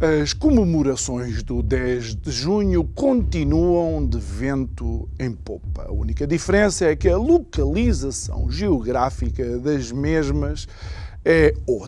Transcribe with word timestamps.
As 0.00 0.32
comemorações 0.32 1.42
do 1.42 1.60
10 1.60 2.14
de 2.14 2.30
junho 2.30 2.84
continuam 2.84 4.06
de 4.06 4.16
vento 4.16 5.08
em 5.18 5.32
popa. 5.32 5.86
A 5.88 5.92
única 5.92 6.24
diferença 6.24 6.84
é 6.84 6.94
que 6.94 7.08
a 7.08 7.16
localização 7.16 8.48
geográfica 8.48 9.58
das 9.58 9.90
mesmas 9.90 10.68
é 11.24 11.52
outra. 11.66 11.87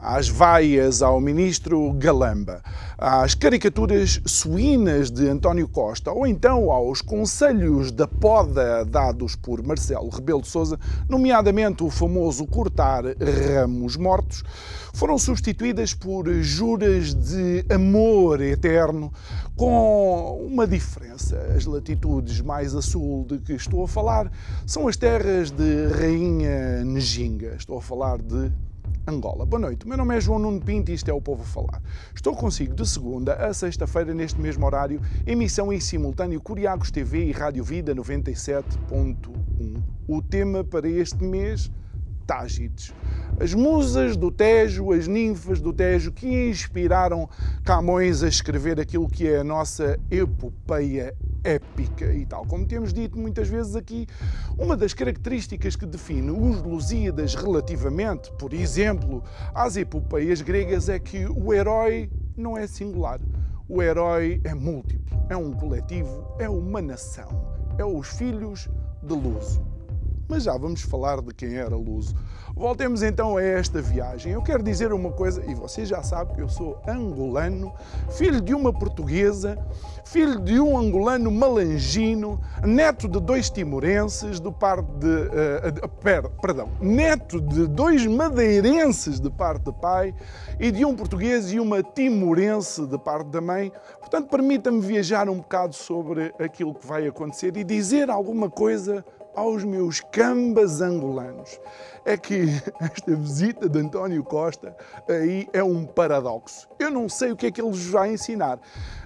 Às 0.00 0.28
vaias 0.28 1.02
ao 1.02 1.20
ministro 1.20 1.92
Galamba, 1.94 2.62
às 2.98 3.34
caricaturas 3.34 4.20
suínas 4.24 5.10
de 5.10 5.28
António 5.28 5.68
Costa 5.68 6.12
ou 6.12 6.26
então 6.26 6.70
aos 6.70 7.02
conselhos 7.02 7.90
da 7.90 8.06
poda 8.06 8.84
dados 8.84 9.36
por 9.36 9.62
Marcelo 9.62 10.08
Rebelo 10.08 10.42
de 10.42 10.48
Sousa, 10.48 10.78
nomeadamente 11.08 11.82
o 11.82 11.90
famoso 11.90 12.46
cortar 12.46 13.04
ramos 13.04 13.96
mortos, 13.96 14.42
foram 14.92 15.18
substituídas 15.18 15.92
por 15.92 16.32
juras 16.40 17.14
de 17.14 17.64
amor 17.68 18.40
eterno 18.40 19.12
com 19.56 20.46
uma 20.46 20.66
diferença. 20.66 21.36
As 21.54 21.66
latitudes 21.66 22.40
mais 22.40 22.74
a 22.74 22.80
sul 22.80 23.26
de 23.28 23.38
que 23.38 23.52
estou 23.52 23.84
a 23.84 23.88
falar 23.88 24.30
são 24.66 24.88
as 24.88 24.96
terras 24.96 25.50
de 25.50 25.86
Rainha 25.88 26.84
Nejinga. 26.84 27.54
Estou 27.58 27.78
a 27.78 27.82
falar 27.82 28.18
de 28.18 28.50
Angola. 29.06 29.46
Boa 29.46 29.60
noite, 29.60 29.86
o 29.86 29.88
meu 29.88 29.96
nome 29.96 30.16
é 30.16 30.20
João 30.20 30.40
Nuno 30.40 30.60
Pinto 30.60 30.90
e 30.90 30.94
isto 30.94 31.08
é 31.08 31.14
o 31.14 31.20
Povo 31.20 31.42
a 31.42 31.46
Falar. 31.46 31.80
Estou 32.12 32.34
consigo 32.34 32.74
de 32.74 32.84
segunda 32.88 33.34
a 33.34 33.54
sexta-feira, 33.54 34.12
neste 34.12 34.40
mesmo 34.40 34.66
horário, 34.66 35.00
emissão 35.24 35.72
em 35.72 35.78
simultâneo 35.78 36.40
Curiagos 36.40 36.90
TV 36.90 37.26
e 37.26 37.32
Rádio 37.32 37.62
Vida 37.62 37.94
97.1. 37.94 39.82
O 40.08 40.20
tema 40.20 40.64
para 40.64 40.88
este 40.88 41.22
mês 41.22 41.70
Tágides. 42.26 42.92
As 43.38 43.54
musas 43.54 44.16
do 44.16 44.32
Tejo, 44.32 44.92
as 44.92 45.06
ninfas 45.06 45.60
do 45.60 45.72
Tejo 45.72 46.10
que 46.10 46.48
inspiraram 46.48 47.28
Camões 47.64 48.24
a 48.24 48.28
escrever 48.28 48.80
aquilo 48.80 49.08
que 49.08 49.28
é 49.28 49.38
a 49.38 49.44
nossa 49.44 50.00
epopeia 50.10 51.14
épica 51.46 52.12
e 52.12 52.26
tal. 52.26 52.44
Como 52.46 52.66
temos 52.66 52.92
dito 52.92 53.18
muitas 53.18 53.48
vezes 53.48 53.76
aqui, 53.76 54.06
uma 54.58 54.76
das 54.76 54.92
características 54.92 55.76
que 55.76 55.86
define 55.86 56.30
os 56.30 56.60
Lusíadas 56.62 57.34
relativamente, 57.34 58.30
por 58.32 58.52
exemplo, 58.52 59.22
às 59.54 59.76
epopeias 59.76 60.40
gregas 60.40 60.88
é 60.88 60.98
que 60.98 61.26
o 61.26 61.52
herói 61.52 62.10
não 62.36 62.56
é 62.58 62.66
singular. 62.66 63.20
O 63.68 63.82
herói 63.82 64.40
é 64.44 64.54
múltiplo, 64.54 65.16
é 65.28 65.36
um 65.36 65.52
coletivo, 65.52 66.26
é 66.38 66.48
uma 66.48 66.82
nação, 66.82 67.28
é 67.78 67.84
os 67.84 68.08
filhos 68.08 68.68
de 69.02 69.14
Luso 69.14 69.75
mas 70.28 70.44
já 70.44 70.56
vamos 70.56 70.82
falar 70.82 71.20
de 71.20 71.32
quem 71.32 71.54
era 71.54 71.76
Luso. 71.76 72.14
Voltemos 72.54 73.02
então 73.02 73.36
a 73.36 73.42
esta 73.42 73.82
viagem. 73.82 74.32
Eu 74.32 74.42
quero 74.42 74.62
dizer 74.62 74.90
uma 74.90 75.12
coisa, 75.12 75.44
e 75.46 75.54
você 75.54 75.84
já 75.84 76.02
sabe 76.02 76.34
que 76.34 76.40
eu 76.40 76.48
sou 76.48 76.80
angolano, 76.88 77.72
filho 78.10 78.40
de 78.40 78.54
uma 78.54 78.72
portuguesa, 78.72 79.58
filho 80.06 80.40
de 80.40 80.58
um 80.58 80.78
angolano 80.78 81.30
malangino, 81.30 82.40
neto 82.64 83.08
de 83.08 83.20
dois 83.20 83.50
timorenses 83.50 84.40
do 84.40 84.50
parte 84.50 84.90
de. 84.92 85.06
Uh, 85.06 85.84
uh, 85.84 85.88
per, 86.00 86.30
perdão, 86.40 86.70
neto 86.80 87.42
de 87.42 87.66
dois 87.66 88.06
madeirenses 88.06 89.20
de 89.20 89.28
parte 89.28 89.66
de 89.66 89.72
pai 89.72 90.14
e 90.58 90.70
de 90.70 90.82
um 90.82 90.96
português 90.96 91.52
e 91.52 91.60
uma 91.60 91.82
timorense 91.82 92.86
de 92.86 92.98
parte 92.98 93.28
da 93.28 93.40
mãe. 93.42 93.70
Portanto, 94.00 94.30
permita-me 94.30 94.80
viajar 94.80 95.28
um 95.28 95.36
bocado 95.38 95.74
sobre 95.74 96.32
aquilo 96.38 96.74
que 96.74 96.86
vai 96.86 97.06
acontecer 97.06 97.54
e 97.56 97.62
dizer 97.62 98.08
alguma 98.08 98.48
coisa 98.48 99.04
aos 99.36 99.62
meus 99.62 100.00
cambas 100.00 100.80
angolanos 100.80 101.60
é 102.04 102.16
que 102.16 102.46
esta 102.80 103.14
visita 103.14 103.68
de 103.68 103.78
António 103.78 104.24
Costa 104.24 104.74
aí 105.08 105.46
é 105.52 105.62
um 105.62 105.84
paradoxo. 105.84 106.66
Eu 106.78 106.90
não 106.90 107.08
sei 107.08 107.32
o 107.32 107.36
que 107.36 107.46
é 107.46 107.50
que 107.50 107.60
ele 107.60 107.70
vos 107.70 107.86
vai 107.86 108.12
ensinar, 108.12 108.58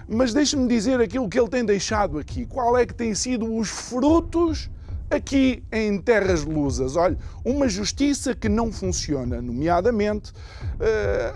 mas 0.07 0.33
deixe-me 0.33 0.67
dizer 0.67 1.01
aquilo 1.01 1.27
que 1.27 1.39
ele 1.39 1.49
tem 1.49 1.65
deixado 1.65 2.17
aqui. 2.17 2.45
Qual 2.45 2.77
é 2.77 2.85
que 2.85 2.93
têm 2.93 3.13
sido 3.13 3.53
os 3.53 3.69
frutos 3.69 4.69
aqui 5.11 5.61
em 5.71 5.99
terras 5.99 6.43
lusas. 6.43 6.95
Olha, 6.95 7.17
uma 7.43 7.67
justiça 7.67 8.33
que 8.33 8.47
não 8.47 8.71
funciona, 8.71 9.41
nomeadamente 9.41 10.31
eh, 10.79 11.33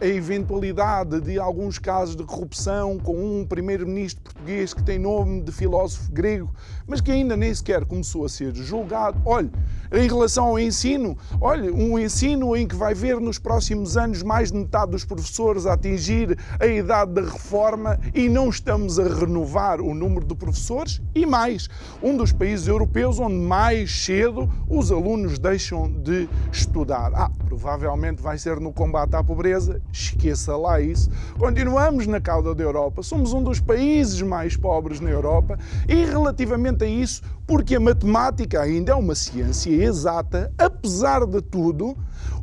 a 0.00 0.06
eventualidade 0.06 1.20
de 1.20 1.38
alguns 1.38 1.78
casos 1.78 2.16
de 2.16 2.24
corrupção 2.24 2.98
com 2.98 3.14
um 3.14 3.46
primeiro-ministro 3.46 4.22
português 4.22 4.72
que 4.72 4.82
tem 4.82 4.98
nome 4.98 5.42
de 5.42 5.52
filósofo 5.52 6.10
grego, 6.10 6.50
mas 6.92 7.00
que 7.00 7.10
ainda 7.10 7.34
nem 7.34 7.54
sequer 7.54 7.86
começou 7.86 8.22
a 8.22 8.28
ser 8.28 8.54
julgado. 8.54 9.18
Olha, 9.24 9.50
em 9.94 10.06
relação 10.06 10.44
ao 10.44 10.58
ensino, 10.58 11.16
olha, 11.40 11.72
um 11.72 11.98
ensino 11.98 12.54
em 12.54 12.66
que 12.66 12.74
vai 12.74 12.92
ver 12.92 13.18
nos 13.18 13.38
próximos 13.38 13.96
anos 13.96 14.22
mais 14.22 14.52
de 14.52 14.58
metade 14.58 14.90
dos 14.90 15.02
professores 15.02 15.64
a 15.64 15.72
atingir 15.72 16.36
a 16.60 16.66
idade 16.66 17.12
da 17.12 17.22
reforma 17.22 17.98
e 18.14 18.28
não 18.28 18.50
estamos 18.50 18.98
a 18.98 19.04
renovar 19.04 19.80
o 19.80 19.94
número 19.94 20.26
de 20.26 20.34
professores 20.34 21.00
e 21.14 21.24
mais, 21.24 21.66
um 22.02 22.14
dos 22.14 22.30
países 22.30 22.68
europeus 22.68 23.18
onde 23.18 23.36
mais 23.36 24.04
cedo 24.04 24.50
os 24.68 24.92
alunos 24.92 25.38
deixam 25.38 25.90
de 25.90 26.28
estudar. 26.52 27.10
Ah, 27.14 27.30
provavelmente 27.46 28.20
vai 28.20 28.36
ser 28.36 28.60
no 28.60 28.70
combate 28.70 29.14
à 29.14 29.24
pobreza, 29.24 29.80
esqueça 29.90 30.54
lá 30.56 30.78
isso. 30.78 31.10
Continuamos 31.38 32.06
na 32.06 32.20
cauda 32.20 32.54
da 32.54 32.62
Europa, 32.62 33.02
somos 33.02 33.32
um 33.32 33.42
dos 33.42 33.60
países 33.60 34.20
mais 34.20 34.56
pobres 34.56 35.00
na 35.00 35.08
Europa 35.08 35.58
e 35.88 36.04
relativamente 36.04 36.81
isso, 36.86 37.22
porque 37.46 37.76
a 37.76 37.80
matemática 37.80 38.60
ainda 38.60 38.92
é 38.92 38.94
uma 38.94 39.14
ciência 39.14 39.70
exata, 39.70 40.52
apesar 40.58 41.26
de 41.26 41.40
tudo, 41.42 41.96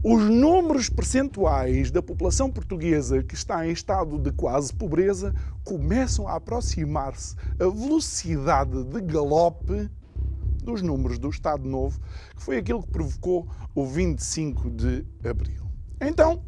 os 0.04 0.24
números 0.24 0.90
percentuais 0.90 1.92
da 1.92 2.02
população 2.02 2.50
portuguesa 2.50 3.22
que 3.24 3.36
está 3.36 3.68
em 3.68 3.72
estado 3.72 4.18
de 4.18 4.32
quase 4.32 4.74
pobreza 4.74 5.34
começam 5.64 6.28
a 6.28 6.36
aproximar-se 6.36 7.36
a 7.60 7.68
velocidade 7.70 8.84
de 8.84 9.02
galope 9.02 9.90
dos 10.64 10.82
números 10.82 11.18
do 11.18 11.30
Estado 11.30 11.68
Novo, 11.68 12.00
que 12.36 12.42
foi 12.42 12.58
aquilo 12.58 12.84
que 12.84 12.90
provocou 12.90 13.48
o 13.74 13.86
25 13.86 14.70
de 14.70 15.06
abril. 15.28 15.64
Então, 16.00 16.42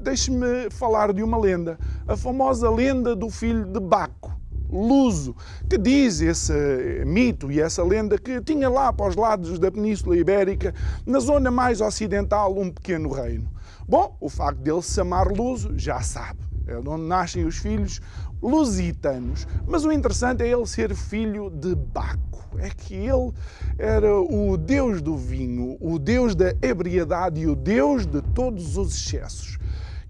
deixe-me 0.00 0.70
falar 0.70 1.12
de 1.12 1.22
uma 1.22 1.38
lenda, 1.38 1.78
a 2.06 2.16
famosa 2.16 2.70
lenda 2.70 3.14
do 3.14 3.28
filho 3.28 3.64
de 3.64 3.80
Baco. 3.80 4.39
Luso, 4.70 5.34
que 5.68 5.76
diz 5.76 6.20
esse 6.20 7.04
mito 7.04 7.50
e 7.50 7.60
essa 7.60 7.82
lenda 7.82 8.18
que 8.18 8.40
tinha 8.40 8.68
lá 8.68 8.92
para 8.92 9.08
os 9.08 9.16
lados 9.16 9.58
da 9.58 9.70
Península 9.70 10.16
Ibérica, 10.16 10.74
na 11.04 11.18
zona 11.18 11.50
mais 11.50 11.80
ocidental, 11.80 12.58
um 12.58 12.70
pequeno 12.70 13.10
reino. 13.10 13.50
Bom, 13.88 14.16
o 14.20 14.28
facto 14.28 14.58
dele 14.58 14.82
se 14.82 14.94
chamar 14.94 15.26
Luso, 15.26 15.76
já 15.76 16.00
sabe, 16.00 16.40
é 16.66 16.80
de 16.80 16.88
onde 16.88 17.04
nascem 17.04 17.44
os 17.44 17.56
filhos 17.56 18.00
lusitanos. 18.40 19.46
Mas 19.66 19.84
o 19.84 19.92
interessante 19.92 20.42
é 20.42 20.48
ele 20.48 20.66
ser 20.66 20.94
filho 20.94 21.50
de 21.50 21.74
Baco. 21.74 22.30
É 22.58 22.68
que 22.68 22.94
ele 22.94 23.32
era 23.78 24.20
o 24.20 24.56
deus 24.56 25.00
do 25.00 25.16
vinho, 25.16 25.76
o 25.80 25.98
deus 25.98 26.34
da 26.34 26.52
ebriedade 26.60 27.40
e 27.40 27.46
o 27.46 27.54
deus 27.54 28.06
de 28.06 28.20
todos 28.34 28.76
os 28.76 28.94
excessos. 28.94 29.58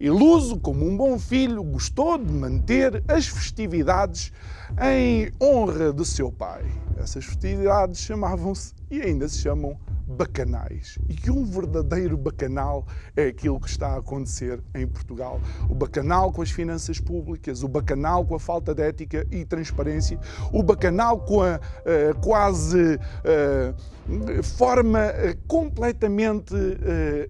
Iluso, 0.01 0.59
como 0.59 0.87
um 0.87 0.97
bom 0.97 1.19
filho, 1.19 1.63
gostou 1.63 2.17
de 2.17 2.33
manter 2.33 3.05
as 3.07 3.29
festividades 3.29 4.33
em 4.81 5.31
honra 5.39 5.93
de 5.93 6.07
seu 6.07 6.33
pai. 6.33 6.65
Essas 6.97 7.27
festividades 7.27 8.01
chamavam-se 8.01 8.73
e 8.91 9.03
ainda 9.03 9.29
se 9.29 9.41
chamam 9.41 9.77
bacanais. 10.11 10.99
E 11.09 11.31
um 11.31 11.45
verdadeiro 11.45 12.17
bacanal 12.17 12.87
é 13.17 13.29
aquilo 13.29 13.61
que 13.61 13.69
está 13.69 13.95
a 13.95 13.99
acontecer 13.99 14.61
em 14.75 14.87
Portugal. 14.87 15.41
O 15.69 15.75
bacanal 15.75 16.33
com 16.33 16.43
as 16.43 16.51
finanças 16.51 16.99
públicas, 16.99 17.63
o 17.63 17.69
bacanal 17.69 18.25
com 18.25 18.35
a 18.35 18.41
falta 18.41 18.75
de 18.75 18.83
ética 18.83 19.27
e 19.31 19.45
transparência, 19.45 20.19
o 20.53 20.63
bacanal 20.63 21.21
com 21.21 21.43
a 21.43 21.57
uh, 21.57 22.21
quase 22.21 22.97
uh, 22.97 24.43
forma 24.43 25.07
uh, 25.09 25.39
completamente 25.47 26.55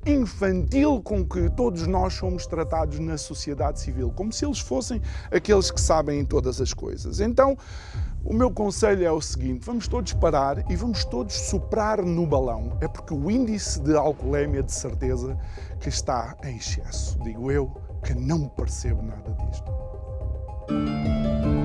infantil 0.06 1.02
com 1.02 1.24
que 1.24 1.50
todos 1.50 1.86
nós 1.86 2.14
somos 2.14 2.46
tratados 2.46 2.98
na 2.98 3.18
sociedade 3.18 3.80
civil, 3.80 4.10
como 4.10 4.32
se 4.32 4.44
eles 4.44 4.60
fossem 4.60 5.00
aqueles 5.30 5.70
que 5.70 5.80
sabem 5.80 6.24
todas 6.24 6.60
as 6.60 6.72
coisas. 6.72 7.20
Então, 7.20 7.56
O 8.24 8.34
meu 8.34 8.50
conselho 8.50 9.04
é 9.04 9.10
o 9.10 9.20
seguinte: 9.20 9.64
vamos 9.64 9.88
todos 9.88 10.12
parar 10.12 10.70
e 10.70 10.76
vamos 10.76 11.04
todos 11.04 11.34
soprar 11.34 12.02
no 12.02 12.26
balão. 12.26 12.76
É 12.80 12.88
porque 12.88 13.14
o 13.14 13.30
índice 13.30 13.80
de 13.80 13.96
alcoolemia, 13.96 14.62
de 14.62 14.72
certeza, 14.72 15.38
que 15.80 15.88
está 15.88 16.36
em 16.44 16.56
excesso. 16.56 17.18
Digo 17.22 17.50
eu 17.50 17.70
que 18.04 18.14
não 18.14 18.48
percebo 18.48 19.02
nada 19.02 19.30
disto. 19.32 21.59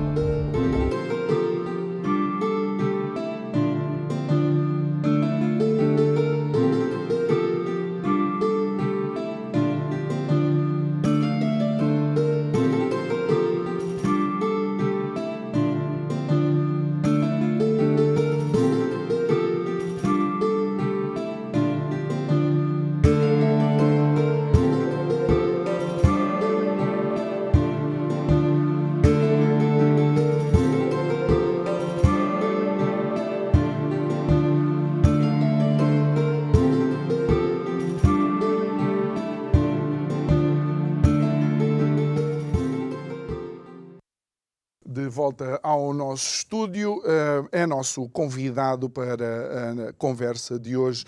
Volta 45.36 45.60
ao 45.62 45.92
nosso 45.92 46.38
estúdio. 46.38 47.02
Eh, 47.04 47.60
é 47.62 47.66
nosso 47.66 48.08
convidado 48.08 48.88
para 48.88 49.88
a 49.88 49.92
conversa 49.92 50.58
de 50.58 50.76
hoje. 50.76 51.04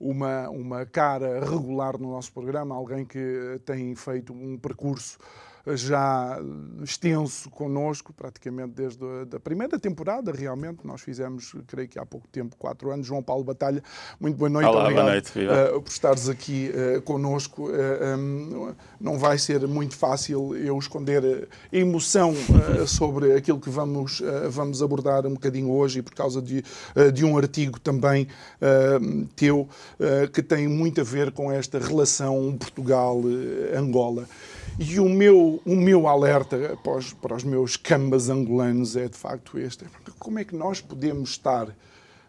Uma, 0.00 0.48
uma 0.48 0.86
cara 0.86 1.40
regular 1.40 1.98
no 1.98 2.10
nosso 2.10 2.32
programa, 2.32 2.74
alguém 2.74 3.04
que 3.04 3.60
tem 3.64 3.94
feito 3.94 4.32
um 4.32 4.58
percurso 4.58 5.18
já 5.74 6.38
extenso 6.82 7.50
connosco, 7.50 8.12
praticamente 8.12 8.72
desde 8.74 9.04
a 9.34 9.40
primeira 9.40 9.78
temporada, 9.78 10.30
realmente. 10.30 10.86
Nós 10.86 11.00
fizemos, 11.00 11.54
creio 11.66 11.88
que 11.88 11.98
há 11.98 12.06
pouco 12.06 12.28
tempo, 12.28 12.56
quatro 12.56 12.90
anos. 12.90 13.06
João 13.06 13.22
Paulo 13.22 13.42
Batalha, 13.42 13.82
muito 14.20 14.36
boa 14.36 14.48
noite. 14.48 14.68
Olá, 14.68 14.82
Obrigado 14.82 15.04
boa 15.04 15.12
noite, 15.12 15.32
uh, 15.38 15.82
por 15.82 15.90
estares 15.90 16.28
aqui 16.28 16.70
uh, 16.70 17.02
connosco. 17.02 17.68
Uh, 17.68 18.16
um, 18.18 18.74
não 19.00 19.18
vai 19.18 19.38
ser 19.38 19.66
muito 19.66 19.96
fácil 19.96 20.54
eu 20.56 20.78
esconder 20.78 21.48
a 21.72 21.76
emoção 21.76 22.34
sobre 22.86 23.34
aquilo 23.34 23.60
que 23.60 23.70
vamos, 23.70 24.22
vamos 24.50 24.82
abordar 24.82 25.26
um 25.26 25.34
bocadinho 25.34 25.70
hoje, 25.70 25.98
e 25.98 26.02
por 26.02 26.14
causa 26.14 26.40
de, 26.40 26.62
de 27.12 27.24
um 27.24 27.36
artigo 27.36 27.78
também 27.78 28.28
teu 29.34 29.68
que 30.32 30.42
tem 30.42 30.66
muito 30.68 31.00
a 31.00 31.04
ver 31.04 31.32
com 31.32 31.50
esta 31.50 31.78
relação 31.78 32.56
Portugal-Angola. 32.58 34.26
E 34.78 35.00
o 35.00 35.08
meu, 35.08 35.60
o 35.64 35.74
meu 35.74 36.06
alerta 36.06 36.78
para 36.82 36.96
os, 36.96 37.12
para 37.14 37.34
os 37.34 37.42
meus 37.42 37.76
cambas 37.78 38.28
angolanos 38.28 38.94
é 38.94 39.08
de 39.08 39.16
facto 39.16 39.58
este: 39.58 39.86
como 40.18 40.38
é 40.38 40.44
que 40.44 40.54
nós 40.54 40.80
podemos 40.80 41.30
estar 41.30 41.68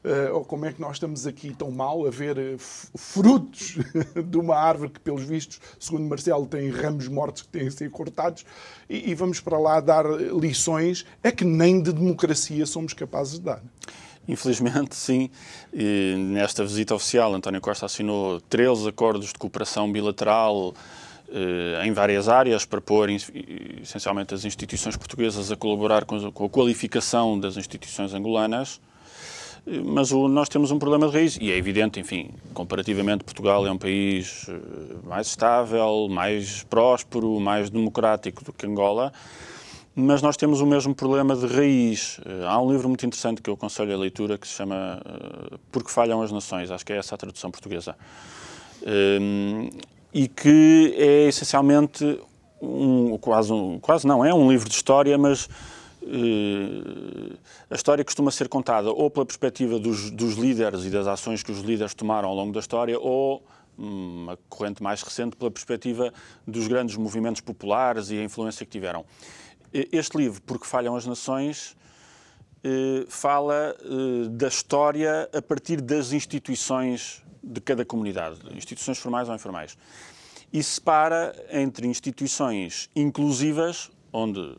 Uh, 0.05 0.33
ou 0.35 0.45
como 0.45 0.65
é 0.65 0.71
que 0.71 0.79
nós 0.79 0.97
estamos 0.97 1.27
aqui 1.27 1.53
tão 1.53 1.69
mal 1.69 2.05
a 2.05 2.09
ver 2.09 2.37
uh, 2.37 2.57
frutos 2.57 3.77
de 4.25 4.37
uma 4.37 4.55
árvore 4.55 4.91
que, 4.91 4.99
pelos 5.01 5.23
vistos, 5.23 5.59
segundo 5.77 6.07
Marcelo, 6.07 6.45
tem 6.45 6.69
ramos 6.69 7.09
mortos 7.09 7.41
que 7.41 7.49
têm 7.49 7.67
a 7.67 7.71
ser 7.71 7.89
cortados, 7.89 8.45
e, 8.87 9.09
e, 9.09 9.15
vamos 9.15 9.41
para 9.41 9.57
lá 9.57 9.81
dar 9.81 10.05
lições, 10.05 11.05
é 11.21 11.29
que 11.29 11.43
nem 11.43 11.81
de 11.81 11.91
democracia 11.91 12.65
somos 12.65 12.93
capazes 12.93 13.33
de 13.33 13.45
dar. 13.45 13.61
Infelizmente, 14.27 14.95
sim. 14.95 15.29
E 15.73 16.15
nesta 16.15 16.63
visita 16.63 16.95
oficial, 16.95 17.33
António 17.33 17.59
Costa 17.59 17.85
assinou 17.85 18.39
13 18.41 18.89
acordos 18.89 19.33
de 19.33 19.39
cooperação 19.39 19.91
bilateral 19.91 20.73
eh, 20.73 21.06
em 21.83 21.91
várias 21.91 22.29
áreas 22.29 22.65
para 22.65 22.79
pôr 22.79 23.09
essencialmente 23.09 24.33
as 24.33 24.45
instituições 24.45 24.95
portuguesas 24.95 25.51
a 25.51 25.55
colaborar 25.55 26.05
com 26.05 26.45
a 26.45 26.49
qualificação 26.49 27.39
das 27.39 27.57
instituições 27.57 28.13
angolanas. 28.13 28.79
Eh, 29.67 29.81
mas 29.83 30.11
o, 30.11 30.27
nós 30.27 30.47
temos 30.47 30.71
um 30.71 30.79
problema 30.79 31.07
de 31.07 31.13
raiz, 31.13 31.37
e 31.39 31.51
é 31.51 31.57
evidente, 31.57 31.99
enfim, 31.99 32.29
comparativamente, 32.53 33.23
Portugal 33.23 33.67
é 33.67 33.71
um 33.71 33.77
país 33.77 34.45
eh, 34.47 34.53
mais 35.03 35.27
estável, 35.27 36.07
mais 36.09 36.63
próspero, 36.63 37.39
mais 37.39 37.69
democrático 37.69 38.43
do 38.45 38.53
que 38.53 38.65
Angola, 38.65 39.11
mas 39.93 40.21
nós 40.21 40.37
temos 40.37 40.61
o 40.61 40.65
mesmo 40.65 40.93
problema 40.93 41.35
de 41.35 41.47
raiz. 41.47 42.19
Há 42.47 42.61
um 42.61 42.71
livro 42.71 42.87
muito 42.87 43.03
interessante 43.03 43.41
que 43.41 43.49
eu 43.49 43.55
aconselho 43.55 43.95
a 43.95 43.97
leitura 43.97 44.37
que 44.37 44.47
se 44.47 44.53
chama 44.53 45.01
Porque 45.71 45.89
Falham 45.89 46.21
as 46.21 46.31
Nações, 46.31 46.69
acho 46.69 46.85
que 46.85 46.93
é 46.93 46.97
essa 46.97 47.15
a 47.15 47.17
tradução 47.17 47.49
portuguesa 47.49 47.95
e 50.13 50.27
que 50.27 50.93
é 50.97 51.27
essencialmente 51.27 52.19
um, 52.61 53.17
quase, 53.17 53.51
um, 53.51 53.79
quase 53.79 54.07
não, 54.07 54.23
é 54.23 54.33
um 54.33 54.49
livro 54.49 54.67
de 54.69 54.75
história, 54.75 55.17
mas 55.17 55.45
uh, 56.03 57.37
a 57.69 57.75
história 57.75 58.03
costuma 58.03 58.31
ser 58.31 58.47
contada 58.47 58.91
ou 58.91 59.09
pela 59.09 59.25
perspectiva 59.25 59.79
dos, 59.79 60.09
dos, 60.11 60.35
líderes 60.35 60.85
e 60.85 60.89
das 60.89 61.07
ações 61.07 61.43
que 61.43 61.51
os 61.51 61.59
líderes 61.59 61.93
tomaram 61.93 62.29
ao 62.29 62.35
longo 62.35 62.51
da 62.53 62.59
história, 62.59 62.99
ou 62.99 63.43
uma 63.77 64.37
corrente 64.49 64.81
mais 64.81 65.03
recente 65.03 65.35
pela 65.35 65.51
perspectiva 65.51 66.11
dos 66.47 66.67
grandes 66.67 66.95
movimentos 66.95 67.41
populares 67.41 68.09
e 68.09 68.17
a 68.17 68.23
influência 68.23 68.65
que 68.65 68.71
tiveram. 68.71 69.05
Este 69.71 70.17
livro, 70.17 70.41
Porque 70.41 70.65
Falham 70.65 70.95
as 70.95 71.05
Nações, 71.05 71.75
uh, 72.63 73.05
fala 73.07 73.75
uh, 73.85 74.29
da 74.29 74.47
história 74.47 75.29
a 75.31 75.41
partir 75.41 75.79
das 75.81 76.11
instituições 76.11 77.23
de 77.47 77.61
cada 77.61 77.85
comunidade, 77.85 78.39
instituições 78.55 78.97
formais 78.97 79.29
ou 79.29 79.35
informais. 79.35 79.77
E 80.51 80.61
separa 80.61 81.35
entre 81.51 81.87
instituições 81.87 82.89
inclusivas, 82.95 83.89
onde, 84.11 84.55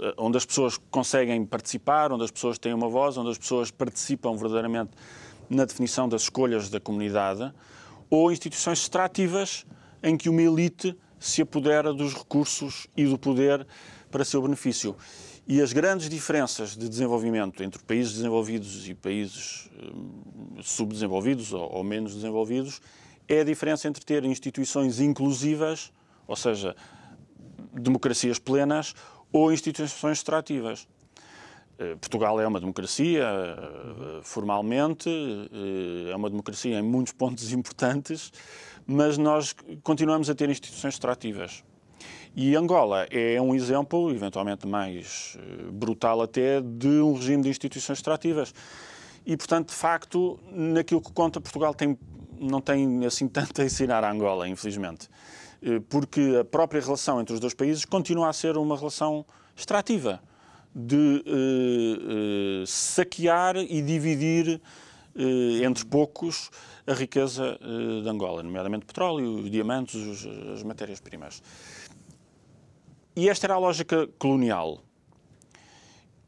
eh, 0.00 0.14
onde 0.18 0.36
as 0.36 0.44
pessoas 0.44 0.78
conseguem 0.90 1.44
participar, 1.44 2.12
onde 2.12 2.24
as 2.24 2.30
pessoas 2.30 2.58
têm 2.58 2.74
uma 2.74 2.88
voz, 2.88 3.16
onde 3.16 3.30
as 3.30 3.38
pessoas 3.38 3.70
participam 3.70 4.36
verdadeiramente 4.36 4.90
na 5.48 5.64
definição 5.64 6.08
das 6.08 6.22
escolhas 6.22 6.68
da 6.68 6.80
comunidade, 6.80 7.52
ou 8.10 8.30
instituições 8.30 8.80
extrativas, 8.80 9.64
em 10.02 10.16
que 10.16 10.28
uma 10.28 10.42
elite 10.42 10.96
se 11.18 11.42
apodera 11.42 11.92
dos 11.92 12.14
recursos 12.14 12.86
e 12.96 13.04
do 13.04 13.18
poder 13.18 13.66
para 14.10 14.24
seu 14.24 14.42
benefício. 14.42 14.94
E 15.48 15.62
as 15.62 15.72
grandes 15.72 16.08
diferenças 16.08 16.76
de 16.76 16.88
desenvolvimento 16.88 17.62
entre 17.62 17.80
países 17.80 18.14
desenvolvidos 18.14 18.88
e 18.88 18.94
países 18.94 19.70
hum, 19.80 20.60
subdesenvolvidos 20.60 21.52
ou, 21.52 21.72
ou 21.72 21.84
menos 21.84 22.14
desenvolvidos 22.14 22.80
é 23.28 23.40
a 23.40 23.44
diferença 23.44 23.86
entre 23.86 24.04
ter 24.04 24.24
instituições 24.24 24.98
inclusivas, 24.98 25.92
ou 26.26 26.34
seja, 26.34 26.74
democracias 27.72 28.40
plenas, 28.40 28.94
ou 29.32 29.52
instituições 29.52 30.18
extrativas. 30.18 30.88
Eh, 31.78 31.94
Portugal 31.96 32.40
é 32.40 32.46
uma 32.46 32.58
democracia, 32.58 33.24
eh, 33.24 34.20
formalmente, 34.22 35.08
eh, 35.08 36.10
é 36.10 36.16
uma 36.16 36.30
democracia 36.30 36.78
em 36.78 36.82
muitos 36.82 37.12
pontos 37.12 37.52
importantes, 37.54 38.32
mas 38.86 39.18
nós 39.18 39.54
continuamos 39.82 40.30
a 40.30 40.34
ter 40.34 40.48
instituições 40.48 40.94
extrativas. 40.94 41.62
E 42.38 42.54
Angola 42.54 43.06
é 43.10 43.40
um 43.40 43.54
exemplo, 43.54 44.10
eventualmente 44.10 44.66
mais 44.66 45.38
eh, 45.40 45.70
brutal 45.72 46.20
até, 46.20 46.60
de 46.60 46.86
um 46.86 47.14
regime 47.14 47.42
de 47.42 47.48
instituições 47.48 47.98
extrativas. 47.98 48.52
E, 49.24 49.34
portanto, 49.38 49.70
de 49.70 49.74
facto, 49.74 50.38
naquilo 50.52 51.00
que 51.00 51.10
conta, 51.12 51.40
Portugal 51.40 51.72
tem, 51.72 51.98
não 52.38 52.60
tem 52.60 53.06
assim 53.06 53.26
tanto 53.26 53.62
a 53.62 53.64
ensinar 53.64 54.04
a 54.04 54.12
Angola, 54.12 54.46
infelizmente. 54.46 55.08
Eh, 55.62 55.80
porque 55.88 56.36
a 56.38 56.44
própria 56.44 56.82
relação 56.82 57.18
entre 57.22 57.32
os 57.32 57.40
dois 57.40 57.54
países 57.54 57.86
continua 57.86 58.28
a 58.28 58.34
ser 58.34 58.58
uma 58.58 58.76
relação 58.76 59.24
extrativa 59.56 60.20
de 60.74 61.24
eh, 61.24 62.60
eh, 62.60 62.64
saquear 62.66 63.56
e 63.56 63.80
dividir 63.80 64.60
eh, 65.16 65.64
entre 65.64 65.86
poucos 65.86 66.50
a 66.86 66.92
riqueza 66.92 67.58
eh, 67.62 68.02
de 68.02 68.08
Angola, 68.10 68.42
nomeadamente 68.42 68.84
petróleo, 68.84 69.40
os 69.40 69.50
diamantes, 69.50 70.26
as 70.52 70.62
matérias-primas. 70.62 71.42
E 73.18 73.30
esta 73.30 73.46
era 73.46 73.54
a 73.54 73.58
lógica 73.58 74.06
colonial. 74.18 74.82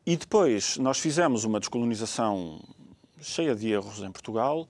E 0.07 0.17
depois 0.17 0.79
nós 0.79 0.99
fizemos 0.99 1.45
uma 1.45 1.61
descolonização 1.61 2.59
cheia 3.21 3.55
de 3.55 3.71
erros 3.71 3.99
em 3.99 4.11
Portugal, 4.11 4.67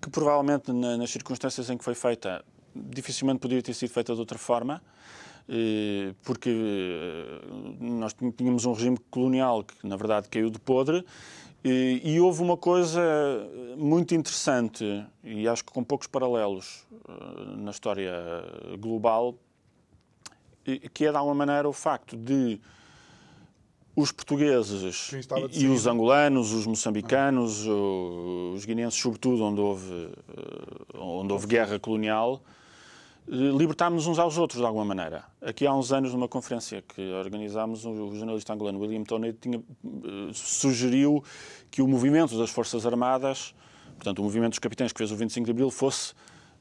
que 0.00 0.08
provavelmente 0.08 0.72
nas 0.72 1.10
circunstâncias 1.10 1.68
em 1.68 1.76
que 1.76 1.82
foi 1.82 1.96
feita 1.96 2.44
dificilmente 2.72 3.40
poderia 3.40 3.62
ter 3.62 3.74
sido 3.74 3.90
feita 3.90 4.14
de 4.14 4.20
outra 4.20 4.38
forma, 4.38 4.80
eh, 5.48 6.14
porque 6.22 6.50
eh, 6.50 7.40
nós 7.80 8.14
tínhamos 8.36 8.64
um 8.64 8.72
regime 8.72 8.98
colonial 9.10 9.64
que, 9.64 9.74
na 9.84 9.96
verdade, 9.96 10.28
caiu 10.28 10.50
de 10.50 10.60
podre, 10.60 11.04
eh, 11.64 12.00
e 12.04 12.20
houve 12.20 12.42
uma 12.42 12.56
coisa 12.56 13.02
muito 13.76 14.14
interessante, 14.14 15.04
e 15.24 15.48
acho 15.48 15.64
que 15.64 15.72
com 15.72 15.82
poucos 15.82 16.06
paralelos 16.06 16.86
na 17.56 17.72
história 17.72 18.12
global, 18.78 19.34
que 20.92 21.06
é, 21.06 21.10
de 21.10 21.16
alguma 21.16 21.34
maneira, 21.34 21.68
o 21.68 21.72
facto 21.72 22.16
de 22.16 22.60
os 23.96 24.12
portugueses 24.12 25.10
e, 25.54 25.64
e, 25.64 25.68
os 25.68 25.86
angolanos, 25.86 26.52
os 26.52 26.66
moçambicanos, 26.66 27.66
ah. 27.66 28.54
os 28.54 28.64
guineenses, 28.66 29.00
sobretudo, 29.00 29.42
onde 29.42 29.58
houve, 29.58 30.10
eh, 30.36 30.98
onde 30.98 31.32
houve 31.32 31.46
guerra 31.46 31.78
colonial, 31.78 32.42
eh, 33.26 33.34
libertámos 33.56 34.06
uns 34.06 34.18
aos 34.18 34.36
outros 34.36 34.60
de 34.60 34.66
alguma 34.66 34.84
maneira. 34.84 35.24
Aqui 35.40 35.66
há 35.66 35.74
uns 35.74 35.92
anos, 35.92 36.12
numa 36.12 36.28
conferência 36.28 36.82
que 36.82 37.10
organizámos, 37.12 37.86
o 37.86 38.12
jornalista 38.14 38.52
angolano 38.52 38.78
William 38.80 39.02
Toney 39.02 39.32
tinha, 39.32 39.58
eh, 39.58 40.30
sugeriu 40.34 41.24
que 41.70 41.80
o 41.80 41.88
movimento 41.88 42.36
das 42.36 42.50
Forças 42.50 42.84
Armadas, 42.84 43.54
portanto, 43.94 44.18
o 44.18 44.22
movimento 44.22 44.50
dos 44.50 44.58
capitães 44.58 44.92
que 44.92 44.98
fez 44.98 45.10
o 45.10 45.16
25 45.16 45.46
de 45.46 45.50
Abril, 45.52 45.70
fosse 45.70 46.12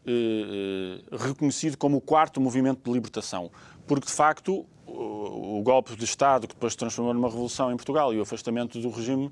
eh, 0.08 1.02
reconhecido 1.12 1.78
como 1.78 1.98
o 1.98 2.02
quarto 2.02 2.40
movimento 2.40 2.80
de 2.84 2.92
libertação. 2.92 3.52
Porque, 3.88 4.08
de 4.08 4.12
facto, 4.12 4.66
o, 4.88 5.62
golpe 5.64 5.96
de 5.96 6.06
Estado, 6.06 6.48
que 6.48 6.54
depois 6.54 6.74
se 6.74 6.78
transformou 6.78 7.14
numa 7.14 7.28
revolução 7.28 7.72
em 7.72 7.76
Portugal, 7.76 8.14
e 8.14 8.20
o 8.20 8.22
afastamento 8.22 8.80
do 8.80 8.90
regime 8.90 9.32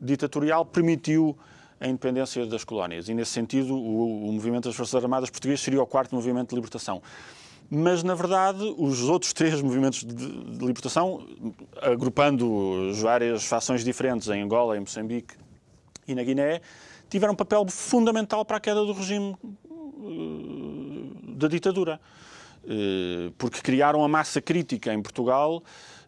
ditatorial, 0.00 0.64
permitiu 0.64 1.36
a 1.78 1.88
independência 1.88 2.44
das 2.46 2.64
colónias. 2.64 3.08
E, 3.08 3.14
nesse 3.14 3.32
sentido, 3.32 3.74
o, 3.74 4.28
o 4.28 4.32
movimento 4.32 4.64
das 4.68 4.76
Forças 4.76 5.02
Armadas 5.02 5.30
portuguesas 5.30 5.60
seria 5.60 5.82
o 5.82 5.86
quarto 5.86 6.14
movimento 6.14 6.50
de 6.50 6.54
libertação. 6.54 7.02
Mas, 7.70 8.02
na 8.02 8.16
verdade, 8.16 8.74
os 8.76 9.08
outros 9.08 9.32
três 9.32 9.62
movimentos 9.62 10.00
de, 10.00 10.14
de 10.14 10.66
libertação, 10.66 11.24
agrupando 11.80 12.88
as 12.90 13.00
várias 13.00 13.44
fações 13.44 13.84
diferentes 13.84 14.28
em 14.28 14.42
Angola, 14.42 14.76
em 14.76 14.80
Moçambique 14.80 15.34
e 16.06 16.14
na 16.14 16.24
Guiné, 16.24 16.60
tiveram 17.08 17.32
um 17.32 17.36
papel 17.36 17.64
fundamental 17.68 18.44
para 18.44 18.56
a 18.56 18.60
queda 18.60 18.84
do 18.84 18.92
regime 18.92 19.36
uh, 19.42 21.36
da 21.36 21.46
ditadura. 21.46 22.00
Uh, 22.62 23.30
porque 23.38 23.62
criaram 23.62 24.04
a 24.04 24.08
massa 24.08 24.40
crítica 24.40 24.92
em 24.92 25.00
Portugal 25.00 25.62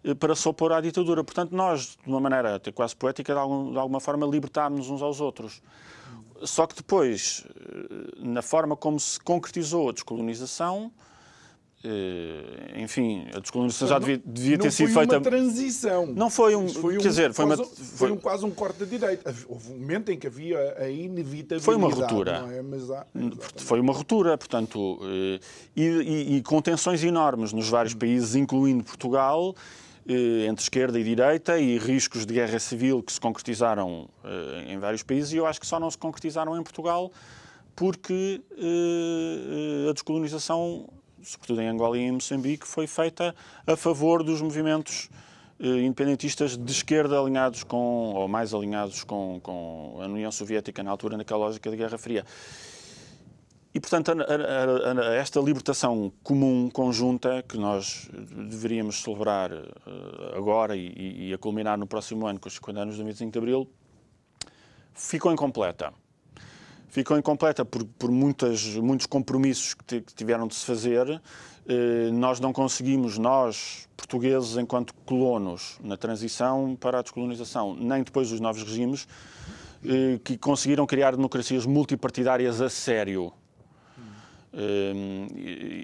uh, 0.05 0.15
para 0.17 0.35
se 0.35 0.47
opor 0.47 0.73
à 0.73 0.81
ditadura. 0.81 1.25
Portanto, 1.25 1.53
nós, 1.53 1.97
de 2.05 2.11
uma 2.11 2.21
maneira 2.21 2.57
até 2.57 2.71
quase 2.71 2.95
poética, 2.95 3.33
de, 3.33 3.39
algum, 3.39 3.73
de 3.73 3.79
alguma 3.79 4.01
forma, 4.01 4.27
libertámos 4.27 4.91
uns 4.91 5.01
aos 5.01 5.21
outros. 5.21 5.63
Só 6.43 6.67
que 6.67 6.75
depois, 6.75 7.47
na 8.19 8.43
forma 8.43 8.77
como 8.77 8.99
se 8.99 9.19
concretizou 9.21 9.89
a 9.89 9.93
descolonização, 9.93 10.91
eh, 10.97 11.12
enfim, 12.77 13.27
a 13.35 13.41
descolonização 13.41 13.89
já 13.89 13.99
devia, 13.99 14.23
devia 14.25 14.59
ter 14.59 14.71
sido 14.71 14.93
feita. 14.93 15.19
Não 15.19 15.23
foi 15.23 15.33
uma 15.33 15.43
transição. 15.43 16.07
Não 16.07 16.31
foi 16.31 16.57
um. 16.57 16.69
Foi 16.69 16.97
um 16.97 17.01
quer 17.01 17.09
dizer, 17.09 17.33
foi, 17.33 17.47
quase, 17.47 17.63
uma, 17.63 17.69
foi, 17.69 17.85
foi 17.85 18.11
um, 18.13 18.17
quase 18.17 18.45
um 18.45 18.51
corte 18.51 18.79
da 18.79 18.87
direita. 18.87 19.35
Houve 19.49 19.73
um 19.73 19.79
momento 19.79 20.11
em 20.11 20.19
que 20.19 20.27
havia 20.27 20.77
a 20.79 20.89
inevitabilidade. 20.89 21.63
Foi 21.63 21.75
uma 21.75 21.89
ruptura. 21.89 22.47
É? 22.51 22.61
Há, 22.95 23.07
foi 23.57 23.81
uma 23.81 23.93
ruptura, 23.93 24.39
portanto. 24.39 25.01
Eh, 25.03 25.41
e, 25.75 25.83
e, 25.83 26.37
e, 26.37 26.43
com 26.43 26.63
tensões 26.63 27.03
enormes 27.03 27.53
nos 27.53 27.69
vários 27.69 27.95
países, 27.95 28.37
incluindo 28.37 28.85
Portugal, 28.85 29.55
eh, 30.07 30.47
entre 30.47 30.63
esquerda 30.63 31.01
e 31.01 31.03
direita, 31.03 31.59
e 31.59 31.79
riscos 31.79 32.25
de 32.25 32.35
guerra 32.35 32.61
civil 32.61 33.03
que 33.03 33.13
se 33.13 33.21
concretizaram 33.21 34.09
em 34.69 34.79
vários 34.79 35.03
países, 35.03 35.33
e 35.33 35.37
eu 35.37 35.47
acho 35.47 35.61
que 35.61 35.67
só 35.67 35.81
não 35.81 35.91
se 35.91 35.99
concretizaram 35.99 36.57
em 36.57 36.63
Portugal 36.63 37.11
porque 37.75 38.43
a 39.89 39.93
descolonização 39.95 40.87
sobretudo 41.23 41.61
em 41.61 41.69
Angola 41.69 41.97
e 41.99 42.03
em 42.03 42.13
Moçambique, 42.13 42.67
foi 42.67 42.87
feita 42.87 43.35
a 43.67 43.77
favor 43.77 44.23
dos 44.23 44.41
movimentos 44.41 45.09
eh, 45.61 45.85
independentistas 45.85 46.57
de 46.57 46.73
esquerda 46.73 47.21
alinhados 47.21 47.63
com, 47.63 48.15
ou 48.15 48.27
mais 48.27 48.53
alinhados 48.53 49.05
com, 49.05 49.41
com 49.43 49.99
a 50.03 50.07
União 50.07 50.33
Soviética 50.33 50.83
na 50.83 50.91
altura, 50.91 51.17
naquela 51.17 51.41
lógica 51.47 51.71
de 51.71 51.77
Guerra 51.77 51.97
Fria. 51.97 52.25
E, 53.75 53.81
portanto, 53.81 54.11
a, 54.11 54.15
a, 54.15 55.09
a, 55.09 55.15
esta 55.15 55.41
libertação 55.41 56.13
comum, 56.23 56.69
conjunta, 56.69 57.43
que 57.43 57.57
nós 57.57 58.11
deveríamos 58.13 59.03
celebrar 59.03 59.51
uh, 59.51 60.37
agora 60.37 60.77
e, 60.77 61.29
e, 61.29 61.33
a 61.33 61.39
culminar 61.39 61.79
no 61.79 61.87
próximo 61.87 62.27
ano, 62.27 62.39
com 62.39 62.49
os 62.49 62.55
50 62.55 62.81
anos 62.81 62.99
do 62.99 63.05
25 63.05 63.33
de 63.33 63.39
Abril, 63.39 63.71
ficou 64.93 65.33
incompleta 65.33 65.95
ficou 66.93 67.17
incompleta 67.19 67.65
por, 67.65 67.85
por 67.85 68.11
muitas, 68.11 68.77
muitos 68.77 69.07
compromissos 69.07 69.73
que, 69.73 70.03
que, 70.03 70.15
tiveram 70.15 70.47
de 70.47 70.55
se 70.55 70.67
fazer. 70.67 71.23
Eh, 71.67 72.11
nós 72.13 72.39
não 72.39 72.53
conseguimos, 72.53 73.17
nós, 73.17 73.89
portugueses, 73.97 74.59
enquanto 74.59 74.95
colonos, 75.07 75.79
na 75.83 75.97
transição 75.97 76.77
para 76.79 76.99
a 76.99 77.03
descolonização, 77.03 77.75
nem 77.75 78.03
depois 78.03 78.29
dos 78.29 78.41
novos 78.41 78.63
regimes, 78.63 79.09
eh, 79.83 80.21
que 80.23 80.37
conseguiram 80.37 80.87
criar 80.87 81.17
democracias 81.17 81.65
multipartidárias 81.65 82.61
a 82.61 82.69
sério. 82.69 83.33
Eh, 84.53 84.93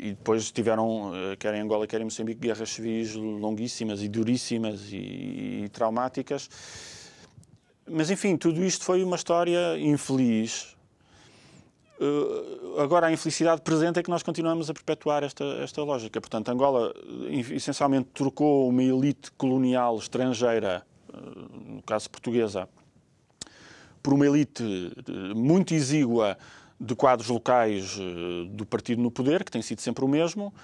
e 0.03 0.11
depois 0.11 0.51
tiveram, 0.51 1.13
quer 1.39 1.55
em 1.55 1.63
Angola, 1.63 1.87
quer 1.87 2.03
em 2.03 2.05
Moçambique, 2.05 2.39
guerras 2.39 2.69
civis 2.69 3.15
longuíssimas 3.15 4.03
e 4.03 4.09
duríssimas 4.09 4.93
e, 4.93 5.63
e 5.65 5.69
traumáticas. 5.73 6.51
Mas, 7.91 8.11
enfim, 8.11 8.37
tudo 8.37 8.63
isto 8.63 8.85
foi 8.85 9.03
uma 9.03 9.17
história 9.17 9.79
infeliz, 9.79 10.77
agora, 12.79 13.09
a 13.09 13.13
infelicidade 13.13 13.61
presente 13.63 13.99
é 13.99 14.03
que 14.03 14.11
nós 14.11 14.23
continuamos 14.23 14.71
a 14.71 14.75
perpetuar 14.75 15.25
esta, 15.25 15.45
esta 15.63 15.83
lógica. 15.83 16.21
Portanto, 16.21 16.49
Angola 16.49 16.95
essencialmente 17.51 18.09
trocou 18.15 18.69
uma 18.69 18.83
elite 18.83 19.31
colonial 19.33 19.99
estrangeira, 19.99 20.87
uh, 21.09 21.75
no 21.75 21.83
caso 21.83 22.09
portuguesa, 22.09 22.69
por 24.03 24.13
uma 24.13 24.27
elite 24.27 24.63
muito 25.35 25.75
exígua 25.75 26.39
de 26.81 26.95
quadros 26.95 27.29
locais 27.29 27.99
do 28.51 28.65
partido 28.65 29.03
no 29.03 29.11
poder, 29.11 29.43
que 29.43 29.51
tem 29.51 29.61
sido 29.61 29.81
sempre 29.81 30.05
o 30.05 30.09
mesmo, 30.09 30.55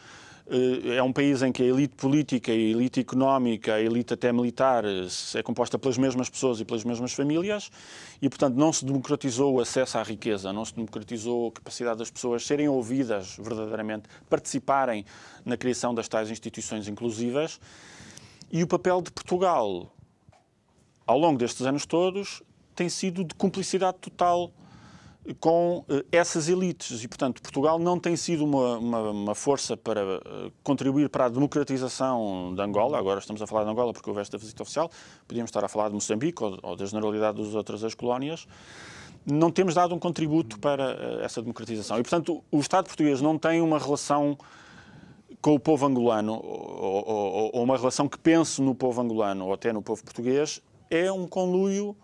é 0.47 1.03
um 1.03 1.13
país 1.13 1.41
em 1.41 1.51
que 1.51 1.63
a 1.63 1.67
elite 1.67 1.95
política, 1.97 2.53
a 2.53 2.55
elite 2.55 3.01
económica, 3.01 3.75
a 3.75 3.81
elite 3.81 4.13
até 4.13 4.31
militar 4.31 4.85
é 4.85 5.43
composta 5.43 5.79
pelas 5.79 5.97
mesmas 5.97 6.29
pessoas 6.29 6.61
e 6.61 6.67
pelas 6.67 6.85
mesmas 6.85 7.15
famílias 7.15 7.71
e, 8.21 8.29
portanto, 8.29 8.55
não 8.55 8.71
se 8.71 8.85
democratizou 8.85 9.55
o 9.55 9.61
acesso 9.61 9.97
à 9.97 10.03
riqueza, 10.03 10.53
não 10.53 10.65
se 10.65 10.75
democratizou 10.75 11.49
a 11.49 11.53
capacidade 11.53 11.99
das 11.99 12.11
pessoas 12.11 12.47
serem 12.47 12.69
ouvidas 12.69 13.37
verdadeiramente, 13.39 14.07
participarem 14.29 15.07
na 15.47 15.57
criação 15.57 15.95
das 15.95 16.09
tais 16.09 16.31
instituições 16.31 16.89
inclusivas. 16.89 17.59
E 18.53 18.63
o 18.63 18.67
papel 18.67 19.01
de 19.01 19.11
Portugal, 19.11 19.91
ao 21.07 21.19
longo 21.19 21.39
destes 21.39 21.65
anos 21.65 21.87
todos, 21.87 22.43
tem 22.75 22.91
sido 22.91 23.25
de 23.25 23.35
cumplicidade 23.35 23.97
total 23.99 24.53
com 25.41 25.85
uh, 25.89 26.05
essas 26.13 26.49
elites. 26.49 27.03
E, 27.03 27.09
portanto, 27.09 27.41
Portugal 27.41 27.79
não 27.79 27.99
tem 27.99 28.17
sido 28.17 28.45
uma, 28.45 28.79
uma, 28.79 29.11
uma 29.11 29.35
força 29.35 29.77
para 29.77 30.19
uh, 30.19 30.53
contribuir 30.63 31.09
para 31.09 31.27
a 31.27 31.29
democratização 31.29 32.53
de 32.55 32.61
Angola. 32.61 32.99
Agora 32.99 33.21
estamos 33.21 33.41
a 33.41 33.47
falar 33.47 33.65
de 33.65 33.71
Angola 33.71 33.93
porque 33.93 34.09
houve 34.09 34.21
esta 34.21 34.37
visita 34.37 34.63
oficial. 34.63 34.91
Podíamos 35.27 35.49
estar 35.49 35.65
a 35.65 35.69
falar 35.69 35.89
de 35.89 35.95
Moçambique 35.95 36.43
ou, 36.43 36.59
ou 36.63 36.77
da 36.77 36.85
generalidade 36.85 37.43
das 37.43 37.55
outras 37.55 37.83
ex-colónias. 37.83 38.47
Não 39.25 39.51
temos 39.51 39.75
dado 39.75 39.95
um 39.95 39.99
contributo 39.99 40.59
para 40.59 40.95
uh, 40.95 41.21
essa 41.25 41.41
democratização. 41.41 41.99
E, 41.99 42.03
portanto, 42.03 42.45
o 42.51 42.61
Estado 42.61 42.87
português 42.87 43.21
não 43.21 43.39
tem 43.39 43.63
uma 43.63 43.79
relação 43.79 44.37
com 45.41 45.55
o 45.55 45.61
povo 45.61 45.85
angolano, 45.85 46.35
ou, 46.35 47.07
ou, 47.07 47.51
ou 47.53 47.63
uma 47.63 47.77
relação 47.77 48.09
que 48.09 48.19
pense 48.19 48.63
no 48.63 48.75
povo 48.75 49.03
angolano, 49.03 49.47
ou 49.47 49.53
até 49.53 49.75
no 49.75 49.83
povo 49.83 50.03
português, 50.03 50.63
é 50.91 51.13
um 51.13 51.27
conluio 51.27 51.95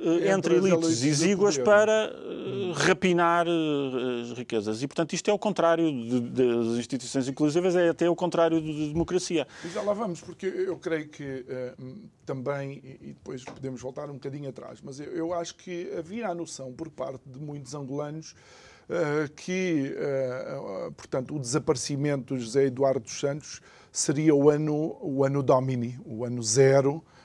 entre, 0.00 0.30
entre 0.30 0.54
elites 0.56 1.02
exíguas 1.02 1.58
para 1.58 2.12
uh, 2.12 2.72
rapinar 2.72 3.46
uh, 3.46 4.22
as 4.22 4.32
riquezas. 4.32 4.82
E, 4.82 4.86
portanto, 4.86 5.12
isto 5.12 5.30
é 5.30 5.32
o 5.32 5.38
contrário 5.38 5.90
de, 5.90 6.20
de, 6.20 6.46
das 6.46 6.78
instituições 6.78 7.28
inclusivas, 7.28 7.74
é 7.74 7.88
até 7.88 8.08
o 8.08 8.14
contrário 8.14 8.60
de, 8.60 8.92
democracia. 8.92 9.46
E 9.64 9.68
já 9.68 9.82
lá 9.82 9.92
vamos, 9.92 10.20
porque 10.20 10.46
eu 10.46 10.76
creio 10.78 11.08
que 11.08 11.24
uh, 11.24 12.08
também, 12.24 12.80
e 13.00 13.08
depois 13.08 13.44
podemos 13.44 13.80
voltar 13.80 14.08
um 14.08 14.14
bocadinho 14.14 14.48
atrás, 14.48 14.80
mas 14.82 15.00
eu, 15.00 15.12
eu 15.12 15.34
acho 15.34 15.54
que 15.56 15.92
havia 15.96 16.28
a 16.28 16.34
noção 16.34 16.72
por 16.72 16.88
parte 16.90 17.22
de 17.26 17.38
muitos 17.38 17.74
angolanos 17.74 18.34
que, 19.36 19.94
portanto, 20.96 21.36
o 21.36 21.38
desaparecimento 21.38 22.34
de 22.34 22.42
José 22.42 22.64
Eduardo 22.64 23.00
dos 23.00 23.20
Santos 23.20 23.60
seria 23.92 24.34
o 24.34 24.48
ano, 24.48 24.96
o 25.02 25.24
ano 25.24 25.42
domini, 25.42 26.00
o 26.06 26.24
ano 26.24 26.42
zero, 26.42 27.04
eh, 27.04 27.17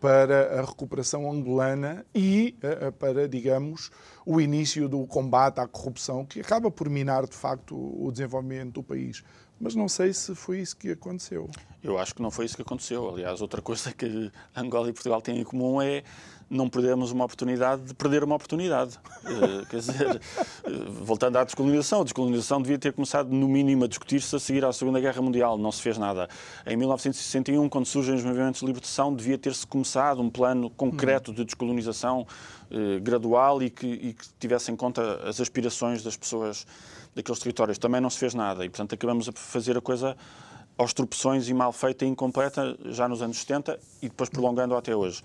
para 0.00 0.60
a 0.60 0.64
recuperação 0.64 1.30
angolana 1.30 2.04
e 2.14 2.56
uh, 2.62 2.92
para, 2.92 3.28
digamos, 3.28 3.90
o 4.24 4.40
início 4.40 4.88
do 4.88 5.06
combate 5.06 5.60
à 5.60 5.66
corrupção, 5.66 6.24
que 6.24 6.40
acaba 6.40 6.70
por 6.70 6.88
minar, 6.88 7.26
de 7.26 7.36
facto, 7.36 7.74
o 7.74 8.10
desenvolvimento 8.12 8.74
do 8.74 8.82
país. 8.82 9.22
Mas 9.60 9.74
não 9.74 9.88
sei 9.88 10.12
se 10.14 10.34
foi 10.34 10.60
isso 10.60 10.74
que 10.74 10.92
aconteceu. 10.92 11.50
Eu 11.84 11.98
acho 11.98 12.14
que 12.14 12.22
não 12.22 12.30
foi 12.30 12.46
isso 12.46 12.56
que 12.56 12.62
aconteceu. 12.62 13.08
Aliás, 13.10 13.42
outra 13.42 13.60
coisa 13.60 13.92
que 13.92 14.32
Angola 14.56 14.88
e 14.88 14.92
Portugal 14.92 15.20
têm 15.20 15.38
em 15.38 15.44
comum 15.44 15.82
é 15.82 16.02
não 16.50 16.68
perdermos 16.68 17.12
uma 17.12 17.24
oportunidade 17.24 17.82
de 17.82 17.94
perder 17.94 18.24
uma 18.24 18.34
oportunidade. 18.34 18.98
Uh, 19.22 19.64
quer 19.66 19.76
dizer, 19.76 20.16
uh, 20.16 20.92
voltando 21.04 21.36
à 21.36 21.44
descolonização, 21.44 22.00
a 22.00 22.04
descolonização 22.04 22.60
devia 22.60 22.78
ter 22.78 22.92
começado, 22.92 23.28
no 23.28 23.46
mínimo, 23.46 23.84
a 23.84 23.86
discutir-se 23.86 24.34
a 24.34 24.38
seguir 24.40 24.64
à 24.64 24.72
Segunda 24.72 24.98
Guerra 24.98 25.22
Mundial. 25.22 25.56
Não 25.56 25.70
se 25.70 25.80
fez 25.80 25.96
nada. 25.96 26.28
Em 26.66 26.76
1961, 26.76 27.68
quando 27.68 27.86
surgem 27.86 28.16
os 28.16 28.24
movimentos 28.24 28.60
de 28.60 28.66
libertação, 28.66 29.14
devia 29.14 29.38
ter-se 29.38 29.64
começado 29.64 30.20
um 30.20 30.28
plano 30.28 30.70
concreto 30.70 31.32
de 31.32 31.44
descolonização 31.44 32.26
uh, 32.70 33.00
gradual 33.00 33.62
e 33.62 33.70
que, 33.70 33.86
e 33.86 34.14
que 34.14 34.26
tivesse 34.40 34.72
em 34.72 34.76
conta 34.76 35.28
as 35.28 35.40
aspirações 35.40 36.02
das 36.02 36.16
pessoas 36.16 36.66
daqueles 37.14 37.40
territórios. 37.40 37.78
Também 37.78 38.00
não 38.00 38.10
se 38.10 38.18
fez 38.18 38.34
nada 38.34 38.64
e, 38.64 38.68
portanto, 38.68 38.94
acabamos 38.94 39.28
a 39.28 39.32
fazer 39.32 39.76
a 39.76 39.80
coisa 39.80 40.16
aos 40.76 40.94
tropeções 40.94 41.48
e 41.48 41.54
mal 41.54 41.72
feita 41.72 42.04
e 42.04 42.08
incompleta 42.08 42.76
já 42.86 43.06
nos 43.06 43.20
anos 43.20 43.38
70 43.38 43.78
e 44.00 44.08
depois 44.08 44.30
prolongando 44.30 44.74
até 44.74 44.96
hoje. 44.96 45.22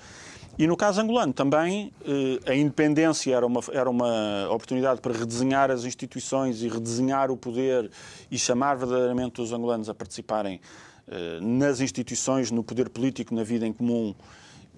E 0.58 0.68
no 0.68 0.78
caso 0.78 1.02
angolano 1.02 1.34
também, 1.34 1.92
eh, 2.06 2.52
a 2.52 2.56
independência 2.56 3.36
era 3.36 3.46
uma, 3.46 3.60
era 3.72 3.90
uma 3.90 4.48
oportunidade 4.50 5.02
para 5.02 5.14
redesenhar 5.14 5.70
as 5.70 5.84
instituições 5.84 6.62
e 6.62 6.70
redesenhar 6.70 7.30
o 7.30 7.36
poder 7.36 7.90
e 8.32 8.38
chamar 8.38 8.76
verdadeiramente 8.76 9.42
os 9.42 9.52
angolanos 9.52 9.90
a 9.90 9.94
participarem 9.94 10.62
eh, 11.08 11.40
nas 11.42 11.82
instituições, 11.82 12.52
no 12.52 12.64
poder 12.64 12.90
político, 12.90 13.36
na 13.36 13.44
vida 13.44 13.68
em 13.68 13.74
comum. 13.74 14.16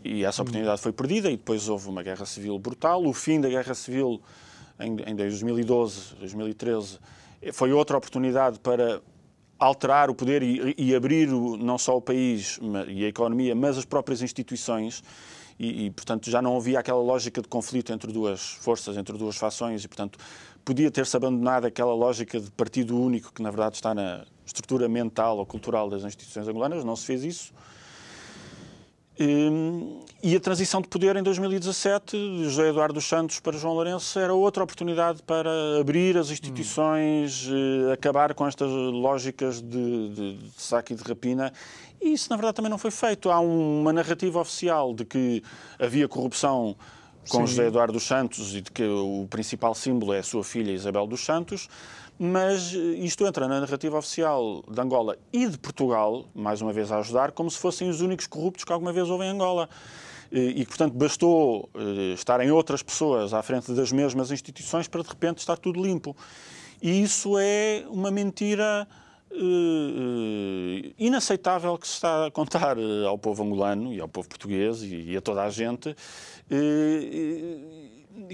E 0.03 0.25
essa 0.25 0.41
oportunidade 0.41 0.81
foi 0.81 0.91
perdida 0.91 1.29
e 1.29 1.37
depois 1.37 1.69
houve 1.69 1.89
uma 1.89 2.01
guerra 2.01 2.25
civil 2.25 2.57
brutal. 2.57 3.05
O 3.05 3.13
fim 3.13 3.39
da 3.39 3.49
guerra 3.49 3.75
civil 3.75 4.21
em 4.79 5.15
2012, 5.15 6.15
2013, 6.15 6.99
foi 7.53 7.71
outra 7.71 7.97
oportunidade 7.97 8.59
para 8.59 9.01
alterar 9.59 10.09
o 10.09 10.15
poder 10.15 10.43
e, 10.43 10.75
e 10.77 10.95
abrir 10.95 11.29
o, 11.33 11.57
não 11.57 11.77
só 11.77 11.97
o 11.97 12.01
país 12.01 12.59
e 12.87 13.05
a 13.05 13.07
economia, 13.07 13.55
mas 13.55 13.77
as 13.77 13.85
próprias 13.85 14.21
instituições. 14.21 15.03
E, 15.59 15.85
e, 15.87 15.91
portanto, 15.91 16.29
já 16.29 16.39
não 16.39 16.55
havia 16.55 16.79
aquela 16.79 17.01
lógica 17.01 17.41
de 17.41 17.47
conflito 17.47 17.91
entre 17.91 18.11
duas 18.11 18.51
forças, 18.61 18.95
entre 18.95 19.17
duas 19.17 19.37
fações, 19.37 19.83
e, 19.83 19.87
portanto, 19.87 20.19
podia 20.63 20.91
ter-se 20.91 21.17
abandonado 21.17 21.65
aquela 21.65 21.95
lógica 21.95 22.39
de 22.39 22.51
partido 22.51 22.99
único 22.99 23.33
que, 23.33 23.41
na 23.41 23.49
verdade, 23.49 23.75
está 23.75 23.95
na 23.95 24.23
estrutura 24.45 24.87
mental 24.87 25.39
ou 25.39 25.45
cultural 25.47 25.89
das 25.89 26.03
instituições 26.03 26.47
angolanas. 26.47 26.83
Não 26.83 26.95
se 26.95 27.07
fez 27.07 27.23
isso. 27.23 27.53
Hum, 29.19 29.99
e 30.21 30.35
a 30.35 30.39
transição 30.39 30.79
de 30.79 30.87
poder 30.87 31.15
em 31.15 31.23
2017, 31.23 32.11
de 32.11 32.43
José 32.43 32.69
Eduardo 32.69 32.93
dos 32.93 33.05
Santos 33.05 33.39
para 33.39 33.57
João 33.57 33.73
Lourenço, 33.73 34.19
era 34.19 34.33
outra 34.33 34.63
oportunidade 34.63 35.23
para 35.23 35.49
abrir 35.79 36.17
as 36.17 36.29
instituições, 36.29 37.47
hum. 37.47 37.91
acabar 37.91 38.33
com 38.35 38.47
estas 38.47 38.69
lógicas 38.69 39.61
de, 39.61 40.09
de, 40.09 40.37
de 40.37 40.51
saque 40.61 40.93
e 40.93 40.95
de 40.95 41.03
rapina. 41.03 41.51
E 41.99 42.13
isso, 42.13 42.29
na 42.29 42.35
verdade, 42.35 42.55
também 42.55 42.69
não 42.69 42.77
foi 42.77 42.91
feito. 42.91 43.31
Há 43.31 43.39
uma 43.39 43.91
narrativa 43.91 44.39
oficial 44.39 44.93
de 44.93 45.03
que 45.03 45.41
havia 45.79 46.07
corrupção 46.07 46.75
com 47.27 47.39
Sim. 47.39 47.47
José 47.47 47.67
Eduardo 47.67 47.93
dos 47.93 48.03
Santos 48.03 48.55
e 48.55 48.61
de 48.61 48.71
que 48.71 48.83
o 48.83 49.27
principal 49.29 49.73
símbolo 49.75 50.13
é 50.13 50.19
a 50.19 50.23
sua 50.23 50.43
filha 50.43 50.71
Isabel 50.71 51.05
dos 51.07 51.25
Santos 51.25 51.67
mas 52.19 52.73
eh, 52.73 52.77
isto 52.77 53.25
entra 53.25 53.47
na 53.47 53.59
narrativa 53.59 53.97
oficial 53.97 54.63
de 54.69 54.81
Angola 54.81 55.17
e 55.31 55.47
de 55.47 55.57
Portugal, 55.57 56.25
mais 56.33 56.61
uma 56.61 56.73
vez 56.73 56.91
a 56.91 56.99
ajudar, 56.99 57.31
como 57.31 57.49
se 57.49 57.57
fossem 57.57 57.89
os 57.89 58.01
únicos 58.01 58.27
corruptos 58.27 58.63
que 58.63 58.71
alguma 58.71 58.91
vez 58.91 59.09
houve 59.09 59.25
em 59.25 59.29
Angola. 59.29 59.69
E, 60.29 60.65
portanto, 60.65 60.93
bastou 60.93 61.69
eh, 61.73 62.13
estarem 62.13 62.51
outras 62.51 62.83
pessoas 62.83 63.33
à 63.33 63.41
frente 63.41 63.71
das 63.71 63.93
mesmas 63.93 64.29
instituições 64.29 64.85
para, 64.85 65.01
de 65.01 65.07
repente, 65.07 65.37
estar 65.37 65.55
tudo 65.57 65.81
limpo. 65.81 66.17
E 66.81 67.01
isso 67.01 67.37
é 67.39 67.85
uma 67.89 68.11
mentira 68.11 68.85
inaceitável 70.97 71.77
que 71.77 71.87
se 71.87 71.93
está 71.93 72.25
a 72.25 72.31
contar 72.31 72.77
ao 73.07 73.17
povo 73.17 73.43
angolano 73.43 73.93
e 73.93 74.01
ao 74.01 74.07
povo 74.07 74.27
português 74.27 74.81
e 74.83 75.15
a 75.15 75.21
toda 75.21 75.43
a 75.43 75.49
gente. 75.49 75.95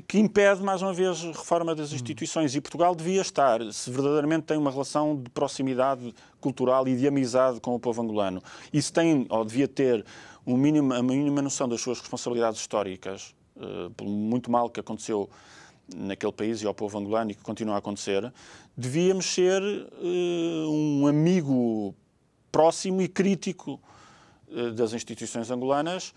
Que 0.08 0.18
impede, 0.18 0.64
mais 0.64 0.82
uma 0.82 0.94
vez, 0.94 1.22
reforma 1.24 1.76
das 1.76 1.92
instituições. 1.92 2.56
E 2.56 2.62
Portugal 2.62 2.96
devia 2.96 3.22
estar, 3.22 3.60
se 3.74 3.92
verdadeiramente 3.92 4.44
tem 4.44 4.58
uma 4.58 4.72
relação 4.72 5.22
de 5.22 5.30
proximidade 5.30 6.16
cultural 6.40 6.88
e 6.88 6.96
de 6.96 7.06
amizade 7.06 7.60
com 7.60 7.76
o 7.76 7.80
povo 7.80 8.02
angolano. 8.02 8.42
E 8.72 8.82
se 8.82 8.94
tem, 8.94 9.26
ou 9.30 9.44
devia 9.44 9.68
ter, 9.68 10.06
um 10.48 10.56
mínimo, 10.56 10.94
a 10.94 11.04
mínima 11.04 11.42
noção 11.42 11.68
das 11.68 11.82
suas 11.82 12.00
responsabilidades 12.00 12.62
históricas, 12.62 13.36
uh, 13.58 13.90
pelo 13.92 14.10
muito 14.10 14.50
mal 14.50 14.70
que 14.70 14.80
aconteceu 14.80 15.30
naquele 15.94 16.32
país 16.32 16.62
e 16.62 16.66
ao 16.66 16.74
povo 16.74 16.98
angolano 16.98 17.32
e 17.32 17.36
que 17.36 17.44
continua 17.44 17.76
a 17.76 17.80
acontecer, 17.80 18.32
devíamos 18.78 19.26
ser 19.26 19.62
uh, 19.62 20.70
um 20.70 21.08
amigo 21.08 21.94
próximo 22.50 23.02
e 23.02 23.10
crítico 23.10 23.82
uh, 24.48 24.72
das 24.72 24.94
instituições 24.94 25.52
angolanas 25.52 26.14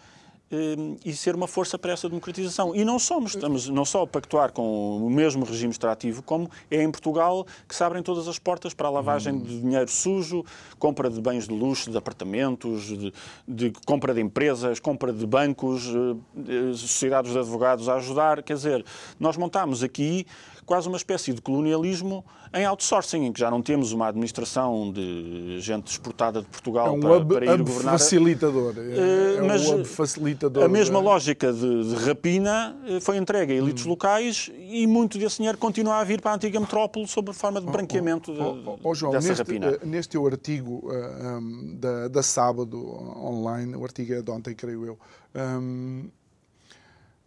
e 1.04 1.12
ser 1.12 1.34
uma 1.34 1.48
força 1.48 1.76
para 1.76 1.92
essa 1.92 2.08
democratização. 2.08 2.74
E 2.74 2.84
não 2.84 2.98
somos, 2.98 3.34
estamos 3.34 3.68
não 3.68 3.84
só 3.84 4.02
a 4.02 4.06
pactuar 4.06 4.52
com 4.52 4.98
o 4.98 5.10
mesmo 5.10 5.44
regime 5.44 5.72
extrativo, 5.72 6.22
como 6.22 6.48
é 6.70 6.82
em 6.82 6.90
Portugal 6.90 7.44
que 7.68 7.74
se 7.74 7.82
abrem 7.82 8.02
todas 8.02 8.28
as 8.28 8.38
portas 8.38 8.72
para 8.72 8.86
a 8.86 8.90
lavagem 8.90 9.34
hum. 9.34 9.40
de 9.40 9.60
dinheiro 9.60 9.90
sujo, 9.90 10.44
compra 10.78 11.10
de 11.10 11.20
bens 11.20 11.48
de 11.48 11.54
luxo, 11.54 11.90
de 11.90 11.98
apartamentos, 11.98 12.84
de, 12.84 13.12
de 13.46 13.72
compra 13.84 14.14
de 14.14 14.20
empresas, 14.20 14.78
compra 14.78 15.12
de 15.12 15.26
bancos, 15.26 15.88
eh, 15.88 16.72
sociedades 16.74 17.32
de 17.32 17.38
advogados 17.38 17.88
a 17.88 17.96
ajudar. 17.96 18.42
Quer 18.42 18.54
dizer, 18.54 18.84
nós 19.18 19.36
montamos 19.36 19.82
aqui 19.82 20.26
quase 20.66 20.88
uma 20.88 20.96
espécie 20.96 21.32
de 21.32 21.40
colonialismo 21.40 22.24
em 22.52 22.64
outsourcing, 22.64 23.24
em 23.24 23.32
que 23.32 23.40
já 23.40 23.50
não 23.50 23.62
temos 23.62 23.92
uma 23.92 24.08
administração 24.08 24.92
de 24.92 25.60
gente 25.60 25.88
exportada 25.88 26.40
de 26.40 26.48
Portugal 26.48 26.88
é 26.88 26.90
um 26.90 27.00
para, 27.00 27.16
hub, 27.16 27.34
para 27.34 27.46
ir 27.46 27.50
hub 27.50 27.64
governar. 27.64 27.98
facilitador. 27.98 28.74
É, 28.76 29.36
é 29.36 29.42
mas 29.42 29.68
um 29.68 29.76
hub 29.76 29.84
facilitador. 29.84 30.35
A 30.64 30.68
mesma 30.68 30.98
lógica 30.98 31.52
de, 31.52 31.88
de, 31.88 31.94
rapina 32.04 32.76
eh, 32.86 33.00
foi 33.00 33.16
entregue 33.16 33.52
a 33.52 33.56
elites 33.56 33.86
hum. 33.86 33.90
locais 33.90 34.50
e 34.56 34.86
muito 34.86 35.18
desse 35.18 35.36
dinheiro 35.36 35.56
continua 35.56 35.96
a 35.96 36.04
vir 36.04 36.20
para 36.20 36.32
a 36.32 36.34
antiga 36.34 36.60
metrópole 36.60 37.06
sob 37.08 37.32
forma 37.32 37.60
de 37.60 37.66
branqueamento 37.66 38.32
oh, 38.32 38.42
oh, 38.42 38.70
oh, 38.70 38.78
oh, 38.90 38.94
João, 38.94 39.12
dessa 39.12 39.28
neste, 39.28 39.42
rapina. 39.42 39.66
Eh, 39.66 39.78
neste 39.84 40.10
teu 40.12 40.26
artigo 40.26 40.82
uh, 40.84 41.38
um, 41.38 41.76
da, 41.78 42.08
da 42.08 42.22
sábado 42.22 42.78
online, 42.78 43.74
o 43.76 43.84
artigo 43.84 44.12
é 44.12 44.22
de 44.22 44.30
ontem, 44.30 44.54
creio 44.54 44.84
eu, 44.84 44.98
um, 45.34 46.08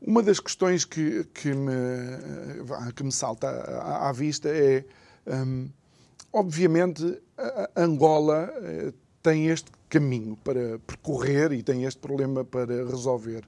uma 0.01 0.21
das 0.21 0.39
questões 0.39 0.85
que, 0.85 1.25
que, 1.33 1.53
me, 1.53 1.71
que 2.95 3.03
me 3.03 3.11
salta 3.11 3.47
à, 3.47 4.09
à 4.09 4.11
vista 4.11 4.49
é, 4.49 4.85
um, 5.27 5.69
obviamente, 6.31 7.21
Angola 7.75 8.49
tem 9.21 9.47
este 9.47 9.71
caminho 9.89 10.37
para 10.37 10.79
percorrer 10.79 11.51
e 11.51 11.63
tem 11.63 11.83
este 11.83 11.99
problema 11.99 12.45
para 12.45 12.85
resolver. 12.85 13.43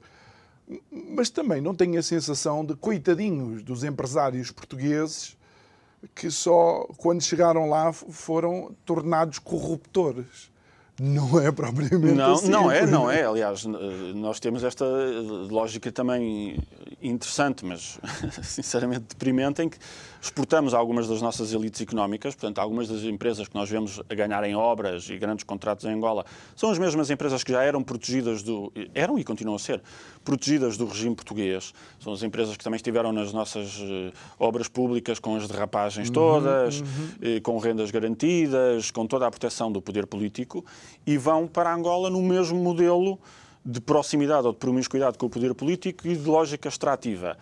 Mas 0.91 1.29
também 1.29 1.61
não 1.61 1.75
tenho 1.75 1.99
a 1.99 2.03
sensação 2.03 2.65
de 2.65 2.75
coitadinhos 2.75 3.61
dos 3.61 3.83
empresários 3.83 4.51
portugueses 4.51 5.37
que 6.15 6.31
só 6.31 6.87
quando 6.97 7.21
chegaram 7.21 7.69
lá 7.69 7.93
foram 7.93 8.75
tornados 8.85 9.39
corruptores. 9.39 10.50
Não 10.99 11.39
é 11.39 11.51
propriamente 11.51 12.13
não, 12.13 12.33
assim. 12.33 12.49
Não 12.49 12.71
é, 12.71 12.85
não 12.85 13.09
é. 13.09 13.23
Aliás, 13.23 13.65
nós 13.65 14.39
temos 14.39 14.63
esta 14.63 14.85
lógica 15.49 15.91
também 15.91 16.59
interessante, 17.01 17.65
mas 17.65 17.99
sinceramente 18.43 19.05
deprimente, 19.09 19.61
em 19.63 19.69
que 19.69 19.77
exportamos 20.21 20.73
algumas 20.73 21.07
das 21.07 21.21
nossas 21.21 21.53
elites 21.53 21.81
económicas, 21.81 22.35
portanto, 22.35 22.59
algumas 22.59 22.87
das 22.87 23.01
empresas 23.03 23.47
que 23.47 23.55
nós 23.55 23.67
vemos 23.69 23.99
a 24.07 24.13
ganharem 24.13 24.55
obras 24.55 25.09
e 25.09 25.17
grandes 25.17 25.43
contratos 25.43 25.85
em 25.85 25.93
Angola, 25.93 26.25
são 26.55 26.69
as 26.69 26.77
mesmas 26.77 27.09
empresas 27.09 27.43
que 27.43 27.51
já 27.51 27.63
eram 27.63 27.81
protegidas 27.81 28.43
do. 28.43 28.71
eram 28.93 29.17
e 29.17 29.23
continuam 29.23 29.55
a 29.55 29.59
ser 29.59 29.81
protegidas 30.23 30.77
do 30.77 30.85
regime 30.85 31.15
português. 31.15 31.73
São 31.99 32.13
as 32.13 32.21
empresas 32.21 32.55
que 32.55 32.63
também 32.63 32.75
estiveram 32.75 33.11
nas 33.11 33.33
nossas 33.33 33.79
uh, 33.79 34.13
obras 34.37 34.67
públicas 34.67 35.17
com 35.17 35.35
as 35.35 35.47
derrapagens 35.47 36.09
uhum, 36.09 36.13
todas, 36.13 36.81
uhum. 36.81 37.37
Uh, 37.37 37.41
com 37.41 37.57
rendas 37.57 37.89
garantidas, 37.89 38.91
com 38.91 39.07
toda 39.07 39.25
a 39.25 39.31
proteção 39.31 39.71
do 39.71 39.81
poder 39.81 40.05
político 40.05 40.63
e 41.05 41.17
vão 41.17 41.47
para 41.47 41.73
Angola 41.73 42.09
no 42.09 42.21
mesmo 42.21 42.57
modelo 42.57 43.19
de 43.63 43.79
proximidade 43.79 44.47
ou 44.47 44.53
de 44.53 44.59
promiscuidade 44.59 45.17
com 45.17 45.27
o 45.27 45.29
poder 45.29 45.53
político 45.53 46.07
e 46.07 46.15
de 46.15 46.27
lógica 46.27 46.67
extrativa. 46.67 47.37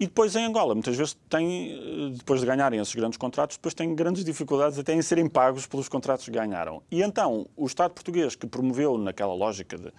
E 0.00 0.06
depois 0.06 0.36
em 0.36 0.44
Angola, 0.44 0.74
muitas 0.74 0.96
vezes 0.96 1.16
têm, 1.28 1.72
eh, 1.72 2.10
depois 2.16 2.40
de 2.40 2.46
ganharem 2.46 2.80
esses 2.80 2.94
grandes 2.94 3.18
contratos, 3.18 3.56
depois 3.56 3.74
têm 3.74 3.94
grandes 3.96 4.24
dificuldades 4.24 4.78
até 4.78 4.94
em 4.94 5.02
serem 5.02 5.28
pagos 5.28 5.66
pelos 5.66 5.88
contratos 5.88 6.24
que 6.24 6.30
ganharam. 6.30 6.80
E 6.88 7.02
então, 7.02 7.48
o 7.56 7.66
Estado 7.66 7.92
português 7.92 8.36
que 8.36 8.46
promoveu 8.46 8.96
naquela 8.96 9.34
lógica 9.34 9.76
de 9.76 9.92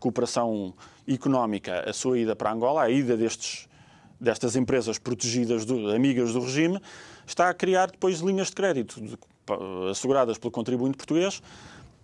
cooperação 0.00 0.74
económica 1.06 1.88
a 1.88 1.92
sua 1.92 2.18
ida 2.18 2.34
para 2.34 2.52
Angola, 2.52 2.82
a 2.82 2.90
ida 2.90 3.16
destes, 3.16 3.68
destas 4.20 4.56
empresas 4.56 4.98
protegidas, 4.98 5.64
do, 5.64 5.88
amigas 5.90 6.32
do 6.32 6.40
regime, 6.40 6.80
está 7.24 7.48
a 7.48 7.54
criar 7.54 7.92
depois 7.92 8.18
linhas 8.18 8.48
de 8.48 8.54
crédito 8.54 9.00
de, 9.00 9.16
asseguradas 9.88 10.36
pelo 10.36 10.50
contribuinte 10.50 10.96
português 10.96 11.40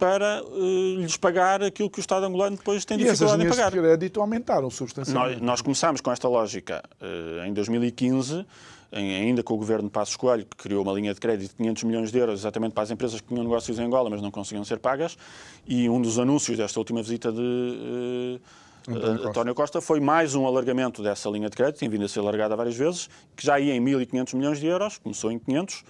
para 0.00 0.42
uh, 0.42 0.94
lhes 0.96 1.18
pagar 1.18 1.62
aquilo 1.62 1.90
que 1.90 1.98
o 1.98 2.00
Estado 2.00 2.24
angolano 2.24 2.56
depois 2.56 2.86
tem 2.86 2.96
dificuldade 2.96 3.42
em 3.42 3.48
pagar. 3.48 3.56
E 3.56 3.66
essas 3.66 3.72
de 3.72 3.78
crédito 3.78 4.20
aumentaram 4.20 4.70
substancialmente. 4.70 5.34
Nós, 5.34 5.46
nós 5.46 5.60
começámos 5.60 6.00
com 6.00 6.10
esta 6.10 6.26
lógica 6.26 6.82
uh, 7.00 7.44
em 7.46 7.52
2015, 7.52 8.46
em, 8.92 9.14
ainda 9.14 9.42
com 9.42 9.52
o 9.52 9.56
governo 9.58 9.84
de 9.84 9.90
Passos 9.90 10.16
Coelho, 10.16 10.46
que 10.46 10.56
criou 10.56 10.82
uma 10.82 10.92
linha 10.94 11.12
de 11.12 11.20
crédito 11.20 11.50
de 11.50 11.56
500 11.56 11.84
milhões 11.84 12.10
de 12.10 12.18
euros 12.18 12.40
exatamente 12.40 12.72
para 12.72 12.82
as 12.82 12.90
empresas 12.90 13.20
que 13.20 13.28
tinham 13.28 13.44
negócios 13.44 13.78
em 13.78 13.84
Angola, 13.84 14.08
mas 14.08 14.22
não 14.22 14.30
conseguiam 14.30 14.64
ser 14.64 14.78
pagas, 14.78 15.18
e 15.66 15.88
um 15.88 16.00
dos 16.00 16.18
anúncios 16.18 16.56
desta 16.56 16.80
última 16.80 17.02
visita 17.02 17.30
de... 17.30 17.38
Uh, 17.38 18.40
António 18.88 19.54
Costa. 19.54 19.54
Costa 19.54 19.80
foi 19.82 20.00
mais 20.00 20.34
um 20.34 20.46
alargamento 20.46 21.02
dessa 21.02 21.28
linha 21.28 21.50
de 21.50 21.56
crédito, 21.56 21.78
tem 21.78 21.88
vindo 21.88 22.06
a 22.06 22.08
ser 22.08 22.20
alargada 22.20 22.56
várias 22.56 22.74
vezes, 22.74 23.10
que 23.36 23.44
já 23.44 23.60
ia 23.60 23.76
em 23.76 23.84
1.500 23.84 24.34
milhões 24.34 24.58
de 24.58 24.66
euros, 24.66 24.96
começou 24.96 25.30
em 25.30 25.38
500, 25.38 25.84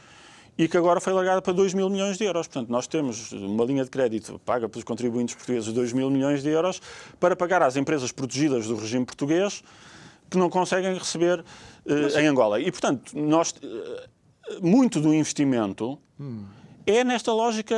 e 0.60 0.68
que 0.68 0.76
agora 0.76 1.00
foi 1.00 1.14
largada 1.14 1.40
para 1.40 1.54
2 1.54 1.72
mil 1.72 1.88
milhões 1.88 2.18
de 2.18 2.24
euros. 2.24 2.46
Portanto, 2.46 2.68
nós 2.68 2.86
temos 2.86 3.32
uma 3.32 3.64
linha 3.64 3.82
de 3.82 3.88
crédito 3.88 4.38
paga 4.44 4.68
pelos 4.68 4.84
contribuintes 4.84 5.34
portugueses 5.34 5.64
de 5.64 5.72
2 5.72 5.94
mil 5.94 6.10
milhões 6.10 6.42
de 6.42 6.50
euros 6.50 6.82
para 7.18 7.34
pagar 7.34 7.62
às 7.62 7.76
empresas 7.76 8.12
protegidas 8.12 8.66
do 8.66 8.76
regime 8.76 9.06
português 9.06 9.64
que 10.28 10.36
não 10.36 10.50
conseguem 10.50 10.92
receber 10.92 11.40
uh, 11.40 12.18
em 12.18 12.26
Angola. 12.26 12.60
E, 12.60 12.70
portanto, 12.70 13.18
nós, 13.18 13.52
uh, 13.52 14.60
muito 14.60 15.00
do 15.00 15.14
investimento 15.14 15.98
hum. 16.20 16.44
é 16.86 17.02
nesta 17.04 17.32
lógica 17.32 17.74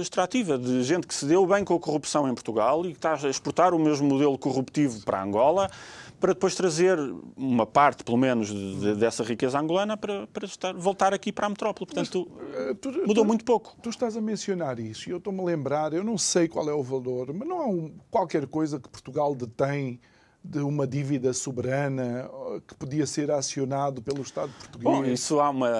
extrativa 0.00 0.56
de 0.56 0.82
gente 0.84 1.06
que 1.06 1.14
se 1.14 1.26
deu 1.26 1.46
bem 1.46 1.62
com 1.62 1.74
a 1.74 1.78
corrupção 1.78 2.26
em 2.26 2.32
Portugal 2.32 2.86
e 2.86 2.92
que 2.92 2.98
está 2.98 3.12
a 3.12 3.28
exportar 3.28 3.74
o 3.74 3.78
mesmo 3.78 4.08
modelo 4.08 4.38
corruptivo 4.38 5.04
para 5.04 5.22
Angola 5.22 5.70
para 6.22 6.34
depois 6.34 6.54
trazer 6.54 6.96
uma 7.36 7.66
parte, 7.66 8.04
pelo 8.04 8.16
menos, 8.16 8.46
de, 8.46 8.94
dessa 8.94 9.24
riqueza 9.24 9.58
angolana 9.58 9.96
para, 9.96 10.24
para 10.28 10.46
estar, 10.46 10.72
voltar 10.72 11.12
aqui 11.12 11.32
para 11.32 11.46
a 11.46 11.48
metrópole. 11.48 11.84
Portanto, 11.84 12.30
mas, 12.30 12.78
tu, 12.80 12.92
mudou 13.04 13.24
tu, 13.24 13.24
muito 13.24 13.44
pouco. 13.44 13.76
Tu 13.82 13.90
estás 13.90 14.16
a 14.16 14.20
mencionar 14.20 14.78
isso 14.78 15.08
e 15.08 15.12
eu 15.12 15.18
estou-me 15.18 15.40
a 15.40 15.42
lembrar, 15.42 15.92
eu 15.92 16.04
não 16.04 16.16
sei 16.16 16.46
qual 16.46 16.70
é 16.70 16.72
o 16.72 16.80
valor, 16.80 17.34
mas 17.34 17.48
não 17.48 17.60
há 17.60 17.66
um, 17.66 17.92
qualquer 18.08 18.46
coisa 18.46 18.78
que 18.78 18.88
Portugal 18.88 19.34
detém 19.34 20.00
de 20.44 20.58
uma 20.58 20.86
dívida 20.86 21.32
soberana 21.32 22.28
que 22.66 22.74
podia 22.74 23.06
ser 23.06 23.30
acionado 23.30 24.02
pelo 24.02 24.22
Estado 24.22 24.52
português? 24.58 24.82
Bom, 24.82 25.04
isso 25.04 25.38
há 25.40 25.50
uma. 25.50 25.70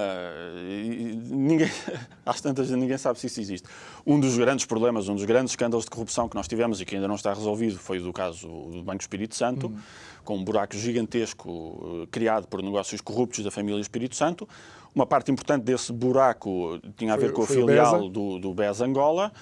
Ninguém... 1.28 1.68
Às 2.24 2.40
tantas, 2.40 2.70
ninguém 2.70 2.96
sabe 2.96 3.18
se 3.18 3.26
isso 3.26 3.40
existe. 3.40 3.68
Um 4.06 4.20
dos 4.20 4.38
grandes 4.38 4.64
problemas, 4.64 5.08
um 5.08 5.14
dos 5.16 5.24
grandes 5.24 5.52
escândalos 5.52 5.84
de 5.84 5.90
corrupção 5.90 6.28
que 6.28 6.36
nós 6.36 6.46
tivemos 6.46 6.80
e 6.80 6.84
que 6.84 6.94
ainda 6.94 7.08
não 7.08 7.16
está 7.16 7.34
resolvido 7.34 7.78
foi 7.78 7.98
o 7.98 8.04
do 8.04 8.12
caso 8.12 8.46
do 8.46 8.82
Banco 8.84 9.00
Espírito 9.00 9.34
Santo, 9.34 9.66
uhum. 9.66 9.78
com 10.24 10.36
um 10.36 10.44
buraco 10.44 10.76
gigantesco 10.76 12.02
eh, 12.04 12.08
criado 12.10 12.46
por 12.46 12.62
negócios 12.62 13.00
corruptos 13.00 13.42
da 13.42 13.50
família 13.50 13.80
Espírito 13.80 14.14
Santo. 14.14 14.48
Uma 14.94 15.06
parte 15.06 15.32
importante 15.32 15.64
desse 15.64 15.92
buraco 15.92 16.78
tinha 16.96 17.14
a 17.14 17.16
ver 17.16 17.26
foi, 17.26 17.34
com 17.34 17.42
a 17.42 17.46
filial 17.46 18.08
do, 18.08 18.38
do 18.38 18.54
BES 18.54 18.80
Angola 18.80 19.32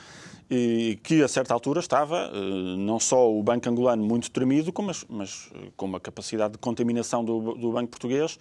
e 0.50 0.98
que 1.04 1.22
a 1.22 1.28
certa 1.28 1.54
altura 1.54 1.78
estava 1.78 2.28
eh, 2.34 2.76
não 2.76 2.98
só 2.98 3.32
o 3.32 3.40
Banco 3.40 3.68
Angolano 3.68 4.04
muito 4.04 4.28
tremido, 4.32 4.72
mas, 4.82 5.04
mas 5.08 5.48
eh, 5.54 5.68
com 5.76 5.86
uma 5.86 6.00
capacidade 6.00 6.54
de 6.54 6.58
contaminação 6.58 7.24
do, 7.24 7.54
do 7.54 7.70
Banco 7.70 7.88
Português 7.88 8.36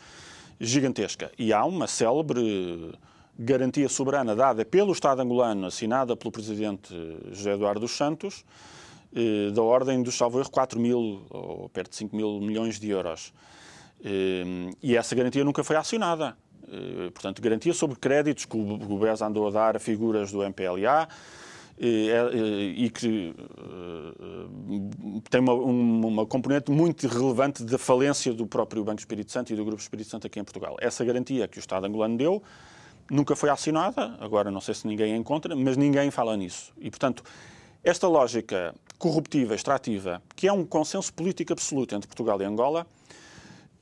gigantesca. 0.60 1.32
E 1.38 1.54
há 1.54 1.64
uma 1.64 1.86
célebre 1.86 2.98
garantia 3.38 3.88
soberana 3.88 4.36
dada 4.36 4.66
pelo 4.66 4.92
Estado 4.92 5.22
angolano, 5.22 5.68
assinada 5.68 6.18
pelo 6.18 6.32
Presidente 6.32 6.94
José 7.32 7.54
Eduardo 7.54 7.82
dos 7.82 7.92
Santos, 7.92 8.44
eh, 9.16 9.52
da 9.52 9.62
ordem 9.62 10.02
dos, 10.02 10.16
salvo 10.16 10.40
erro, 10.40 10.50
4 10.50 10.80
mil 10.80 11.22
ou 11.30 11.70
perto 11.70 11.92
de 11.92 11.98
5 11.98 12.16
mil 12.16 12.42
milhões 12.42 12.80
de 12.80 12.90
euros. 12.90 13.32
E 14.82 14.96
essa 14.96 15.14
garantia 15.14 15.44
nunca 15.44 15.62
foi 15.62 15.76
acionada. 15.76 16.38
Portanto, 17.14 17.42
garantia 17.42 17.74
sobre 17.74 17.98
créditos 17.98 18.46
que 18.46 18.56
o 18.56 18.98
BES 18.98 19.22
andou 19.22 19.48
a 19.48 19.52
dar 19.52 19.76
a 19.76 19.80
figuras 19.80 20.32
do 20.32 20.42
MPLA, 20.42 21.10
e 21.82 22.90
que 22.90 23.34
eh, 23.40 25.22
tem 25.30 25.40
uma, 25.40 25.54
uma, 25.54 26.26
componente 26.26 26.70
muito 26.70 27.08
relevante 27.08 27.64
da 27.64 27.78
falência 27.78 28.34
do 28.34 28.46
próprio 28.46 28.84
Banco 28.84 29.00
Espírito 29.00 29.32
Santo 29.32 29.54
e 29.54 29.56
do 29.56 29.64
Grupo 29.64 29.82
Espírito 29.82 30.10
Santo 30.10 30.28
aqui 30.28 30.42
em 30.42 30.44
Portugal. 30.44 30.76
Essa 30.82 31.06
garantia 31.06 31.48
que 31.48 31.58
o 31.58 31.62
Estado 31.62 31.86
angolano 31.86 32.18
deu 32.18 32.44
nunca 33.10 33.34
foi 33.34 33.50
assinada, 33.50 34.18
agora 34.20 34.52
não 34.52 34.60
sei 34.60 34.74
se 34.74 34.86
ninguém 34.86 35.14
a 35.14 35.18
encontra, 35.18 35.56
mas 35.56 35.78
ninguém 35.78 36.12
fala 36.12 36.36
nisso. 36.36 36.74
E, 36.78 36.90
portanto, 36.90 37.24
esta 37.82 38.10
lógica 38.10 38.76
corruptiva, 38.98 39.56
extrativa, 39.56 40.22
que 40.36 40.50
é 40.50 40.54
um 40.54 40.66
consenso 40.66 41.14
político 41.14 41.54
absoluto 41.54 41.96
entre 41.96 42.08
Portugal 42.08 42.42
e 42.42 42.46
Angola, 42.46 42.86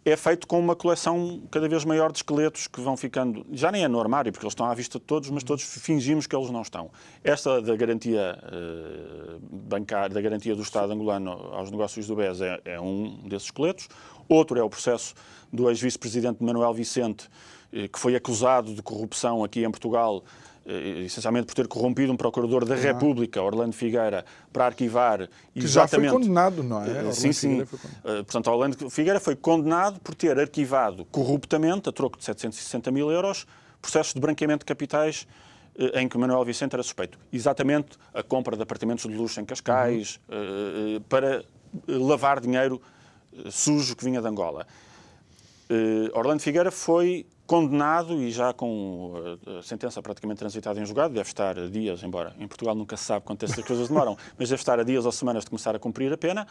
é 0.10 0.16
feito 0.16 0.48
com 0.48 0.60
uma 0.60 0.76
coleção 0.76 1.42
cada 1.52 1.68
vez 1.68 1.84
maior 1.84 2.12
de 2.12 2.20
esqueletos 2.20 2.68
que 2.68 2.80
vão 2.80 2.96
ficando, 2.96 3.46
já 3.52 3.72
nem 3.72 3.84
é 3.84 3.88
no 3.88 4.00
armário, 4.00 4.32
porque 4.32 4.46
eles 4.46 4.54
estão 4.54 4.66
à 4.66 4.74
vista 4.74 5.00
de 5.00 5.06
todos, 5.06 5.30
mas 5.30 5.44
todos 5.44 5.64
fingimos 5.64 6.26
que 6.26 6.36
eles 6.36 6.50
não 6.50 6.62
estão. 6.62 6.90
Esta 7.24 7.62
da 7.62 7.76
garantia 7.76 8.40
uh, 8.42 9.40
bancária, 9.42 10.14
da 10.14 10.22
garantia 10.22 10.56
do 10.56 10.62
Estado 10.62 10.94
angolano 10.94 11.32
aos 11.52 11.70
negócios 11.70 12.08
do 12.08 12.16
BES 12.16 12.42
é, 12.42 12.62
é 12.64 12.80
um 12.80 13.20
desses 13.28 13.48
esqueletos. 13.48 13.90
Outro 14.30 14.58
é 14.58 14.64
o 14.64 14.70
processo 14.70 15.14
do 15.52 15.70
ex-vice-presidente 15.70 16.44
Manuel 16.44 16.74
Vicente, 16.74 17.30
eh, 17.72 17.88
que 17.88 18.00
foi 18.00 18.16
acusado 18.16 18.74
de 18.74 18.82
corrupção 18.82 19.44
aqui 19.44 19.64
em 19.64 19.72
Portugal 19.72 20.24
eh, 20.24 20.47
essencialmente 20.68 21.48
por 21.48 21.56
ter 21.56 21.68
corrompido 21.68 22.12
um 22.12 22.18
procurador 22.18 22.66
da 22.66 22.76
República, 22.76 23.42
Orlando 23.42 23.74
Figueira, 23.74 24.26
para 24.52 24.66
arquivar 24.66 25.30
que 25.54 25.60
exatamente... 25.60 26.08
já 26.08 26.12
foi 26.12 26.20
condenado, 26.20 26.64
não 26.64 26.84
é? 26.84 26.90
Orlando 26.90 27.14
sim, 27.14 27.32
sim. 27.32 27.62
Eh, 27.62 27.66
portanto, 28.04 28.48
Orlando 28.52 28.90
Figueira 28.90 29.20
foi 29.20 29.36
condenado 29.36 30.00
por 30.02 30.14
ter 30.14 30.38
arquivado 30.38 31.06
corruptamente, 31.06 31.88
a 31.88 31.92
troco 31.92 32.18
de 32.18 32.26
760 32.26 32.92
mil 32.92 33.10
euros, 33.10 33.48
processos 33.82 34.14
de 34.14 34.20
branqueamento 34.20 34.60
de 34.60 34.66
capitais 34.66 35.26
eh, 35.78 36.02
em 36.02 36.10
que 36.10 36.18
Manuel 36.18 36.44
Vicente 36.44 36.74
era 36.74 36.84
suspeito. 36.84 37.18
Exatamente 37.32 37.98
a 38.14 38.22
compra 38.22 38.58
de 38.58 38.64
apartamentos 38.64 39.10
de 39.10 39.16
luxo 39.16 39.40
em 39.40 39.46
Cascais, 39.46 40.20
uhum. 40.28 41.02
para 41.08 41.46
lavar 41.88 42.42
dinheiro 42.42 42.82
sujo 43.50 43.96
que 43.96 44.04
vinha 44.04 44.22
de 44.22 44.28
Angola. 44.28 44.68
Orlando 46.14 46.40
Figueira 46.40 46.72
foi 46.72 47.26
condenado 47.48 48.22
e 48.22 48.30
já 48.30 48.54
com 48.54 49.14
a 49.58 49.64
sentença 49.64 50.02
praticamente 50.02 50.38
transitada 50.38 50.80
em 50.80 50.86
julgado, 50.86 51.14
deve 51.14 51.30
estar 51.30 51.58
a 51.58 51.68
dias, 51.68 52.04
embora 52.04 52.36
em 52.38 52.48
Portugal 52.48 52.76
nunca 52.76 52.98
se 52.98 53.06
sabe 53.06 53.26
quanto 53.26 53.44
essas 53.46 53.66
coisas 53.66 53.88
demoram, 53.88 54.18
mas 54.38 54.50
deve 54.50 54.62
estar 54.62 54.80
a 54.80 54.84
dias 54.84 55.06
ou 55.06 55.12
semanas 55.12 55.46
de 55.46 55.50
começar 55.50 55.76
a 55.76 55.80
cumprir 55.80 56.12
a 56.12 56.18
pena. 56.18 56.46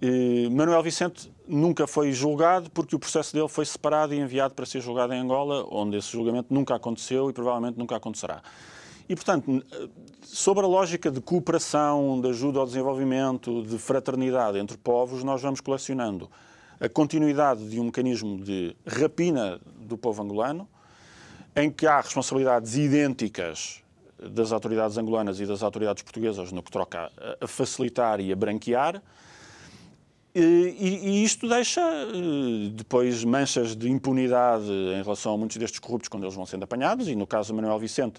E 0.00 0.48
Manuel 0.50 0.82
Vicente 0.82 1.30
nunca 1.46 1.86
foi 1.86 2.12
julgado 2.12 2.70
porque 2.70 2.96
o 2.96 2.98
processo 2.98 3.34
dele 3.34 3.48
foi 3.48 3.64
separado 3.64 4.14
e 4.14 4.18
enviado 4.18 4.54
para 4.54 4.64
ser 4.64 4.80
julgado 4.80 5.12
em 5.12 5.20
Angola, 5.20 5.66
onde 5.70 5.96
esse 5.96 6.10
julgamento 6.10 6.52
nunca 6.52 6.74
aconteceu 6.74 7.28
e 7.28 7.32
provavelmente 7.32 7.78
nunca 7.78 7.96
acontecerá. 7.96 8.42
E, 9.08 9.14
portanto, 9.14 9.62
sobre 10.22 10.64
a 10.64 10.66
lógica 10.66 11.10
de 11.10 11.20
cooperação, 11.20 12.20
de 12.20 12.28
ajuda 12.28 12.60
ao 12.60 12.66
desenvolvimento, 12.66 13.62
de 13.62 13.78
fraternidade 13.78 14.58
entre 14.58 14.76
povos, 14.76 15.22
nós 15.22 15.42
vamos 15.42 15.60
colecionando 15.60 16.30
a 16.80 16.88
continuidade 16.88 17.68
de 17.68 17.80
um 17.80 17.84
mecanismo 17.84 18.42
de 18.42 18.76
rapina 18.86 19.60
do 19.80 19.96
povo 19.96 20.22
angolano, 20.22 20.68
em 21.54 21.70
que 21.70 21.86
há 21.86 22.00
responsabilidades 22.00 22.76
idênticas 22.76 23.82
das 24.18 24.52
autoridades 24.52 24.96
angolanas 24.96 25.40
e 25.40 25.46
das 25.46 25.62
autoridades 25.62 26.02
portuguesas 26.02 26.52
no 26.52 26.62
que 26.62 26.70
troca 26.70 27.10
a 27.40 27.46
facilitar 27.46 28.20
e 28.20 28.32
a 28.32 28.36
branquear. 28.36 29.02
E, 30.34 31.22
isto 31.22 31.46
deixa 31.46 31.82
eh, 31.82 32.70
depois 32.72 33.22
manchas 33.22 33.76
de 33.76 33.90
impunidade 33.90 34.64
em 34.64 35.02
relação 35.02 35.34
a 35.34 35.36
muitos 35.36 35.58
destes 35.58 35.78
corruptos 35.78 36.08
quando 36.08 36.22
eles 36.22 36.34
vão 36.34 36.46
sendo 36.46 36.62
apanhados, 36.62 37.06
e 37.06 37.14
no 37.14 37.26
caso 37.26 37.52
do 37.52 37.56
Manuel 37.56 37.78
Vicente, 37.78 38.18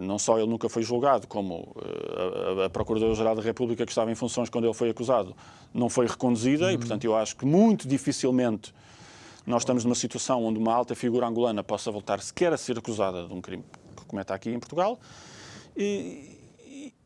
não 0.00 0.18
só 0.18 0.38
ele 0.38 0.48
nunca 0.48 0.68
foi 0.68 0.82
julgado, 0.82 1.26
como 1.26 1.74
eh, 1.82 2.64
a 2.66 2.70
Procuradora-Geral 2.70 3.34
da 3.34 3.42
República, 3.42 3.86
que 3.86 3.92
estava 3.92 4.10
em 4.10 4.14
funções 4.14 4.50
quando 4.50 4.64
ele 4.64 4.74
foi 4.74 4.90
acusado, 4.90 5.34
não 5.72 5.88
foi 5.88 6.06
reconduzida, 6.06 6.66
uhum. 6.66 6.72
e 6.72 6.78
portanto 6.78 7.04
eu 7.04 7.16
acho 7.16 7.36
que 7.36 7.46
muito 7.46 7.88
dificilmente 7.88 8.74
nós 9.46 9.62
estamos 9.62 9.84
numa 9.84 9.94
situação 9.94 10.44
onde 10.44 10.58
uma 10.58 10.74
alta 10.74 10.94
figura 10.94 11.26
angolana 11.26 11.62
possa 11.62 11.90
voltar 11.90 12.20
sequer 12.20 12.52
a 12.52 12.56
ser 12.56 12.78
acusada 12.78 13.26
de 13.26 13.32
um 13.32 13.40
crime 13.40 13.64
que 13.96 14.04
cometa 14.04 14.34
aqui 14.34 14.50
em 14.50 14.58
Portugal. 14.58 14.98
E, 15.76 16.35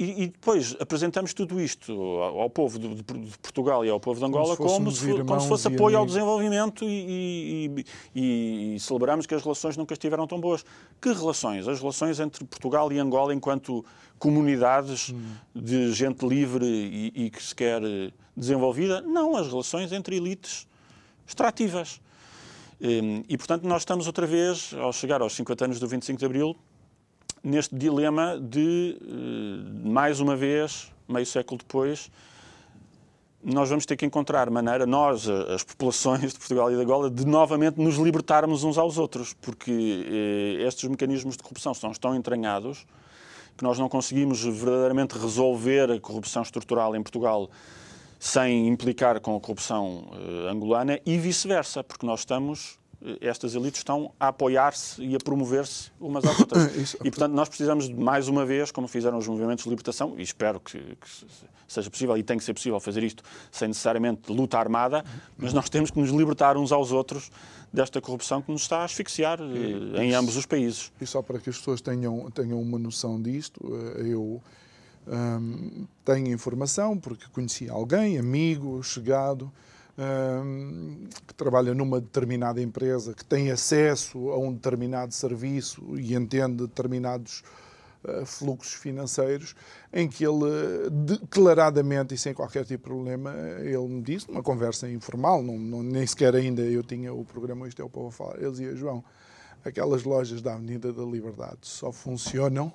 e, 0.00 0.22
e, 0.22 0.26
depois 0.28 0.74
apresentamos 0.80 1.34
tudo 1.34 1.60
isto 1.60 1.92
ao, 1.92 2.40
ao 2.40 2.50
povo 2.50 2.78
de, 2.78 2.94
de, 2.94 3.38
Portugal 3.38 3.84
e 3.84 3.90
ao 3.90 4.00
povo 4.00 4.18
de 4.18 4.24
Angola 4.24 4.56
como, 4.56 4.70
como, 4.70 4.90
se, 4.90 5.12
como 5.24 5.40
se, 5.42 5.46
fosse 5.46 5.68
apoio 5.68 5.98
ao 5.98 6.06
desenvolvimento 6.06 6.86
e, 6.88 7.84
e, 8.16 8.76
celebramos 8.80 9.26
que 9.26 9.34
as 9.34 9.42
relações 9.42 9.76
nunca 9.76 9.92
estiveram 9.92 10.26
tão 10.26 10.40
boas. 10.40 10.64
Que 11.02 11.12
relações? 11.12 11.68
As 11.68 11.80
relações 11.80 12.18
entre 12.18 12.46
Portugal 12.46 12.90
e 12.90 12.98
Angola 12.98 13.34
enquanto 13.34 13.84
comunidades 14.18 15.10
hum. 15.10 15.22
de 15.54 15.92
gente 15.92 16.26
livre 16.26 16.64
e, 17.14 17.28
que 17.28 17.42
se 17.42 17.54
quer 17.54 17.82
desenvolvida? 18.34 19.02
Não, 19.02 19.36
as 19.36 19.48
relações 19.48 19.92
entre 19.92 20.16
elites 20.16 20.66
extrativas. 21.26 22.00
Hum, 22.80 23.22
e, 23.28 23.36
portanto, 23.36 23.64
nós 23.64 23.82
estamos 23.82 24.06
outra 24.06 24.26
vez, 24.26 24.72
ao 24.80 24.94
chegar 24.94 25.20
aos 25.20 25.34
50 25.34 25.66
anos 25.66 25.78
do 25.78 25.86
25 25.86 26.18
de 26.18 26.24
Abril, 26.24 26.56
neste 27.42 27.74
dilema 27.74 28.38
de, 28.38 28.98
eh, 29.00 29.88
mais 29.88 30.20
uma 30.20 30.36
vez, 30.36 30.92
meio 31.08 31.26
século 31.26 31.58
depois, 31.58 32.10
nós 33.42 33.70
vamos 33.70 33.86
ter 33.86 33.96
que 33.96 34.04
encontrar 34.04 34.50
maneira, 34.50 34.84
nós, 34.84 35.26
as 35.28 35.64
populações 35.64 36.32
de 36.32 36.38
Portugal 36.38 36.70
e 36.70 36.76
de 36.76 36.82
Angola, 36.82 37.10
de 37.10 37.26
novamente 37.26 37.80
nos 37.80 37.96
libertarmos 37.96 38.64
uns 38.64 38.76
aos 38.76 38.98
outros, 38.98 39.32
porque 39.32 39.70
eh, 40.60 40.66
estes 40.66 40.88
mecanismos 40.88 41.36
de 41.36 41.42
corrupção 41.42 41.72
estão 41.72 41.92
tão 41.92 42.14
entranhados 42.14 42.86
que 43.56 43.64
nós 43.64 43.78
não 43.78 43.88
conseguimos 43.88 44.42
verdadeiramente 44.42 45.18
resolver 45.18 45.90
a 45.90 46.00
corrupção 46.00 46.42
estrutural 46.42 46.96
em 46.96 47.02
Portugal 47.02 47.50
sem 48.18 48.68
implicar 48.68 49.20
com 49.20 49.36
a 49.36 49.40
corrupção 49.40 50.10
eh, 50.12 50.50
angolana 50.50 51.00
e 51.06 51.16
vice-versa, 51.16 51.82
porque 51.82 52.04
nós 52.04 52.20
estamos 52.20 52.79
estas 53.20 53.54
elites 53.54 53.80
estão 53.80 54.12
a 54.20 54.28
apoiar-se 54.28 55.02
e 55.02 55.14
a 55.14 55.18
promover-se 55.18 55.90
umas 56.00 56.24
às 56.24 56.38
outras. 56.38 56.96
E, 57.02 57.10
portanto, 57.10 57.32
nós 57.32 57.48
precisamos, 57.48 57.88
mais 57.88 58.28
uma 58.28 58.44
vez, 58.44 58.70
como 58.70 58.86
fizeram 58.86 59.18
os 59.18 59.26
movimentos 59.26 59.64
de 59.64 59.70
libertação, 59.70 60.14
e 60.18 60.22
espero 60.22 60.60
que, 60.60 60.78
que, 60.78 61.08
seja 61.66 61.88
possível, 61.90 62.16
e 62.16 62.22
tem 62.22 62.36
que 62.36 62.44
ser 62.44 62.52
possível 62.52 62.78
fazer 62.80 63.02
isto 63.02 63.22
sem 63.50 63.68
necessariamente 63.68 64.30
luta 64.30 64.58
armada, 64.58 65.04
mas 65.38 65.52
nós 65.52 65.68
temos 65.68 65.90
que 65.90 65.98
nos 65.98 66.10
libertar 66.10 66.56
uns 66.56 66.72
aos 66.72 66.92
outros 66.92 67.30
desta 67.72 68.00
corrupção 68.00 68.42
que 68.42 68.50
nos 68.50 68.62
está 68.62 68.78
a 68.78 68.84
asfixiar 68.84 69.38
e, 69.40 69.96
eh, 69.96 70.04
em 70.04 70.14
ambos 70.14 70.36
os 70.36 70.44
países. 70.44 70.92
E 71.00 71.06
só 71.06 71.22
para 71.22 71.38
que 71.38 71.48
as 71.48 71.56
pessoas 71.56 71.80
tenham, 71.80 72.30
tenham 72.30 72.60
uma 72.60 72.78
noção 72.78 73.20
disto, 73.20 73.60
eh, 73.96 74.12
eu 74.12 74.42
um, 75.06 75.86
tenho 76.04 76.28
informação, 76.28 76.98
porque 76.98 77.24
conheci 77.32 77.68
alguém, 77.68 78.18
amigo, 78.18 78.82
chegado, 78.82 79.50
que 81.26 81.34
trabalha 81.34 81.74
numa 81.74 82.00
determinada 82.00 82.60
empresa, 82.60 83.14
que 83.14 83.24
tem 83.24 83.50
acesso 83.50 84.30
a 84.30 84.38
um 84.38 84.52
determinado 84.52 85.12
serviço 85.12 85.82
e 85.98 86.14
entende 86.14 86.66
determinados 86.66 87.42
uh, 88.04 88.24
fluxos 88.24 88.74
financeiros, 88.74 89.54
em 89.92 90.08
que 90.08 90.24
ele 90.24 90.90
declaradamente 90.90 92.14
e 92.14 92.18
sem 92.18 92.32
qualquer 92.32 92.64
tipo 92.64 92.84
de 92.88 92.94
problema, 92.94 93.34
ele 93.60 93.88
me 93.88 94.02
disse, 94.02 94.28
numa 94.28 94.42
conversa 94.42 94.88
informal, 94.88 95.42
não, 95.42 95.58
não, 95.58 95.82
nem 95.82 96.06
sequer 96.06 96.34
ainda 96.34 96.62
eu 96.62 96.82
tinha 96.82 97.12
o 97.12 97.24
programa 97.24 97.68
Isto 97.68 97.82
é 97.82 97.84
o 97.84 97.90
Povo 97.90 98.08
a 98.08 98.12
Falar, 98.12 98.36
ele 98.38 98.50
dizia, 98.50 98.74
João, 98.74 99.04
aquelas 99.64 100.04
lojas 100.04 100.40
da 100.40 100.54
Avenida 100.54 100.92
da 100.92 101.04
Liberdade 101.04 101.58
só 101.62 101.92
funcionam 101.92 102.72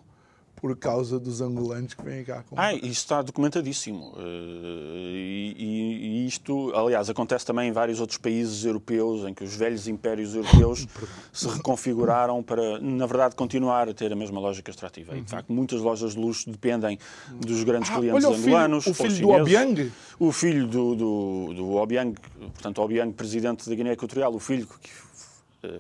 por 0.65 0.75
causa 0.75 1.19
dos 1.19 1.41
angolanos 1.41 1.93
que 1.93 2.03
vêm 2.03 2.23
cá 2.23 2.41
comprar. 2.41 2.69
Ah, 2.69 2.73
isso 2.73 2.87
está 2.87 3.21
documentadíssimo. 3.21 4.13
Uh, 4.17 5.11
e, 5.15 6.23
e, 6.25 6.25
isto, 6.25 6.73
aliás, 6.75 7.07
acontece 7.07 7.45
também 7.45 7.69
em 7.69 7.71
vários 7.71 7.99
outros 7.99 8.17
países 8.17 8.65
europeus, 8.65 9.29
em 9.29 9.33
que 9.35 9.43
os 9.43 9.55
velhos 9.55 9.87
impérios 9.87 10.33
europeus 10.33 10.87
se 11.31 11.47
reconfiguraram 11.47 12.41
para, 12.41 12.79
na 12.79 13.05
verdade, 13.05 13.35
continuar 13.35 13.87
a 13.87 13.93
ter 13.93 14.11
a 14.11 14.15
mesma 14.15 14.39
lógica 14.39 14.71
extrativa. 14.71 15.11
E, 15.11 15.17
de 15.17 15.21
uhum. 15.21 15.27
facto, 15.27 15.53
muitas 15.53 15.81
lojas 15.81 16.13
de 16.13 16.19
luxo 16.19 16.49
dependem 16.49 16.97
dos 17.29 17.63
grandes 17.63 17.91
ah, 17.91 17.99
clientes 17.99 18.25
olha, 18.25 18.35
angolanos. 18.35 18.87
O 18.87 18.93
filho, 18.95 19.07
o 19.07 19.11
filho 19.11 19.27
do 19.27 19.29
Obiang? 19.29 19.91
O 20.17 20.31
filho 20.31 20.67
do, 20.67 20.95
do, 20.95 21.53
do 21.53 21.75
Obiang, 21.75 22.15
portanto, 22.39 22.81
Obiang, 22.81 23.13
presidente 23.13 23.69
da 23.69 23.75
Guiné 23.75 23.91
Equatorial, 23.91 24.33
o 24.33 24.39
filho 24.39 24.65
que 24.65 24.89
eh, 24.89 25.14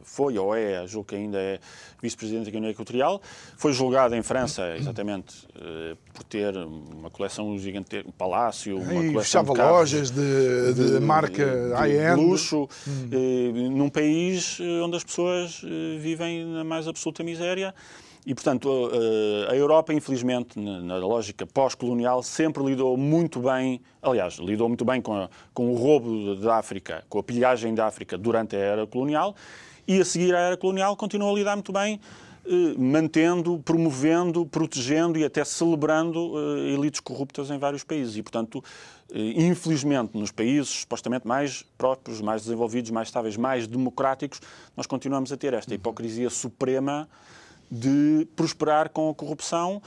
foi 0.03 0.37
ou 0.37 0.55
é, 0.55 0.85
julgo 0.87 1.07
que 1.07 1.15
ainda 1.15 1.37
é 1.37 1.59
vice-presidente 2.01 2.45
da 2.45 2.51
Guiné 2.51 2.69
Equatorial, 2.69 3.21
foi 3.57 3.73
julgado 3.73 4.15
em 4.15 4.21
França, 4.21 4.75
exatamente, 4.77 5.47
eh, 5.59 5.95
por 6.13 6.23
ter 6.23 6.55
uma 6.55 7.09
coleção 7.09 7.57
gigante, 7.57 8.03
um 8.05 8.11
palácio, 8.11 8.77
uma 8.77 9.05
e 9.05 9.11
coleção 9.11 9.43
de 9.43 9.51
lojas 9.51 10.11
de, 10.11 10.73
de, 10.73 10.91
de 10.91 10.99
marca 10.99 11.75
high-end. 11.75 12.21
luxo, 12.21 12.69
hum. 12.87 13.09
Eh, 13.11 13.69
num 13.69 13.89
país 13.89 14.59
onde 14.83 14.97
as 14.97 15.03
pessoas 15.03 15.61
vivem 15.99 16.45
na 16.45 16.63
mais 16.63 16.87
absoluta 16.87 17.23
miséria. 17.23 17.73
E, 18.25 18.33
portanto, 18.33 18.89
a 19.47 19.55
Europa, 19.55 19.93
infelizmente, 19.93 20.59
na 20.59 20.97
lógica 20.97 21.45
pós-colonial, 21.45 22.23
sempre 22.23 22.63
lidou 22.63 22.97
muito 22.97 23.39
bem, 23.39 23.79
aliás, 24.01 24.35
lidou 24.39 24.67
muito 24.67 24.83
bem 24.83 24.99
com, 24.99 25.13
a, 25.13 25.29
com 25.53 25.71
o 25.71 25.75
roubo 25.75 26.35
da 26.35 26.57
África, 26.57 27.03
com 27.07 27.19
a 27.19 27.23
pilhagem 27.23 27.75
da 27.75 27.85
África 27.85 28.17
durante 28.17 28.55
a 28.55 28.59
era 28.59 28.87
colonial 28.87 29.35
e 29.87 29.99
a 29.99 30.05
seguir 30.05 30.35
à 30.35 30.39
era 30.39 30.57
colonial 30.57 30.95
continua 30.95 31.31
a 31.31 31.33
lidar 31.33 31.55
muito 31.55 31.71
bem, 31.71 31.99
eh, 32.47 32.75
mantendo, 32.77 33.59
promovendo, 33.65 34.45
protegendo 34.45 35.17
e 35.17 35.25
até 35.25 35.43
celebrando 35.43 36.33
eh, 36.37 36.73
elites 36.73 36.99
corruptas 36.99 37.49
em 37.49 37.57
vários 37.57 37.83
países. 37.83 38.15
E, 38.17 38.21
portanto, 38.21 38.63
eh, 39.11 39.33
infelizmente, 39.35 40.15
nos 40.15 40.31
países 40.31 40.69
supostamente 40.69 41.27
mais 41.27 41.65
próprios, 41.77 42.21
mais 42.21 42.43
desenvolvidos, 42.43 42.91
mais 42.91 43.07
estáveis, 43.07 43.35
mais 43.35 43.65
democráticos, 43.65 44.41
nós 44.77 44.85
continuamos 44.85 45.31
a 45.31 45.37
ter 45.37 45.55
esta 45.55 45.73
hipocrisia 45.73 46.29
suprema 46.29 47.09
de 47.71 48.27
prosperar 48.35 48.89
com 48.89 49.09
a 49.09 49.15
corrupção, 49.15 49.81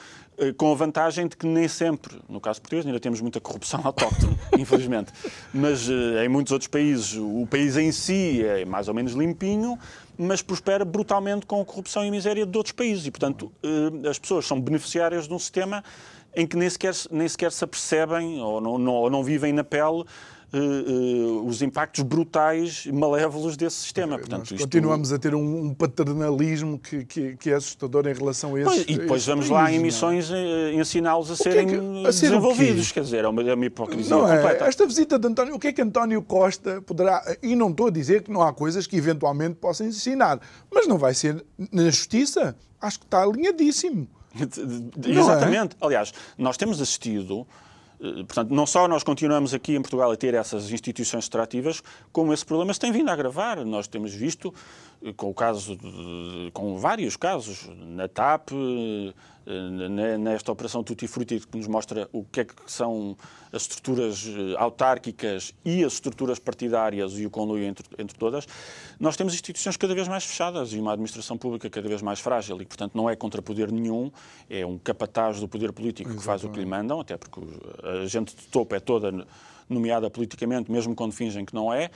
com 0.57 0.71
a 0.71 0.75
vantagem 0.75 1.27
de 1.27 1.37
que 1.37 1.47
nem 1.47 1.67
sempre, 1.67 2.17
no 2.29 2.41
caso 2.41 2.61
português, 2.61 2.87
ainda 2.87 3.01
temos 3.01 3.21
muita 3.21 3.41
corrupção 3.41 3.81
autóctone, 3.85 4.39
infelizmente, 4.59 5.13
mas 5.53 5.89
eh, 5.89 6.25
em 6.25 6.29
muitos 6.29 6.53
outros 6.53 6.69
países 6.69 7.17
o 7.17 7.47
país 7.51 7.77
em 7.77 7.91
si 7.91 8.45
é 8.45 8.65
mais 8.65 8.89
ou 8.89 8.95
menos 8.95 9.13
limpinho, 9.13 9.79
mas 10.17 10.41
prospera 10.41 10.85
brutalmente 10.85 11.47
com 11.47 11.61
a 11.61 11.65
corrupção 11.65 12.05
e 12.05 12.11
miséria 12.11 12.47
de 12.47 12.57
outros 12.57 12.73
países. 12.73 13.07
E, 13.07 13.11
portanto, 13.11 13.53
eh, 13.63 14.09
as 14.09 14.19
pessoas 14.19 14.47
são 14.47 14.61
beneficiárias 14.61 15.27
de 15.27 15.35
um 15.35 15.39
sistema 15.39 15.83
em 16.35 16.47
que 16.47 16.57
nem 16.57 16.71
sequer, 16.71 16.95
nem 17.11 17.27
sequer 17.29 17.51
se 17.51 17.65
apercebem 17.65 18.41
ou 18.41 18.61
não, 18.61 18.79
não, 18.79 18.93
ou 18.93 19.11
não 19.11 19.25
vivem 19.25 19.53
na 19.53 19.65
pele 19.65 20.05
uh, 20.53 21.47
os 21.47 21.63
impactos 21.63 22.03
brutais, 22.03 22.87
malévolos 22.87 23.57
desse 23.57 23.77
sistema. 23.77 24.19
Portanto, 24.19 24.53
isto... 24.53 24.63
Continuamos 24.63 25.13
a 25.13 25.19
ter 25.19 25.35
um, 25.35 25.67
um 25.67 25.75
paternalismo 25.75 26.79
que, 26.79 27.05
que, 27.05 27.37
que, 27.37 27.51
é 27.51 27.55
assustador 27.55 28.07
em 28.07 28.15
relação 28.15 28.55
a 28.55 28.61
esses 28.61 28.85
E 28.89 28.99
depois 28.99 29.25
vamos 29.27 29.49
lá 29.49 29.71
em 29.71 29.77
é? 29.77 29.79
missões 29.79 30.31
é? 30.31 30.73
ensiná-los 30.75 31.31
a 31.31 31.37
serem 31.37 31.67
é 31.67 31.71
que, 31.71 32.07
a 32.07 32.13
ser 32.13 32.29
desenvolvidos. 32.29 32.93
Quer 32.93 33.03
dizer, 33.03 33.25
é 33.25 33.29
uma, 33.29 33.43
é 33.43 33.55
uma 33.55 33.67
hipocrisia 33.67 34.17
não 34.17 34.23
completa. 34.23 34.65
É. 34.65 34.69
Esta 34.69 34.87
visita 34.87 35.19
de 35.19 35.27
António, 35.27 35.55
o 35.55 35.59
que 35.59 35.69
é 35.69 35.73
que 35.73 35.83
António 35.83 36.23
Costa 36.23 36.81
poderá... 36.83 37.23
E 37.43 37.55
não 37.55 37.71
estou 37.71 37.89
a 37.89 37.91
dizer 37.91 38.23
que 38.23 38.31
não 38.31 38.43
há 38.43 38.53
coisas 38.53 38.87
que 38.87 38.97
eventualmente 38.97 39.57
possam 39.57 39.87
ensinar, 39.87 40.41
mas 40.71 40.87
não 40.87 40.99
vai 40.99 41.15
ser 41.15 41.45
na 41.73 41.85
justiça. 41.85 42.57
Acho 42.81 43.01
que 43.01 43.07
está 43.07 43.23
alinhadíssimo. 43.23 44.09
Exatamente. 45.07 45.77
É? 45.81 45.87
Aliás, 45.87 46.13
nós 46.37 46.57
temos 46.57 46.81
assistido 46.81 47.41
eh, 47.41 47.68
portanto, 47.99 48.51
não 48.51 48.67
só 48.67 48.87
nós 48.87 49.03
continuamos 49.03 49.53
aqui 49.53 49.75
em 49.75 49.83
Portugal 49.83 50.11
a 50.11 50.17
ter 50.17 50.35
essas 50.35 50.71
instituições 50.71 51.25
extrativas, 51.25 51.83
como 52.13 52.33
esse 52.33 52.47
problema 52.47 52.73
se 52.73 52.81
tem 52.81 52.93
vindo 52.93 53.09
a 53.09 53.13
agravar. 53.13 53.65
Nós 53.65 53.89
temos 53.89 54.15
visto, 54.15 54.53
eh, 54.53 54.88
com 55.17 55.31
o 55.31 55.35
caso, 55.35 55.77
de, 55.77 56.51
com 56.53 56.77
vários 56.77 57.17
casos, 57.17 57.69
na 57.77 58.09
TAP, 58.09 58.51
eh, 58.53 60.19
nesta 60.19 60.53
operação 60.53 60.83
Tutti 60.83 61.07
Frutti, 61.07 61.41
que 61.41 61.57
nos 61.57 61.67
mostra 61.67 62.09
o 62.13 62.25
que 62.25 62.41
é 62.41 62.45
que 62.45 62.55
são 62.67 63.17
as 63.53 63.63
estruturas 63.63 64.27
eh, 64.27 64.55
autárquicas 64.59 65.55
e 65.65 65.85
as 65.85 65.95
estruturas 65.95 66.39
partidárias 66.39 67.19
e 67.19 67.25
o 67.25 67.31
conluio 67.31 67.65
entre, 67.65 67.87
entre 67.99 68.19
todas, 68.19 68.47
nós 69.01 69.17
temos 69.17 69.33
instituições 69.33 69.77
cada 69.77 69.95
vez 69.95 70.09
mais 70.09 70.25
fechadas 70.25 70.73
e 70.73 70.79
uma 70.79 70.93
administração 70.93 71.39
pública 71.39 71.71
cada 71.71 71.89
vez 71.89 72.03
mais 72.03 72.21
frágil 72.21 72.61
e, 72.61 72.67
portanto, 72.67 72.95
não 72.95 73.09
é 73.09 73.17
contra 73.17 73.41
poder 73.41 73.73
nenhum, 73.73 74.11
é 74.51 74.67
um 74.67 74.77
capataz 74.77 75.41
do 75.41 75.49
poder 75.49 75.73
político 75.73 76.11
Exatamente. 76.11 76.21
que 76.21 76.27
faz 76.27 76.45
o 76.45 76.51
que 76.51 76.59
lhe 76.59 76.67
mandam, 76.67 77.01
até 77.01 77.17
porque 77.17 77.41
a 77.83 78.07
gente 78.07 78.35
de 78.35 78.47
topo 78.49 78.75
é 78.75 78.81
toda 78.81 79.27
nomeada 79.69 80.11
politicamente, 80.11 80.71
mesmo 80.71 80.95
quando 80.95 81.13
fingem 81.13 81.45
que 81.45 81.55
não 81.55 81.73
é. 81.73 81.91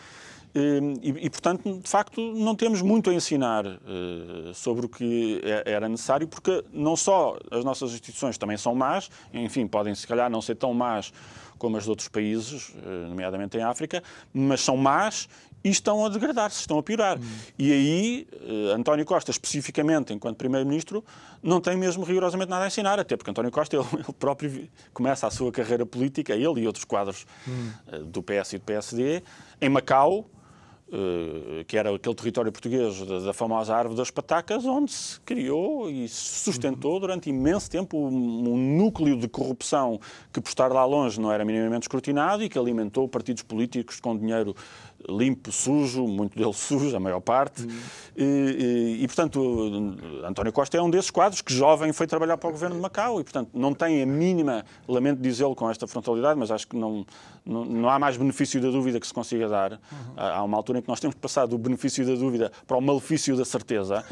Ehm, 0.54 0.94
e, 1.02 1.26
e, 1.26 1.30
portanto, 1.30 1.80
de 1.80 1.88
facto, 1.88 2.20
não 2.34 2.54
temos 2.54 2.82
muito 2.82 3.08
a 3.10 3.14
ensinar 3.14 3.66
uh, 3.66 4.52
sobre 4.54 4.86
o 4.86 4.88
que 4.88 5.40
é, 5.42 5.72
era 5.72 5.88
necessário, 5.88 6.28
porque 6.28 6.62
não 6.72 6.94
só 6.94 7.38
as 7.50 7.64
nossas 7.64 7.92
instituições 7.92 8.36
também 8.36 8.56
são 8.56 8.74
más, 8.74 9.10
enfim, 9.32 9.66
podem 9.66 9.94
se 9.94 10.06
calhar 10.06 10.30
não 10.30 10.42
ser 10.42 10.56
tão 10.56 10.74
más 10.74 11.12
como 11.58 11.76
as 11.76 11.84
de 11.84 11.90
outros 11.90 12.08
países, 12.08 12.70
uh, 12.70 13.08
nomeadamente 13.08 13.56
em 13.56 13.62
África, 13.62 14.02
mas 14.34 14.60
são 14.60 14.76
más 14.76 15.28
e 15.64 15.70
estão 15.70 16.04
a 16.04 16.08
degradar-se, 16.08 16.60
estão 16.60 16.78
a 16.78 16.82
piorar. 16.82 17.18
Hum. 17.18 17.22
E 17.58 17.72
aí, 17.72 18.26
uh, 18.42 18.74
António 18.74 19.06
Costa, 19.06 19.30
especificamente 19.30 20.12
enquanto 20.12 20.36
Primeiro-Ministro, 20.36 21.04
não 21.42 21.60
tem 21.60 21.76
mesmo 21.76 22.04
rigorosamente 22.04 22.50
nada 22.50 22.64
a 22.64 22.66
ensinar, 22.66 22.98
até 22.98 23.16
porque 23.16 23.30
António 23.30 23.50
Costa, 23.50 23.76
ele, 23.76 23.86
ele 23.94 24.12
próprio 24.18 24.68
começa 24.92 25.26
a 25.26 25.30
sua 25.30 25.50
carreira 25.50 25.86
política, 25.86 26.34
ele 26.34 26.60
e 26.60 26.66
outros 26.66 26.84
quadros 26.84 27.24
hum. 27.48 27.70
do 28.06 28.22
PS 28.22 28.54
e 28.54 28.58
do 28.58 28.64
PSD, 28.64 29.22
em 29.60 29.68
Macau, 29.68 30.26
eh, 30.26 30.31
que 31.66 31.76
era 31.78 31.94
aquele 31.94 32.14
território 32.14 32.52
português 32.52 33.00
da, 33.24 33.32
famosa 33.32 33.74
Árvore 33.74 33.96
das 33.96 34.10
Patacas, 34.10 34.64
onde 34.66 34.92
se 34.92 35.18
criou 35.20 35.90
e 35.90 36.06
se 36.06 36.44
sustentou 36.44 37.00
durante 37.00 37.30
imenso 37.30 37.70
tempo 37.70 37.96
um, 37.96 38.56
núcleo 38.76 39.16
de 39.16 39.26
corrupção 39.26 39.98
que, 40.32 40.40
por 40.40 40.48
estar 40.48 40.70
lá 40.70 40.84
longe, 40.84 41.18
não 41.18 41.32
era 41.32 41.44
minimamente 41.44 41.84
escrutinado 41.84 42.42
e 42.42 42.48
que 42.48 42.58
alimentou 42.58 43.08
partidos 43.08 43.42
políticos 43.42 44.00
com 44.00 44.16
dinheiro 44.16 44.54
limpo, 45.08 45.50
sujo, 45.50 46.06
muito 46.06 46.36
dele 46.36 46.52
sujo, 46.54 46.94
a 46.96 47.00
maior 47.00 47.20
parte. 47.20 47.62
Uhum. 47.62 47.80
E, 48.16 48.98
e, 48.98 49.04
e, 49.04 49.06
portanto, 49.06 49.96
António 50.24 50.52
Costa 50.52 50.76
é 50.76 50.82
um 50.82 50.90
desses 50.90 51.10
quadros 51.10 51.40
que 51.40 51.52
jovem 51.52 51.92
foi 51.92 52.06
trabalhar 52.06 52.36
para 52.36 52.48
o 52.48 52.52
governo 52.52 52.76
de 52.76 52.82
Macau 52.82 53.20
e, 53.20 53.24
portanto, 53.24 53.50
não 53.54 53.72
tem 53.72 54.02
a 54.02 54.06
mínima, 54.06 54.64
lamento 54.86 55.20
dizê-lo 55.20 55.54
com 55.54 55.70
esta 55.70 55.86
frontalidade, 55.86 56.38
mas 56.38 56.50
acho 56.50 56.66
que 56.68 56.76
não, 56.76 57.06
não, 57.44 57.64
não, 57.64 57.88
há 57.88 57.98
mais 57.98 58.16
benefício 58.16 58.60
da 58.60 58.70
dúvida 58.70 59.00
que 59.00 59.06
se 59.06 59.14
consiga 59.14 59.48
dar. 59.48 59.72
Uhum. 59.72 59.78
Há 60.16 60.42
uma 60.42 60.56
altura 60.56 60.78
em 60.78 60.82
que 60.82 60.88
nós 60.88 61.00
temos 61.00 61.14
que 61.14 61.20
passar 61.20 61.46
do 61.46 61.56
benefício 61.56 62.06
da 62.06 62.14
dúvida 62.14 62.52
para 62.66 62.76
o 62.76 62.80
malefício 62.80 63.36
da 63.36 63.44
certeza. 63.44 64.04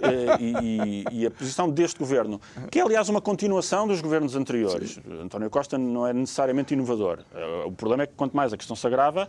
e, 0.40 1.04
e, 1.12 1.26
a 1.26 1.30
posição 1.30 1.68
deste 1.68 1.98
governo, 1.98 2.40
que 2.70 2.78
é, 2.78 2.82
aliás, 2.82 3.08
uma 3.08 3.20
continuação 3.20 3.86
dos 3.86 4.00
governos 4.00 4.36
anteriores. 4.36 4.94
Sim. 4.94 5.22
António 5.22 5.50
Costa 5.50 5.76
não 5.76 6.06
é 6.06 6.12
necessariamente 6.12 6.74
inovador. 6.74 7.20
O 7.66 7.72
problema 7.72 8.04
é 8.04 8.06
que, 8.06 8.14
quanto 8.14 8.36
mais 8.36 8.52
a 8.52 8.56
questão 8.56 8.76
se 8.76 8.86
agrava, 8.86 9.28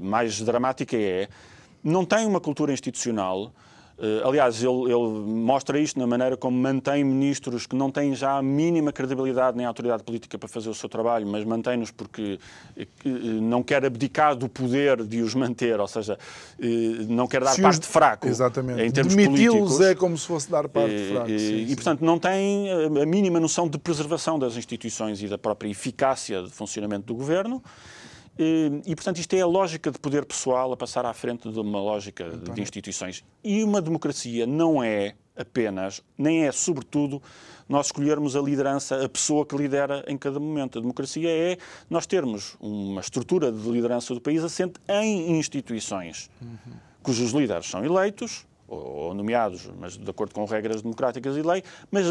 mais 0.00 0.40
dramática 0.40 0.96
é, 0.96 1.28
não 1.82 2.04
tem 2.04 2.26
uma 2.26 2.40
cultura 2.40 2.72
institucional. 2.72 3.52
Eh, 3.98 4.22
aliás, 4.24 4.62
ele, 4.62 4.90
ele, 4.90 5.08
mostra 5.26 5.78
isto 5.78 5.98
na 5.98 6.06
maneira 6.06 6.36
como 6.36 6.56
mantém 6.56 7.04
ministros 7.04 7.66
que 7.66 7.76
não 7.76 7.90
têm 7.90 8.14
já 8.14 8.38
a 8.38 8.42
mínima 8.42 8.92
credibilidade 8.92 9.56
nem 9.56 9.66
autoridade 9.66 10.02
política 10.02 10.38
para 10.38 10.48
fazer 10.48 10.68
o 10.70 10.74
seu 10.74 10.88
trabalho, 10.88 11.26
mas 11.26 11.44
mantém-nos 11.44 11.90
porque 11.90 12.38
eh, 12.76 12.86
não 13.04 13.62
quer 13.62 13.84
abdicar 13.84 14.34
do 14.34 14.48
poder 14.48 15.04
de 15.04 15.20
os 15.20 15.34
manter, 15.34 15.78
ou 15.78 15.86
seja, 15.86 16.18
não 17.08 17.26
quer 17.28 17.44
dar 17.44 17.56
parte 17.60 17.86
fraco 17.86 18.26
Exatamente. 18.26 18.82
em 18.82 18.90
termos 18.90 19.14
Demiti-los 19.14 19.80
é 19.80 19.94
como 19.94 20.16
se 20.16 20.26
fosse 20.26 20.50
dar 20.50 20.68
parte 20.68 20.94
e, 20.94 21.12
fraco. 21.12 21.30
E, 21.30 21.70
e, 21.70 21.74
portanto, 21.76 22.04
não 22.04 22.18
tem 22.18 22.70
a 22.72 23.06
mínima 23.06 23.38
noção 23.38 23.68
de 23.68 23.78
preservação 23.78 24.38
das 24.38 24.56
instituições 24.56 25.22
e 25.22 25.28
da 25.28 25.38
própria 25.38 25.68
eficácia 25.68 26.42
de 26.42 26.50
funcionamento 26.50 27.06
do 27.06 27.14
governo. 27.14 27.62
E, 28.38 28.94
portanto, 28.94 29.18
isto 29.18 29.34
é 29.34 29.40
a 29.40 29.46
lógica 29.46 29.90
de 29.90 29.98
poder 29.98 30.24
pessoal 30.24 30.72
a 30.72 30.76
passar 30.76 31.04
à 31.04 31.12
frente 31.12 31.50
de 31.50 31.60
uma 31.60 31.80
lógica 31.80 32.30
de 32.30 32.60
instituições. 32.60 33.22
E 33.44 33.62
uma 33.62 33.80
democracia 33.80 34.46
não 34.46 34.82
é, 34.82 35.14
apenas, 35.36 36.02
nem 36.16 36.46
é 36.46 36.52
sobretudo 36.52 37.22
nós 37.68 37.86
escolhermos 37.86 38.34
a 38.34 38.40
liderança, 38.40 39.04
a 39.04 39.08
pessoa 39.08 39.46
que 39.46 39.56
lidera 39.56 40.04
em 40.08 40.16
cada 40.16 40.40
momento. 40.40 40.78
A 40.78 40.80
democracia 40.80 41.30
é 41.30 41.58
nós 41.88 42.06
termos 42.06 42.56
uma 42.60 43.00
estrutura 43.00 43.52
de 43.52 43.70
liderança 43.70 44.14
do 44.14 44.20
país 44.20 44.42
assente 44.42 44.80
em 44.88 45.38
instituições, 45.38 46.30
uhum. 46.40 46.72
cujos 47.02 47.32
líderes 47.32 47.66
são 47.66 47.84
eleitos 47.84 48.46
ou 48.66 49.14
nomeados, 49.14 49.70
mas 49.78 49.98
de 49.98 50.10
acordo 50.10 50.34
com 50.34 50.44
regras 50.46 50.80
democráticas 50.80 51.36
e 51.36 51.42
lei, 51.42 51.62
mas 51.90 52.06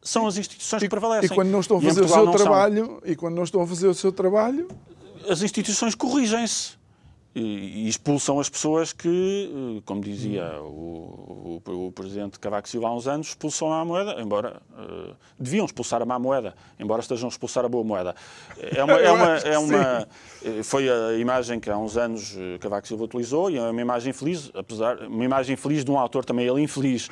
são 0.00 0.26
as 0.26 0.36
instituições 0.36 0.80
que 0.80 0.88
prevalecem. 0.88 1.30
E 1.30 1.34
quando 1.34 1.48
não 1.48 1.60
estão 1.60 1.78
a 1.78 1.82
fazer 1.82 2.02
o 2.02 2.08
seu 2.08 2.30
trabalho, 2.30 2.86
são. 2.86 3.00
e 3.04 3.16
quando 3.16 3.34
não 3.34 3.42
estão 3.42 3.62
a 3.62 3.66
fazer 3.66 3.88
o 3.88 3.94
seu 3.94 4.12
trabalho, 4.12 4.68
as 5.28 5.42
instituições 5.42 5.94
corrigem-se 5.94 6.78
e 7.34 7.88
expulsam 7.88 8.40
as 8.40 8.48
pessoas 8.48 8.92
que, 8.92 9.78
eh, 9.78 9.82
como 9.84 10.00
dizia 10.00 10.60
o, 10.60 11.60
o, 11.64 11.86
o, 11.86 11.92
presidente 11.92 12.38
Cavaco 12.38 12.68
Silva 12.68 12.88
há 12.88 12.94
uns 12.94 13.06
anos, 13.06 13.28
expulsam 13.28 13.72
a 13.72 13.78
má 13.78 13.84
moeda, 13.84 14.20
embora 14.20 14.60
uh, 14.72 15.14
deviam 15.38 15.64
expulsar 15.64 16.02
a 16.02 16.04
má 16.04 16.18
moeda, 16.18 16.54
embora 16.80 17.00
estejam 17.00 17.28
a 17.28 17.30
expulsar 17.30 17.64
a 17.64 17.68
boa 17.68 17.84
moeda. 17.84 18.14
É 18.58 18.82
uma, 18.82 18.94
é 18.98 19.12
uma, 19.12 19.36
é 19.36 19.58
uma 19.58 20.08
eh, 20.44 20.62
foi 20.62 20.88
a 20.88 21.16
imagem 21.18 21.60
que 21.60 21.70
há 21.70 21.78
uns 21.78 21.96
anos 21.96 22.36
Cavaco 22.60 22.88
Silva 22.88 23.04
utilizou 23.04 23.50
e 23.50 23.58
é 23.58 23.70
uma 23.70 23.80
imagem 23.80 24.12
feliz, 24.12 24.50
apesar 24.54 24.98
uma 25.02 25.24
imagem 25.24 25.54
feliz 25.54 25.84
de 25.84 25.90
um 25.90 25.98
autor 25.98 26.24
também 26.24 26.46
ele 26.46 26.62
infeliz, 26.62 27.08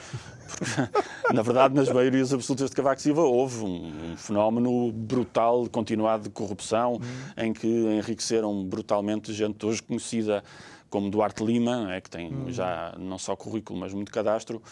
na 1.33 1.43
verdade, 1.43 1.75
nas 1.75 1.91
maiorias 1.91 2.33
absolutas 2.33 2.71
de 2.71 2.77
Cavaco 2.77 3.01
Silva 3.01 3.23
houve 3.23 3.65
um, 3.65 4.13
um 4.13 4.17
fenómeno 4.17 4.93
brutal, 4.93 5.69
continuado 5.69 6.25
de 6.25 6.31
corrupção, 6.31 7.01
em 7.37 7.53
que 7.53 7.67
enriqueceram 7.67 8.65
brutalmente 8.65 9.33
gente 9.33 9.65
hoje 9.65 9.83
conhecida 9.83 10.43
como 10.89 11.11
Duarte 11.11 11.45
Lima, 11.45 11.95
é, 11.95 12.01
que 12.01 12.09
tem 12.09 12.33
hum. 12.33 12.47
já 12.49 12.95
não 12.99 13.19
só 13.19 13.35
currículo, 13.37 13.79
mas 13.79 13.93
muito 13.93 14.13
cadastro, 14.13 14.63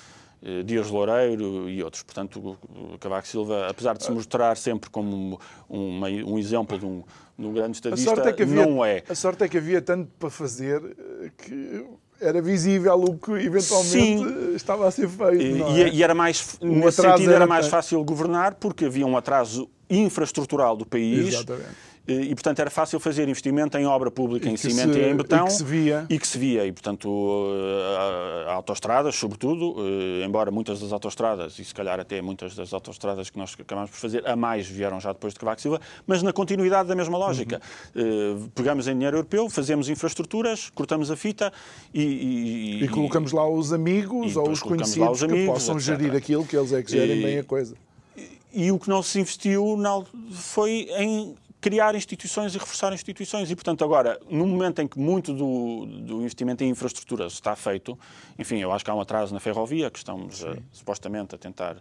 eh, 0.42 0.62
Dias 0.62 0.90
Loureiro 0.90 1.68
e 1.68 1.82
outros. 1.82 2.02
Portanto, 2.02 2.58
Cavaco 3.00 3.26
Silva, 3.26 3.66
apesar 3.68 3.96
de 3.96 4.04
se 4.04 4.12
mostrar 4.12 4.56
sempre 4.56 4.90
como 4.90 5.40
um, 5.68 6.00
um 6.04 6.38
exemplo 6.38 6.78
de 6.78 6.84
um, 6.84 7.02
de 7.38 7.46
um 7.46 7.52
grande 7.52 7.76
estadista, 7.76 8.20
é 8.20 8.42
havia, 8.42 8.66
não 8.66 8.84
é. 8.84 9.02
A 9.08 9.14
sorte 9.14 9.42
é 9.42 9.48
que 9.48 9.56
havia 9.56 9.80
tanto 9.80 10.10
para 10.18 10.30
fazer 10.30 10.82
eh, 10.84 11.30
que 11.37 11.84
era 12.24 12.40
visível 12.40 12.94
o 12.94 13.18
que 13.18 13.32
eventualmente 13.32 14.24
Sim. 14.24 14.54
estava 14.54 14.88
a 14.88 14.90
ser 14.90 15.08
feito. 15.08 15.42
E, 15.42 15.82
é? 15.82 15.88
e, 15.88 16.02
era 16.02 16.14
mais, 16.14 16.56
um 16.60 16.78
nesse 16.78 17.02
sentido, 17.02 17.32
era 17.32 17.46
mais 17.46 17.68
fácil 17.68 18.02
governar 18.02 18.54
porque 18.54 18.87
havia 18.87 19.06
um 19.06 19.16
atraso 19.16 19.68
infraestrutural 19.88 20.76
do 20.76 20.87
país. 20.87 21.34
Exatamente 21.34 21.93
e, 22.06 22.34
portanto, 22.34 22.58
era 22.60 22.70
fácil 22.70 23.00
fazer 23.00 23.26
investimento 23.28 23.78
em 23.78 23.86
obra 23.86 24.10
pública, 24.10 24.48
em 24.48 24.56
cimento 24.56 24.92
se, 24.92 24.98
e 24.98 25.04
em 25.04 25.16
betão. 25.16 25.46
E 25.46 25.48
que 25.48 25.52
se 25.52 25.64
via. 25.64 26.06
E 26.10 26.18
que 26.18 26.26
se 26.26 26.38
via. 26.38 26.66
E, 26.66 26.72
portanto, 26.72 27.08
uh, 27.08 28.50
autoestradas, 28.50 29.14
sobretudo, 29.14 29.72
uh, 29.72 30.24
embora 30.24 30.50
muitas 30.50 30.80
das 30.80 30.92
autoestradas, 30.92 31.58
e 31.58 31.64
se 31.64 31.74
calhar 31.74 31.98
até 31.98 32.20
muitas 32.20 32.54
das 32.54 32.74
autoestradas 32.74 33.30
que 33.30 33.38
nós 33.38 33.56
acabamos 33.58 33.90
por 33.90 33.96
fazer, 33.96 34.26
a 34.28 34.36
mais 34.36 34.66
vieram 34.66 35.00
já 35.00 35.12
depois 35.12 35.32
de 35.32 35.40
Cavaco 35.40 35.62
Silva, 35.62 35.80
mas 36.06 36.22
na 36.22 36.32
continuidade 36.32 36.88
da 36.88 36.94
mesma 36.94 37.16
lógica. 37.16 37.60
Uhum. 37.94 38.44
Uh, 38.44 38.50
pegamos 38.54 38.86
em 38.86 38.92
dinheiro 38.92 39.16
europeu, 39.16 39.48
fazemos 39.48 39.88
infraestruturas, 39.88 40.70
cortamos 40.70 41.10
a 41.10 41.16
fita 41.16 41.52
e... 41.92 42.02
E, 42.04 42.84
e 42.84 42.88
colocamos 42.88 43.32
lá 43.32 43.48
os 43.48 43.72
amigos 43.72 44.36
ou 44.36 44.50
os 44.50 44.60
conhecidos 44.60 45.22
os 45.22 45.22
amigos, 45.22 45.40
que 45.40 45.46
possam 45.46 45.76
etc. 45.76 45.86
gerir 45.86 46.14
aquilo 46.14 46.44
que 46.44 46.56
eles 46.56 46.72
é 46.72 46.82
que 46.82 46.90
gerem 46.90 47.22
bem 47.22 47.38
a 47.38 47.44
coisa. 47.44 47.74
E, 48.16 48.66
e 48.66 48.72
o 48.72 48.78
que 48.78 48.88
não 48.88 49.02
se 49.02 49.18
investiu 49.18 49.76
foi 50.32 50.88
em 50.98 51.34
criar 51.64 51.94
instituições 51.94 52.55
e 52.55 52.59
reforçar 52.59 52.92
instituições. 52.92 53.50
E, 53.50 53.55
portanto, 53.55 53.83
agora, 53.83 54.20
no 54.29 54.46
momento 54.46 54.83
em 54.83 54.87
que 54.87 54.98
muito 54.98 55.33
do, 55.33 55.87
do 55.87 56.16
investimento 56.20 56.62
em 56.62 56.68
infraestruturas 56.68 57.33
está 57.33 57.57
feito, 57.57 57.98
enfim, 58.38 58.59
eu 58.59 58.70
acho 58.70 58.85
que 58.85 58.90
há 58.90 58.94
um 58.94 59.00
atraso 59.00 59.33
na 59.33 59.40
ferrovia, 59.40 59.90
que 59.90 59.96
estamos 59.96 60.44
a, 60.44 60.59
supostamente 60.70 61.35
a 61.35 61.38
tentar. 61.38 61.77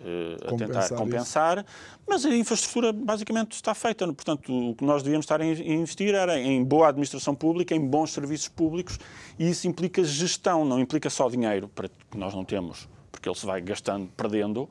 Uh, 0.00 0.54
a 0.54 0.56
tentar 0.56 0.88
compensar, 0.90 1.66
mas 2.06 2.24
a 2.24 2.28
infraestrutura 2.28 2.92
basicamente 2.92 3.52
está 3.52 3.74
feita. 3.74 4.06
Portanto, 4.06 4.70
o 4.70 4.74
que 4.76 4.84
nós 4.84 5.02
devíamos 5.02 5.24
estar 5.24 5.40
a 5.40 5.44
investir 5.44 6.14
era 6.14 6.38
em 6.38 6.62
boa 6.62 6.88
administração 6.88 7.34
pública, 7.34 7.74
em 7.74 7.80
bons 7.80 8.12
serviços 8.12 8.46
públicos, 8.46 8.96
e 9.36 9.50
isso 9.50 9.66
implica 9.66 10.04
gestão, 10.04 10.64
não 10.64 10.78
implica 10.78 11.10
só 11.10 11.28
dinheiro, 11.28 11.66
para 11.66 11.88
que 11.88 12.16
nós 12.16 12.32
não 12.32 12.44
temos, 12.44 12.88
porque 13.10 13.28
ele 13.28 13.34
se 13.36 13.44
vai 13.44 13.60
gastando, 13.60 14.08
perdendo, 14.16 14.68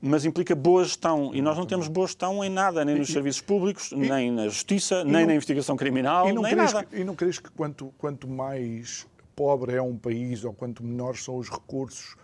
mas 0.00 0.24
implica 0.24 0.54
boa 0.54 0.84
gestão. 0.84 1.30
E 1.34 1.42
nós 1.42 1.56
não 1.56 1.66
temos 1.66 1.88
boa 1.88 2.06
gestão 2.06 2.44
em 2.44 2.50
nada, 2.50 2.84
nem 2.84 2.96
nos 2.96 3.08
serviços 3.08 3.40
públicos, 3.40 3.92
e, 3.92 3.96
nem 3.96 4.30
na 4.30 4.44
justiça, 4.48 5.04
nem 5.04 5.22
não, 5.22 5.26
na 5.26 5.34
investigação 5.34 5.76
criminal, 5.76 6.26
nem 6.26 6.54
nada. 6.54 6.84
Que, 6.84 6.98
e 6.98 7.04
não 7.04 7.14
crees 7.14 7.38
que 7.38 7.50
quanto, 7.50 7.92
quanto 7.98 8.28
mais 8.28 9.06
pobre 9.34 9.74
é 9.74 9.82
um 9.82 9.96
país 9.96 10.44
ou 10.44 10.52
quanto 10.52 10.82
menores 10.82 11.22
são 11.24 11.36
os 11.36 11.48
recursos, 11.48 12.16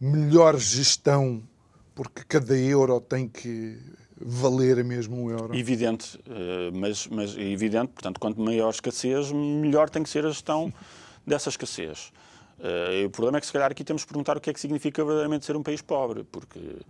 melhor 0.00 0.56
gestão, 0.58 1.42
porque 1.94 2.22
cada 2.26 2.56
euro 2.56 3.00
tem 3.00 3.28
que 3.28 3.78
valer 4.16 4.84
mesmo 4.84 5.16
um 5.16 5.30
euro. 5.30 5.54
Evidente, 5.54 6.18
eh, 6.28 6.70
mas, 6.72 7.06
mas 7.08 7.36
evidente, 7.36 7.88
portanto, 7.88 8.20
quanto 8.20 8.40
maior 8.40 8.70
escassez, 8.70 9.32
melhor 9.32 9.90
tem 9.90 10.02
que 10.02 10.08
ser 10.08 10.24
a 10.24 10.30
gestão 10.30 10.72
dessa 11.26 11.48
escassez. 11.48 12.12
Uh, 12.58 13.06
o 13.06 13.10
problema 13.10 13.38
é 13.38 13.40
que, 13.40 13.46
se 13.46 13.52
calhar, 13.52 13.70
aqui 13.70 13.82
temos 13.82 14.04
que 14.04 14.08
perguntar 14.08 14.36
o 14.36 14.40
que 14.40 14.48
é 14.48 14.52
que 14.52 14.60
significa 14.60 15.02
verdadeiramente 15.02 15.44
ser 15.44 15.56
um 15.56 15.62
país 15.62 15.82
pobre, 15.82 16.22
porque 16.24 16.58
eh, 16.58 16.82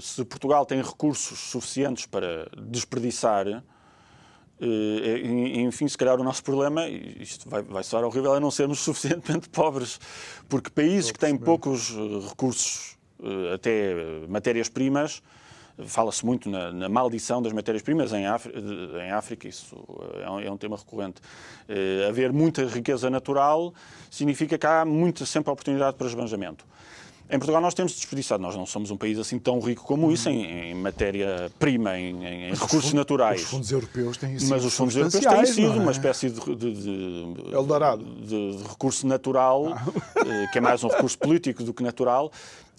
se 0.00 0.24
Portugal 0.24 0.64
tem 0.64 0.80
recursos 0.80 1.38
suficientes 1.38 2.06
para 2.06 2.48
desperdiçar, 2.56 3.62
eh, 4.62 5.60
enfim, 5.62 5.88
se 5.88 5.96
calhar 5.96 6.20
o 6.20 6.24
nosso 6.24 6.44
problema, 6.44 6.86
isto 6.86 7.48
vai, 7.48 7.62
vai 7.62 7.82
soar 7.82 8.04
horrível, 8.04 8.36
é 8.36 8.40
não 8.40 8.50
sermos 8.50 8.80
suficientemente 8.84 9.48
pobres, 9.48 9.98
porque 10.48 10.68
países 10.68 11.10
que 11.10 11.18
têm 11.18 11.36
poucos 11.36 11.90
eh, 11.90 12.28
recursos, 12.28 12.98
até 13.52 13.94
matérias-primas, 14.28 15.22
fala-se 15.84 16.24
muito 16.24 16.48
na, 16.48 16.72
na, 16.72 16.88
maldição 16.88 17.42
das 17.42 17.52
matérias-primas 17.52 18.14
em, 18.14 18.22
em, 18.22 19.10
África, 19.10 19.46
isso 19.46 19.76
é 20.22 20.30
um, 20.30 20.40
é 20.40 20.50
um 20.50 20.56
tema 20.56 20.74
recorrente. 20.74 21.20
haver 22.08 22.32
muita 22.32 22.64
riqueza 22.64 23.10
natural 23.10 23.74
significa 24.10 24.56
que 24.56 24.66
há 24.66 24.86
muita, 24.86 25.26
sempre 25.26 25.52
oportunidade 25.52 25.98
para 25.98 26.06
esbanjamento. 26.06 26.64
Em 27.32 27.38
Portugal 27.38 27.62
nós 27.62 27.74
temos 27.74 27.92
desperdiçado, 27.92 28.42
nós 28.42 28.56
não 28.56 28.66
somos 28.66 28.90
um 28.90 28.96
país 28.96 29.16
assim 29.16 29.38
tão 29.38 29.60
rico 29.60 29.84
como 29.84 30.10
isso 30.10 30.28
em, 30.28 30.70
em 30.70 30.74
matéria-prima, 30.74 31.96
em, 31.96 32.26
em 32.26 32.50
recursos 32.50 32.70
fundos, 32.70 32.92
naturais. 32.92 33.42
Os 33.42 33.48
fundos 33.48 33.70
europeus 33.70 34.16
têm 34.16 34.36
sido 34.38 34.50
Mas 34.50 34.64
os 34.64 34.74
fundos 34.74 34.96
europeus 34.96 35.24
têm 35.24 35.46
sido 35.46 35.72
é? 35.72 35.76
uma 35.76 35.92
espécie 35.92 36.28
de, 36.28 36.56
de, 36.56 36.74
de, 36.74 37.54
Eldorado. 37.54 38.04
de, 38.04 38.56
de 38.56 38.62
recurso 38.64 39.06
natural, 39.06 39.68
ah. 39.68 39.86
Eh, 40.26 40.48
que 40.48 40.58
é 40.58 40.60
mais 40.60 40.82
um 40.82 40.88
recurso 40.88 41.16
político 41.18 41.62
do 41.62 41.72
que 41.72 41.84
natural, 41.84 42.32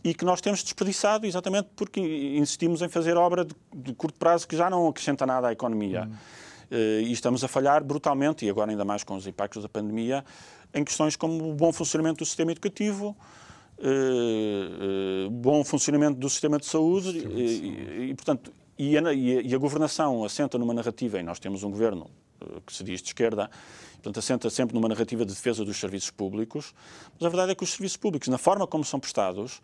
e 0.04 0.14
que 0.14 0.26
nós 0.26 0.42
temos 0.42 0.62
desperdiçado 0.64 1.26
exatamente 1.26 1.70
porque 1.76 2.02
insistimos 2.02 2.82
em 2.82 2.90
fazer 2.90 3.16
obra 3.16 3.46
de, 3.46 3.56
de 3.74 3.94
curto 3.94 4.18
prazo 4.20 4.48
que 4.48 4.58
já 4.58 4.70
não 4.70 4.88
acrescenta 4.88 5.26
nada 5.26 5.48
à 5.48 5.52
economia. 5.54 6.10
Hum. 6.10 6.16
Uh, 6.72 7.02
e 7.02 7.12
estamos 7.12 7.44
a 7.44 7.48
falhar 7.48 7.84
brutalmente, 7.84 8.46
e 8.46 8.50
agora 8.50 8.72
ainda 8.72 8.84
mais 8.86 9.04
com 9.04 9.16
os 9.16 9.28
impactos 9.28 9.62
da 9.62 9.70
pandemia, 9.70 10.26
em 10.74 10.84
questões 10.84 11.16
como 11.16 11.52
o 11.52 11.54
bom 11.54 11.72
funcionamento 11.72 12.20
do 12.20 12.26
sistema 12.26 12.52
educativo, 12.52 13.16
uh, 13.82 15.30
bom 15.30 15.64
funcionamento 15.64 16.20
do 16.20 16.30
sistema 16.30 16.58
de 16.58 16.66
saúde, 16.66 17.12
sistema 17.12 17.36
de 17.36 17.58
saúde. 17.58 17.78
E, 18.02 18.10
e, 18.10 18.14
portanto, 18.14 18.54
e 18.78 18.98
a, 18.98 19.14
e 19.14 19.54
a, 19.54 19.58
governação 19.58 20.24
assenta 20.24 20.58
numa 20.58 20.74
narrativa, 20.74 21.20
e 21.20 21.24
nós 21.24 21.40
temos 21.40 21.64
um 21.64 21.72
governo 21.72 22.10
uh, 22.42 22.62
que 22.62 22.74
se 22.74 22.84
diz 22.84 23.02
de 23.02 23.10
esquerda, 23.10 23.50
portanto, 23.94 24.20
assenta 24.20 24.50
sempre 24.50 24.76
numa 24.76 24.88
narrativa 24.88 25.26
de 25.26 25.34
defesa 25.34 25.66
dos 25.66 25.78
serviços 25.78 26.12
públicos, 26.12 26.74
mas 27.14 27.26
a 27.26 27.30
verdade 27.30 27.52
é 27.52 27.56
que 27.56 27.64
os 27.64 27.72
serviços 27.72 27.98
públicos, 27.98 28.28
na 28.28 28.38
forma 28.38 28.66
como 28.68 28.84
são 28.84 29.00
prestados, 29.00 29.62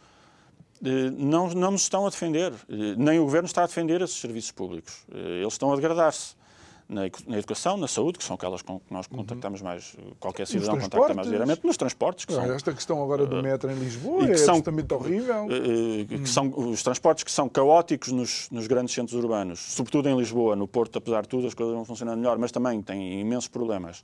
não, 1.18 1.50
não 1.50 1.72
nos 1.72 1.82
estão 1.82 2.06
a 2.06 2.10
defender, 2.12 2.54
nem 2.96 3.18
o 3.18 3.24
Governo 3.24 3.48
está 3.48 3.64
a 3.64 3.66
defender 3.66 4.00
esses 4.00 4.16
serviços 4.16 4.52
públicos. 4.52 5.08
Eles 5.12 5.54
estão 5.54 5.74
a 5.74 5.76
degradar-se 5.76 6.36
na, 6.90 7.06
educação, 7.38 7.76
na 7.76 7.88
saúde, 7.88 8.18
que 8.18 8.24
são 8.24 8.36
aquelas 8.36 8.62
com 8.62 8.80
que 8.80 8.94
nós 8.94 9.06
uhum. 9.08 9.18
contactamos 9.18 9.62
mais, 9.62 9.96
qualquer 10.20 10.48
cidadão 10.48 10.80
contacta 10.80 11.14
mais 11.14 11.28
diretamente, 11.28 11.66
nos 11.66 11.76
transportes. 11.76 12.26
Que 12.26 12.34
são, 12.34 12.44
esta 12.52 12.74
questão 12.74 13.04
agora 13.04 13.26
do 13.26 13.44
metro 13.44 13.70
em 13.70 13.76
Lisboa 13.76 14.24
é 14.24 14.38
são, 14.38 14.56
absolutamente 14.56 14.94
horrível. 14.94 15.46
Uh, 15.46 16.06
que 16.06 16.16
hum. 16.16 16.26
são 16.26 16.54
os 16.56 16.82
transportes 16.82 17.24
que 17.24 17.32
são 17.32 17.50
caóticos 17.50 18.12
nos, 18.12 18.50
nos, 18.50 18.68
grandes 18.68 18.96
centros 18.96 19.18
urbanos, 19.22 19.60
sobretudo 19.60 20.08
em 20.08 20.18
Lisboa, 20.18 20.56
no 20.56 20.68
Porto, 20.68 20.98
apesar 20.98 21.24
de 21.24 21.30
tudo, 21.30 21.48
as 21.48 21.54
coisas 21.54 21.76
vão 21.76 21.84
funcionando 21.84 22.20
melhor, 22.20 22.38
mas 22.38 22.52
também 22.52 22.82
têm 22.82 23.20
imensos 23.20 23.50
problemas. 23.50 24.04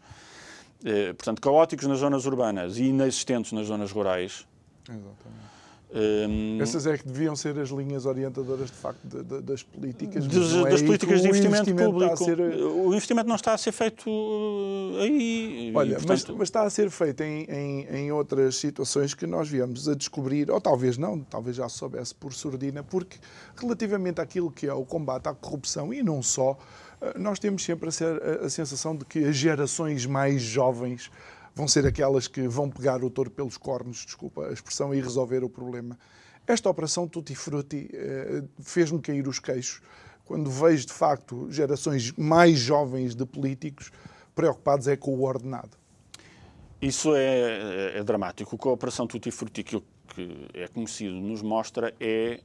Portanto, 1.16 1.42
caóticos 1.42 1.88
nas 1.88 2.00
zonas 2.00 2.26
urbanas 2.26 2.78
e 2.78 2.86
inexistentes 2.86 3.54
nas 3.54 3.68
zonas 3.68 3.92
rurais. 3.92 4.46
Exatamente. 4.90 5.53
Um, 5.96 6.60
Essas 6.60 6.88
é 6.88 6.98
que 6.98 7.06
deviam 7.06 7.36
ser 7.36 7.58
as 7.60 7.70
linhas 7.70 8.08
orientadoras, 8.08 8.72
de 8.72 8.76
facto, 8.76 9.00
de, 9.04 9.24
de, 9.24 9.42
das 9.42 9.62
políticas. 9.62 10.26
Dos, 10.26 10.56
é 10.66 10.70
das 10.72 10.82
políticas 10.82 11.22
de 11.22 11.28
investimento, 11.28 11.70
investimento 11.70 11.92
público. 11.92 12.18
Ser... 12.18 12.40
O 12.40 12.88
investimento 12.94 13.30
não 13.30 13.36
está 13.36 13.54
a 13.54 13.58
ser 13.60 13.72
feito 13.72 14.10
uh, 14.10 14.98
aí. 15.02 15.72
Olha, 15.76 15.98
portanto... 15.98 16.08
mas, 16.30 16.38
mas, 16.38 16.48
está 16.48 16.64
a 16.64 16.70
ser 16.72 16.90
feito 16.90 17.22
em, 17.22 17.44
em, 17.44 17.88
em, 17.96 18.12
outras 18.12 18.56
situações 18.56 19.14
que 19.14 19.28
nós 19.28 19.48
viemos 19.48 19.88
a 19.88 19.94
descobrir, 19.94 20.50
ou 20.50 20.60
talvez 20.60 20.98
não, 20.98 21.20
talvez 21.20 21.58
já 21.58 21.70
soubesse 21.70 22.16
por 22.16 22.34
surdina, 22.34 22.82
porque 22.82 23.18
relativamente 23.56 24.20
àquilo 24.20 24.50
que 24.50 24.66
é 24.66 24.74
o 24.74 24.84
combate 24.84 25.30
à 25.30 25.34
corrupção 25.36 25.94
e 25.94 26.02
não 26.02 26.24
só, 26.24 26.54
uh, 26.54 27.20
nós 27.20 27.38
temos 27.38 27.64
sempre 27.64 27.90
a, 27.90 27.92
ser, 27.92 28.20
a, 28.20 28.46
a 28.48 28.50
sensação 28.50 28.96
de 28.96 29.06
que 29.06 29.24
as 29.26 29.36
gerações 29.36 30.08
mais 30.08 30.42
jovens 30.42 31.12
vão 31.56 31.68
ser 31.68 31.86
aquelas 31.86 32.28
que 32.28 32.48
vão 32.48 32.70
pegar 32.70 33.04
o 33.04 33.10
touro 33.10 33.32
pelos 33.32 33.58
cornos, 33.58 34.06
desculpa 34.06 34.48
a 34.48 34.54
expressão, 34.54 34.94
e 34.94 35.02
resolver 35.02 35.44
o 35.44 35.50
problema. 35.50 35.98
Esta 36.46 36.70
operação 36.70 37.08
Tutti 37.08 37.36
Frutti 37.36 37.90
eh, 37.94 38.44
fez-me 38.62 39.00
cair 39.00 39.28
os 39.28 39.40
queixos 39.40 39.82
quando 40.26 40.50
vejo, 40.50 40.88
de 40.88 40.94
facto, 40.94 41.48
gerações 41.52 42.12
mais 42.14 42.58
jovens 42.58 43.16
de 43.16 43.26
políticos 43.26 43.92
preocupados 44.34 44.88
é 44.88 44.96
com 44.96 45.16
o 45.16 45.24
ordenado. 45.24 45.78
Isso 46.82 47.14
é, 47.16 47.98
é 47.98 48.04
dramático. 48.04 48.56
O 48.56 48.60
que 48.60 48.68
a 48.68 48.72
Operação 48.72 49.08
Tutti 49.08 49.32
Frutti, 49.32 49.62
aquilo 49.62 49.84
que 50.08 50.48
é 50.54 50.68
conhecido, 50.68 51.14
nos 51.14 51.42
mostra 51.42 51.94
é 52.00 52.42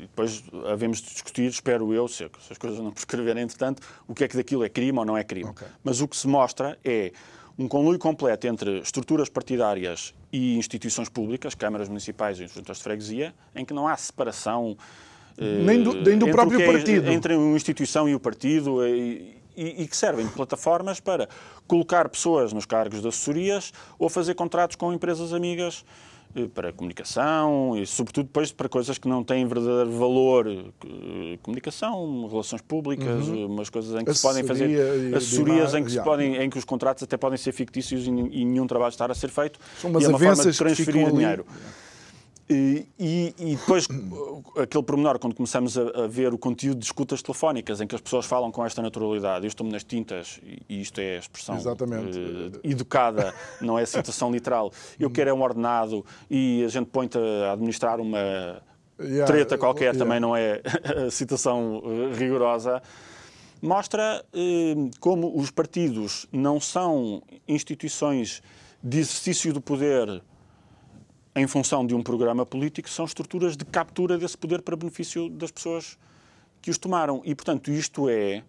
depois 0.00 0.42
havemos 0.70 1.02
de 1.02 1.10
discutir, 1.10 1.50
espero 1.50 1.92
eu, 1.92 2.08
se 2.08 2.24
as 2.24 2.56
coisas 2.56 2.78
não 2.78 2.90
prescreverem 2.92 3.42
entretanto, 3.42 3.82
o 4.08 4.14
que 4.14 4.24
é 4.24 4.28
que 4.28 4.36
daquilo 4.36 4.64
é 4.64 4.68
crime 4.68 4.98
ou 4.98 5.04
não 5.04 5.16
é 5.16 5.22
crime. 5.22 5.50
Okay. 5.50 5.68
Mas 5.84 6.00
o 6.00 6.08
que 6.08 6.16
se 6.16 6.26
mostra 6.26 6.78
é 6.82 7.12
um 7.58 7.68
conluio 7.68 7.98
completo 7.98 8.46
entre 8.46 8.78
estruturas 8.78 9.28
partidárias 9.28 10.14
e 10.32 10.56
instituições 10.56 11.08
públicas, 11.08 11.54
câmaras 11.54 11.88
municipais 11.88 12.40
e 12.40 12.46
juntas 12.46 12.78
de 12.78 12.82
freguesia, 12.82 13.34
em 13.54 13.64
que 13.64 13.74
não 13.74 13.86
há 13.86 13.96
separação 13.96 14.76
nem 15.36 15.82
do, 15.82 15.94
nem 15.94 16.18
do 16.18 16.30
próprio 16.30 16.60
é, 16.60 16.66
partido. 16.66 17.10
Entre 17.10 17.34
uma 17.34 17.56
instituição 17.56 18.08
e 18.08 18.14
o 18.14 18.20
partido. 18.20 18.86
E, 18.86 19.40
e, 19.54 19.82
e, 19.82 19.86
que 19.86 19.94
servem 19.94 20.26
de 20.26 20.32
plataformas 20.32 20.98
para 20.98 21.28
colocar 21.66 22.08
pessoas 22.08 22.54
nos 22.54 22.64
cargos 22.64 23.02
de 23.02 23.08
assessorias 23.08 23.70
ou 23.98 24.08
fazer 24.08 24.34
contratos 24.34 24.76
com 24.76 24.94
empresas 24.94 25.34
amigas 25.34 25.84
eh, 25.84 26.11
para 26.54 26.72
comunicação 26.72 27.76
e, 27.76 27.86
sobretudo, 27.86 28.26
depois 28.26 28.52
para 28.52 28.68
coisas 28.68 28.98
que 28.98 29.08
não 29.08 29.22
têm 29.22 29.46
verdadeiro 29.46 29.90
valor. 29.90 30.46
Eh, 30.48 31.38
comunicação, 31.42 32.26
relações 32.28 32.62
públicas, 32.62 33.28
uhum. 33.28 33.46
umas 33.46 33.68
coisas 33.68 34.00
em 34.00 34.04
que 34.04 34.14
se 34.14 34.22
podem 34.22 34.44
fazer 34.44 35.14
assessorias 35.14 35.74
em 35.74 35.84
que, 35.84 35.92
se 35.92 36.02
podem, 36.02 36.36
em 36.36 36.50
que 36.50 36.58
os 36.58 36.64
contratos 36.64 37.02
até 37.02 37.16
podem 37.16 37.38
ser 37.38 37.52
fictícios 37.52 38.06
e, 38.06 38.10
e 38.10 38.44
nenhum 38.44 38.66
trabalho 38.66 38.90
estar 38.90 39.10
a 39.10 39.14
ser 39.14 39.28
feito. 39.28 39.58
São 39.80 39.90
umas 39.90 40.02
e 40.02 40.06
é 40.06 40.08
uma 40.08 40.18
forma 40.18 40.44
de 40.44 40.56
transferir 40.56 41.10
dinheiro. 41.10 41.46
Ali. 41.48 41.91
E, 42.50 42.86
e, 42.98 43.56
depois, 43.56 43.86
aquele 44.60 44.84
pormenor, 44.84 45.18
quando 45.18 45.34
começamos 45.34 45.78
a, 45.78 46.04
a, 46.04 46.06
ver 46.06 46.34
o 46.34 46.38
conteúdo 46.38 46.78
de 46.78 46.84
escutas 46.84 47.22
telefónicas, 47.22 47.80
em 47.80 47.86
que 47.86 47.94
as 47.94 48.00
pessoas 48.00 48.26
falam 48.26 48.50
com 48.50 48.64
esta 48.64 48.82
naturalidade, 48.82 49.44
eu 49.46 49.48
estou-me 49.48 49.72
nas 49.72 49.84
tintas, 49.84 50.40
e 50.68 50.80
isto 50.80 51.00
é 51.00 51.16
a 51.16 51.18
expressão 51.20 51.56
uh, 51.56 52.60
educada, 52.64 53.32
não 53.60 53.78
é 53.78 53.82
a 53.82 53.86
citação 53.86 54.30
literal, 54.30 54.72
eu 54.98 55.10
quero 55.10 55.30
é 55.30 55.32
um 55.32 55.40
ordenado 55.40 56.04
e 56.28 56.64
a 56.64 56.68
gente 56.68 56.86
põe-te 56.86 57.16
a 57.16 57.52
administrar 57.52 58.00
uma 58.00 58.60
yeah, 59.00 59.24
treta 59.24 59.56
qualquer, 59.56 59.94
yeah. 59.94 59.98
também 59.98 60.20
não 60.20 60.36
é 60.36 60.60
a 61.06 61.10
citação 61.10 61.78
uh, 61.78 62.12
rigorosa, 62.12 62.82
mostra 63.62 64.24
uh, 64.34 64.90
como 64.98 65.38
os 65.38 65.50
partidos 65.50 66.26
não 66.32 66.60
são 66.60 67.22
instituições 67.46 68.42
de 68.82 68.98
exercício 68.98 69.52
do 69.52 69.60
poder 69.60 70.22
em 71.34 71.46
função 71.46 71.86
de 71.86 71.94
um 71.94 72.02
programa 72.02 72.44
político, 72.44 72.88
são 72.90 73.04
estruturas 73.04 73.56
de 73.56 73.64
captura 73.64 74.18
desse 74.18 74.36
poder 74.36 74.62
para 74.62 74.76
benefício 74.76 75.30
das 75.30 75.50
pessoas 75.50 75.98
que 76.60 76.70
os 76.70 76.78
tomaram. 76.78 77.22
E, 77.24 77.34
portanto, 77.34 77.70
isto 77.70 78.08
é 78.08 78.44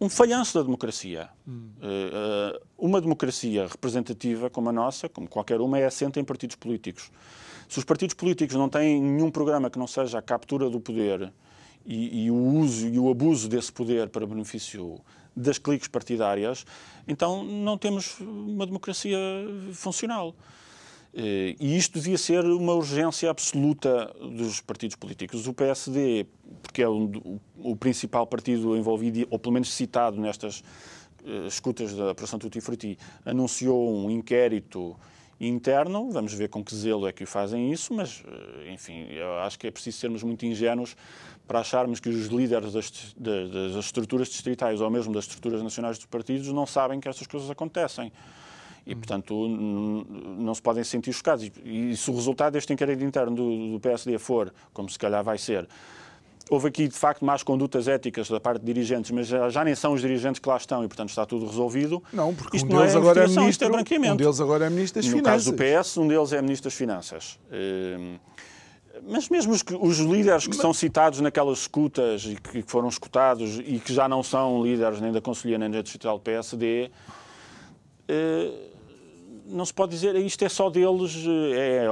um 0.00 0.08
falhanço 0.08 0.58
da 0.58 0.64
democracia. 0.64 1.28
Hum. 1.46 1.68
Uh, 1.78 2.60
uma 2.76 3.00
democracia 3.00 3.66
representativa 3.68 4.50
como 4.50 4.70
a 4.70 4.72
nossa, 4.72 5.08
como 5.08 5.28
qualquer 5.28 5.60
uma, 5.60 5.78
é 5.78 5.84
assente 5.84 6.18
em 6.18 6.24
partidos 6.24 6.56
políticos. 6.56 7.10
Se 7.68 7.78
os 7.78 7.84
partidos 7.84 8.14
políticos 8.14 8.56
não 8.56 8.68
têm 8.68 9.00
nenhum 9.00 9.30
programa 9.30 9.70
que 9.70 9.78
não 9.78 9.86
seja 9.86 10.18
a 10.18 10.22
captura 10.22 10.68
do 10.68 10.80
poder 10.80 11.32
e, 11.86 12.24
e 12.24 12.30
o 12.30 12.34
uso 12.34 12.88
e 12.88 12.98
o 12.98 13.10
abuso 13.10 13.48
desse 13.48 13.72
poder 13.72 14.08
para 14.08 14.26
benefício 14.26 14.98
das 15.34 15.56
cliques 15.56 15.88
partidárias, 15.88 16.66
então 17.06 17.44
não 17.44 17.78
temos 17.78 18.18
uma 18.20 18.66
democracia 18.66 19.18
funcional. 19.72 20.34
Eh, 21.14 21.56
e 21.60 21.76
isto 21.76 21.98
devia 21.98 22.16
ser 22.16 22.44
uma 22.44 22.72
urgência 22.72 23.30
absoluta 23.30 24.14
dos 24.18 24.60
partidos 24.60 24.96
políticos. 24.96 25.46
O 25.46 25.52
PSD, 25.52 26.26
porque 26.62 26.82
é 26.82 26.88
o, 26.88 27.38
o 27.58 27.76
principal 27.76 28.26
partido 28.26 28.76
envolvido, 28.76 29.26
ou 29.30 29.38
pelo 29.38 29.52
menos 29.52 29.72
citado 29.72 30.18
nestas 30.18 30.60
uh, 31.22 31.46
escutas 31.46 31.94
da 31.94 32.12
Operação 32.12 32.38
Tutti 32.38 32.60
Frutti, 32.60 32.98
anunciou 33.26 33.94
um 33.94 34.10
inquérito 34.10 34.96
interno. 35.38 36.10
Vamos 36.10 36.32
ver 36.32 36.48
com 36.48 36.64
que 36.64 36.74
zelo 36.74 37.06
é 37.06 37.12
que 37.12 37.26
fazem 37.26 37.70
isso, 37.70 37.92
mas, 37.92 38.22
eh, 38.26 38.72
enfim, 38.72 39.06
eu 39.10 39.38
acho 39.40 39.58
que 39.58 39.66
é 39.66 39.70
preciso 39.70 39.98
sermos 39.98 40.22
muito 40.22 40.46
ingênuos 40.46 40.96
para 41.46 41.60
acharmos 41.60 42.00
que 42.00 42.08
os 42.08 42.28
líderes 42.28 42.72
das, 42.72 43.14
das 43.18 43.84
estruturas 43.84 44.28
distritais 44.28 44.80
ou 44.80 44.88
mesmo 44.88 45.12
das 45.12 45.24
estruturas 45.24 45.62
nacionais 45.62 45.98
dos 45.98 46.06
partidos 46.06 46.48
não 46.48 46.64
sabem 46.64 47.00
que 47.00 47.08
estas 47.08 47.26
coisas 47.26 47.50
acontecem 47.50 48.12
e, 48.86 48.94
portanto, 48.94 49.34
não 50.38 50.54
se 50.54 50.62
podem 50.62 50.82
sentir 50.82 51.12
chocados. 51.12 51.50
E, 51.64 51.96
se 51.96 52.10
o 52.10 52.14
resultado 52.14 52.54
deste 52.54 52.72
inquérito 52.72 53.04
interno 53.04 53.34
do, 53.34 53.72
do 53.72 53.80
PSD 53.80 54.18
for, 54.18 54.52
como 54.72 54.88
se 54.88 54.98
calhar 54.98 55.22
vai 55.22 55.38
ser, 55.38 55.68
houve 56.50 56.68
aqui, 56.68 56.88
de 56.88 56.96
facto, 56.96 57.24
más 57.24 57.42
condutas 57.42 57.86
éticas 57.86 58.28
da 58.28 58.40
parte 58.40 58.60
de 58.60 58.66
dirigentes, 58.66 59.10
mas 59.10 59.28
já, 59.28 59.64
nem 59.64 59.74
são 59.74 59.92
os 59.92 60.00
dirigentes 60.00 60.40
que 60.40 60.48
lá 60.48 60.56
estão 60.56 60.84
e, 60.84 60.88
portanto, 60.88 61.10
está 61.10 61.24
tudo 61.24 61.46
resolvido. 61.46 62.02
Não, 62.12 62.34
porque 62.34 62.56
isto 62.56 62.66
um 62.66 62.78
deles, 62.78 62.94
é 62.94 62.98
agora 62.98 63.24
é 63.24 63.28
ministro, 63.28 63.68
é 63.68 64.12
um 64.12 64.16
deles 64.16 64.40
agora 64.40 64.66
é 64.66 64.70
Ministro 64.70 65.00
das 65.00 65.10
no 65.10 65.18
Finanças. 65.18 65.46
No 65.46 65.52
caso 65.56 65.78
do 65.78 65.82
PS, 65.82 65.96
um 65.98 66.08
deles 66.08 66.32
é 66.32 66.42
Ministro 66.42 66.64
das 66.64 66.74
Finanças. 66.74 67.38
Hum, 67.52 68.18
mas 69.08 69.28
mesmo 69.28 69.52
os, 69.52 69.64
os 69.80 69.98
líderes 69.98 70.44
que 70.44 70.50
mas... 70.50 70.58
são 70.58 70.72
citados 70.74 71.20
naquelas 71.20 71.60
escutas 71.60 72.24
e 72.24 72.36
que 72.36 72.62
foram 72.62 72.88
escutados 72.88 73.58
e 73.58 73.78
que 73.78 73.92
já 73.92 74.08
não 74.08 74.22
são 74.22 74.62
líderes 74.62 75.00
nem 75.00 75.12
da 75.12 75.20
Conselhia 75.20 75.58
nem 75.58 75.70
da 75.70 75.80
Distrital 75.80 76.18
do 76.18 76.22
PSD, 76.22 76.90
não 79.52 79.64
se 79.64 79.74
pode 79.74 79.92
dizer 79.92 80.16
isto 80.16 80.44
é 80.44 80.48
só 80.48 80.70
deles, 80.70 81.24
é, 81.54 81.86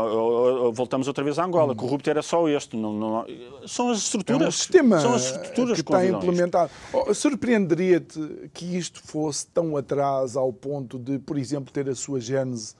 voltamos 0.72 1.06
outra 1.06 1.22
vez 1.22 1.38
à 1.38 1.44
Angola, 1.44 1.72
hum. 1.72 1.76
corrupto 1.76 2.08
era 2.08 2.22
só 2.22 2.48
este. 2.48 2.76
Não, 2.76 2.92
não, 2.92 3.26
são 3.66 3.90
as 3.90 3.98
estruturas. 3.98 4.42
É 4.42 4.48
um 4.48 4.50
sistema 4.50 5.00
são 5.00 5.14
as 5.14 5.26
estruturas 5.26 5.78
que, 5.78 5.84
que 5.84 5.92
está 5.92 6.06
implementado. 6.06 6.70
Oh, 6.92 7.12
Surpreenderia-te 7.12 8.50
que 8.52 8.76
isto 8.76 9.02
fosse 9.02 9.46
tão 9.46 9.76
atrás 9.76 10.36
ao 10.36 10.52
ponto 10.52 10.98
de, 10.98 11.18
por 11.18 11.38
exemplo, 11.38 11.72
ter 11.72 11.88
a 11.88 11.94
sua 11.94 12.20
gênese 12.20 12.74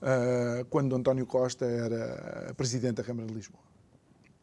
uh, 0.00 0.64
quando 0.70 0.94
António 0.94 1.26
Costa 1.26 1.64
era 1.64 2.54
presidente 2.56 2.94
da 2.94 3.02
Câmara 3.02 3.26
de 3.26 3.34
Lisboa? 3.34 3.60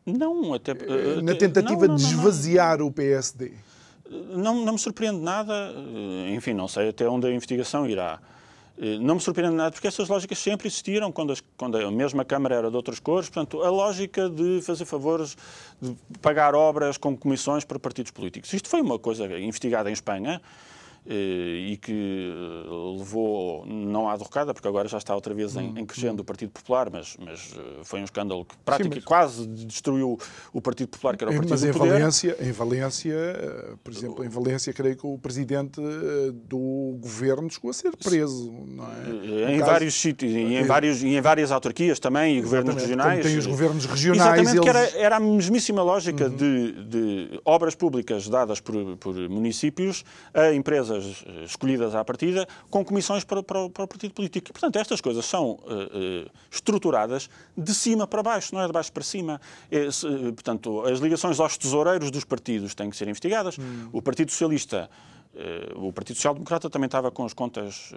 Não, 0.06 0.54
até. 0.54 0.74
Uh, 0.74 1.22
Na 1.22 1.36
tentativa 1.36 1.88
não, 1.88 1.96
de 1.96 2.04
esvaziar 2.04 2.82
o 2.82 2.92
PSD. 2.92 3.54
Não, 4.10 4.66
não 4.66 4.74
me 4.74 4.80
surpreende 4.80 5.20
nada, 5.20 5.72
enfim, 6.36 6.54
não 6.54 6.68
sei 6.68 6.90
até 6.90 7.08
onde 7.08 7.28
a 7.28 7.32
investigação 7.32 7.88
irá. 7.88 8.20
Eh, 8.80 8.98
não 8.98 9.16
me 9.16 9.22
surpreende 9.22 9.56
nada, 9.56 9.72
porque 9.72 9.88
essas 9.88 10.08
lógicas 10.08 10.40
sempre 10.40 10.68
existiram 10.68 11.12
quando, 11.12 11.34
as, 11.34 11.44
quando, 11.58 11.78
a 11.78 11.92
mesma 11.92 12.24
Câmara 12.24 12.56
era 12.56 12.70
de 12.70 12.76
outras 12.76 13.00
cores. 13.00 13.30
Portanto, 13.30 13.62
a 13.62 13.70
lógica 13.70 14.30
de 14.30 14.62
fazer 14.62 14.86
favores, 14.86 15.36
de 15.82 15.96
pagar 16.22 16.56
obras 16.56 16.98
com 16.98 17.16
comissões 17.16 17.66
para 17.66 17.78
partidos 17.78 18.12
políticos. 18.12 18.54
Isto 18.54 18.70
foi 18.70 18.82
uma 18.82 18.98
coisa 18.98 19.26
investigada 19.40 19.90
em 19.90 19.94
Espanha 19.94 20.42
e 21.06 21.78
que 21.82 22.32
eh, 22.32 22.98
levou, 22.98 23.66
não 23.66 24.10
à 24.10 24.16
derrocada, 24.16 24.54
porque 24.54 24.68
agora 24.68 24.88
já 24.88 24.98
está 24.98 25.16
outra 25.16 25.34
vez 25.34 25.56
em, 25.56 25.80
em 25.80 25.86
crescendo 25.86 26.22
o 26.22 26.24
Partido 26.24 26.52
Popular, 26.52 26.90
mas, 26.92 27.16
mas 27.20 27.56
eh, 27.58 27.82
foi 27.84 28.02
um 28.02 28.04
escândalo 28.04 28.46
que 28.46 28.56
praticamente 28.58 29.06
quase 29.06 29.48
destruiu 29.48 30.18
o 30.54 30.62
Partido 30.62 30.90
Popular, 30.90 31.18
que 31.18 31.24
era 31.24 31.32
o 31.32 31.36
Partido 31.36 31.52
mas 31.52 31.64
em 31.64 31.74
poder. 31.74 31.94
Valência, 31.94 32.38
em 32.40 32.52
Valência, 32.52 33.16
por 33.84 33.94
exemplo, 33.94 34.24
em 34.24 34.30
Valência, 34.30 34.74
creio 34.74 34.98
que 34.98 35.08
o 35.08 35.18
presidente 35.18 35.82
do 36.48 36.98
governo 37.00 37.50
chegou 37.50 37.72
a 37.72 37.74
ser 37.74 37.96
preso, 37.96 38.54
é? 39.24 39.56
Em 39.56 39.60
caso... 39.60 39.72
vários 39.72 39.94
sítios, 39.96 40.32
e 40.32 40.38
em, 40.38 40.64
vários, 40.64 41.02
e 41.02 41.08
em 41.08 41.22
várias 41.22 41.52
autarquias 41.52 42.00
também, 42.00 42.38
e 42.38 42.42
governos 42.42 42.76
regionais. 42.76 43.26
tem 43.26 43.38
os 43.38 43.46
governos 43.46 43.86
regionais. 43.86 44.42
Exatamente, 44.42 44.58
eles... 44.58 44.62
que 44.62 44.70
era, 44.70 45.06
era 45.06 45.16
a 45.18 45.20
mesmíssima 45.20 45.82
lógica 45.82 46.26
uhum. 46.26 46.36
de, 46.36 46.84
de 46.84 47.42
obras 47.46 47.76
públicas 47.76 48.28
dadas 48.28 48.60
por, 48.60 48.98
por 48.98 49.16
municípios 49.30 50.04
a 50.34 50.54
empresas 50.54 50.89
eh, 50.96 51.44
escolhidas 51.44 51.96
à 51.96 52.04
partida 52.04 52.48
com 52.70 52.84
comissões 52.84 53.24
para, 53.24 53.44
para, 53.44 53.70
para 53.70 53.84
o 53.84 53.88
partido 53.88 54.14
político. 54.14 54.50
E, 54.50 54.54
portanto, 54.54 54.78
estas 54.78 55.02
coisas 55.02 55.26
são 55.26 55.52
uh, 55.52 55.56
uh, 55.56 56.32
estruturadas 56.52 57.30
de 57.58 57.74
cima 57.74 58.08
para 58.08 58.24
baixo, 58.24 58.54
não 58.54 58.62
é 58.62 58.68
de 58.68 58.74
baixo 58.74 58.92
para 58.92 59.04
cima. 59.04 59.40
Se, 59.92 60.08
portanto, 60.34 60.82
as 60.86 61.00
ligações 61.00 61.40
aos 61.40 61.58
tesoureiros 61.58 62.12
dos 62.12 62.24
partidos 62.24 62.74
têm 62.74 62.90
que 62.90 62.98
ser 62.98 63.08
investigadas. 63.08 63.58
Hum. 63.58 63.90
O 63.92 64.02
Partido 64.02 64.32
Socialista 64.32 64.90
o 65.76 65.94
Partido 65.94 66.16
Social 66.16 66.34
Democrata 66.34 66.70
também 66.70 66.88
estava 66.88 67.12
com 67.12 67.24
as 67.24 67.34
contas 67.34 67.94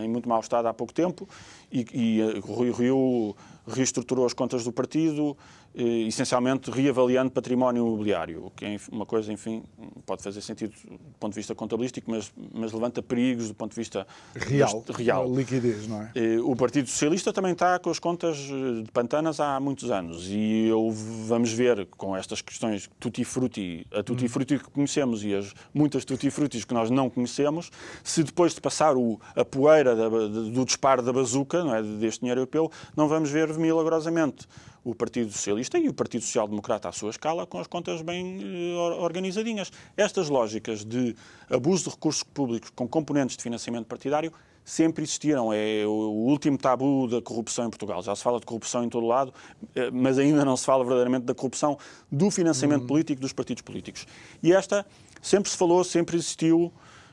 em 0.00 0.08
muito 0.08 0.28
mau 0.28 0.40
estado 0.40 0.68
há 0.68 0.72
pouco 0.72 0.94
tempo 0.94 1.28
e, 1.70 1.84
e 1.92 2.40
Rui 2.40 2.70
Rio 2.70 3.36
reestruturou 3.66 4.26
as 4.26 4.32
contas 4.32 4.64
do 4.64 4.72
partido, 4.72 5.36
eh, 5.74 6.06
essencialmente 6.06 6.70
reavaliando 6.70 7.30
património 7.30 7.86
imobiliário, 7.86 8.46
o 8.46 8.50
que 8.50 8.64
é 8.64 8.76
uma 8.92 9.06
coisa, 9.06 9.32
enfim, 9.32 9.62
pode 10.06 10.22
fazer 10.22 10.40
sentido 10.40 10.72
do 10.88 10.98
ponto 11.18 11.32
de 11.32 11.40
vista 11.40 11.54
contabilístico, 11.54 12.10
mas, 12.10 12.32
mas 12.52 12.72
levanta 12.72 13.02
perigos 13.02 13.48
do 13.48 13.54
ponto 13.54 13.70
de 13.70 13.76
vista 13.76 14.06
real, 14.34 14.84
real. 14.94 15.34
liquidez, 15.34 15.88
não 15.88 16.02
é? 16.02 16.12
Eh, 16.14 16.38
o 16.40 16.54
Partido 16.54 16.88
Socialista 16.88 17.32
também 17.32 17.52
está 17.52 17.78
com 17.78 17.90
as 17.90 17.98
contas 17.98 18.38
eh, 18.38 18.82
de 18.82 18.92
pantanas 18.92 19.40
há 19.40 19.58
muitos 19.58 19.90
anos 19.90 20.28
e 20.28 20.66
eu, 20.66 20.90
vamos 21.26 21.52
ver 21.52 21.86
com 21.96 22.16
estas 22.16 22.40
questões 22.40 22.88
tutti-frutti, 23.00 23.86
a 23.92 24.02
tutti-frutti 24.02 24.58
que 24.58 24.70
conhecemos 24.70 25.24
e 25.24 25.34
as 25.34 25.54
muitas 25.72 26.04
tutti-frutis 26.04 26.64
que 26.64 26.74
nós 26.74 26.90
não 26.90 27.08
conhecemos, 27.08 27.70
se 28.02 28.22
depois 28.22 28.54
de 28.54 28.60
passar 28.60 28.96
o, 28.96 29.18
a 29.34 29.44
poeira 29.44 29.96
da, 29.96 30.08
do 30.08 30.64
disparo 30.64 31.02
da 31.02 31.12
bazuca, 31.12 31.64
não 31.64 31.74
é, 31.74 31.82
deste 31.82 32.20
dinheiro 32.20 32.42
europeu, 32.42 32.70
não 32.96 33.08
vamos 33.08 33.30
ver 33.30 33.53
milagrosamente 33.58 34.46
o 34.84 34.94
Partido 34.94 35.32
Socialista 35.32 35.78
e 35.78 35.88
o 35.88 35.94
Partido 35.94 36.22
Social 36.22 36.46
Democrata 36.46 36.88
à 36.88 36.92
sua 36.92 37.10
escala, 37.10 37.46
com 37.46 37.58
as 37.58 37.66
contas 37.66 38.02
bem 38.02 38.44
uh, 38.44 39.00
organizadinhas. 39.00 39.72
Estas 39.96 40.28
lógicas 40.28 40.84
de 40.84 41.16
abuso 41.50 41.84
de 41.84 41.90
recursos 41.90 42.22
públicos 42.22 42.70
com 42.70 42.86
componentes 42.86 43.36
de 43.36 43.42
financiamento 43.42 43.86
partidário 43.86 44.30
sempre 44.64 45.02
existiram. 45.02 45.52
É 45.52 45.86
o 45.86 45.90
último 45.90 46.58
tabu 46.58 47.08
da 47.08 47.20
corrupção 47.22 47.66
em 47.66 47.70
Portugal. 47.70 48.02
Já 48.02 48.14
se 48.14 48.22
fala 48.22 48.38
de 48.38 48.46
corrupção 48.46 48.84
em 48.84 48.88
todo 48.88 49.06
lado, 49.06 49.32
eh, 49.74 49.90
mas 49.90 50.18
ainda 50.18 50.44
não 50.44 50.56
se 50.56 50.64
fala 50.64 50.84
verdadeiramente 50.84 51.24
da 51.24 51.34
corrupção 51.34 51.78
do 52.10 52.30
financiamento 52.30 52.82
uhum. 52.82 52.88
político 52.88 53.20
dos 53.20 53.32
partidos 53.32 53.62
políticos. 53.62 54.06
E 54.42 54.52
esta 54.52 54.86
sempre 55.20 55.50
se 55.50 55.56
falou, 55.56 55.82
sempre 55.84 56.16
existiu. 56.16 56.72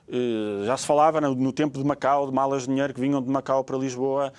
Eh, 0.10 0.66
já 0.66 0.78
se 0.78 0.86
falava 0.86 1.22
no 1.22 1.52
tempo 1.52 1.78
de 1.78 1.86
Macau, 1.86 2.28
de 2.28 2.34
malas 2.34 2.64
de 2.64 2.70
dinheiro 2.70 2.94
que 2.94 3.02
vinham 3.02 3.22
de 3.22 3.30
Macau 3.30 3.64
para 3.64 3.78
Lisboa 3.78 4.34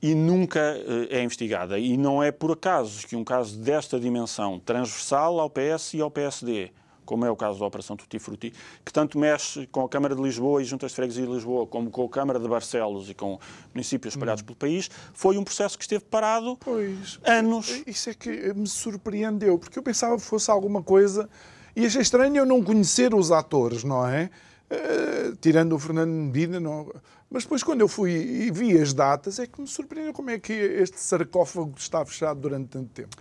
e 0.00 0.14
nunca 0.14 0.60
eh, 0.60 1.18
é 1.18 1.22
investigada. 1.22 1.78
E 1.78 1.96
não 1.96 2.22
é 2.22 2.30
por 2.30 2.52
acaso 2.52 3.06
que 3.06 3.16
um 3.16 3.24
caso 3.24 3.58
desta 3.58 3.98
dimensão, 3.98 4.60
transversal 4.60 5.40
ao 5.40 5.50
PS 5.50 5.94
e 5.94 6.00
ao 6.00 6.10
PSD, 6.10 6.70
como 7.04 7.24
é 7.24 7.30
o 7.30 7.36
caso 7.36 7.58
da 7.60 7.66
Operação 7.66 7.96
Tutti 7.96 8.18
Frutti, 8.18 8.52
que 8.84 8.92
tanto 8.92 9.18
mexe 9.18 9.66
com 9.68 9.84
a 9.84 9.88
Câmara 9.88 10.14
de 10.14 10.20
Lisboa 10.20 10.60
e 10.60 10.64
Juntas 10.64 10.90
de 10.90 10.96
Freguesia 10.96 11.24
de 11.24 11.32
Lisboa, 11.32 11.66
como 11.66 11.90
com 11.90 12.04
a 12.04 12.08
Câmara 12.08 12.38
de 12.38 12.48
Barcelos 12.48 13.08
e 13.08 13.14
com 13.14 13.38
municípios 13.72 14.14
espalhados 14.14 14.42
hum. 14.42 14.46
pelo 14.46 14.56
país, 14.56 14.90
foi 15.14 15.38
um 15.38 15.44
processo 15.44 15.78
que 15.78 15.84
esteve 15.84 16.04
parado 16.04 16.56
pois, 16.60 17.18
anos. 17.24 17.82
Isso 17.86 18.10
é 18.10 18.14
que 18.14 18.52
me 18.54 18.66
surpreendeu, 18.66 19.58
porque 19.58 19.78
eu 19.78 19.82
pensava 19.82 20.16
que 20.16 20.22
fosse 20.22 20.50
alguma 20.50 20.82
coisa, 20.82 21.30
e 21.74 21.86
achei 21.86 22.02
estranho 22.02 22.36
eu 22.36 22.46
não 22.46 22.62
conhecer 22.62 23.14
os 23.14 23.30
atores, 23.30 23.84
não 23.84 24.06
é? 24.06 24.28
Uh, 24.68 25.36
tirando 25.36 25.74
o 25.74 25.78
Fernando 25.78 26.10
Medina, 26.10 26.58
não 26.58 26.90
mas 27.30 27.42
depois, 27.42 27.62
quando 27.62 27.80
eu 27.80 27.88
fui 27.88 28.12
e 28.12 28.50
vi 28.50 28.78
as 28.78 28.94
datas, 28.94 29.38
é 29.38 29.46
que 29.46 29.60
me 29.60 29.66
surpreendeu 29.66 30.12
como 30.12 30.30
é 30.30 30.38
que 30.38 30.52
este 30.52 30.98
sarcófago 31.00 31.74
está 31.76 32.04
fechado 32.04 32.40
durante 32.40 32.68
tanto 32.68 32.88
tempo. 32.90 33.16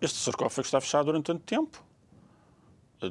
Este 0.00 0.18
sarcófago 0.18 0.66
está 0.66 0.80
fechado 0.80 1.06
durante 1.06 1.26
tanto 1.26 1.42
tempo. 1.44 1.84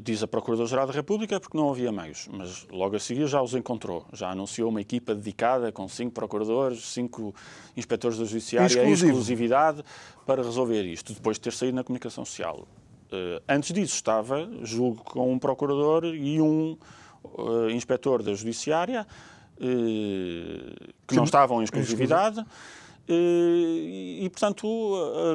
Diz 0.01 0.23
a 0.23 0.27
Procuradora-Geral 0.27 0.87
da 0.87 0.93
República 0.93 1.39
porque 1.39 1.57
não 1.57 1.69
havia 1.69 1.91
meios, 1.91 2.27
mas 2.31 2.65
logo 2.71 2.95
a 2.95 2.99
seguir 2.99 3.27
já 3.27 3.41
os 3.41 3.53
encontrou. 3.53 4.05
Já 4.13 4.31
anunciou 4.31 4.69
uma 4.69 4.79
equipa 4.79 5.13
dedicada 5.13 5.71
com 5.71 5.87
cinco 5.87 6.11
procuradores, 6.11 6.85
cinco 6.93 7.35
inspectores 7.75 8.17
da 8.17 8.23
Judiciária, 8.23 8.83
em 8.83 8.91
exclusividade, 8.93 9.83
para 10.25 10.41
resolver 10.41 10.83
isto, 10.83 11.13
depois 11.13 11.35
de 11.35 11.41
ter 11.41 11.53
saído 11.53 11.75
na 11.75 11.83
comunicação 11.83 12.23
social. 12.23 12.65
Uh, 13.11 13.43
antes 13.47 13.73
disso 13.73 13.95
estava, 13.95 14.49
julgo, 14.63 15.03
com 15.03 15.31
um 15.31 15.37
procurador 15.37 16.05
e 16.05 16.39
um 16.39 16.77
uh, 17.25 17.69
inspetor 17.69 18.23
da 18.23 18.33
Judiciária, 18.33 19.05
eh, 19.05 19.40
que 21.07 21.15
não 21.15 21.23
estavam 21.23 21.61
em 21.61 21.63
exclusividade. 21.63 22.43
Eh, 23.07 24.23
e, 24.23 24.29
portanto, 24.29 24.67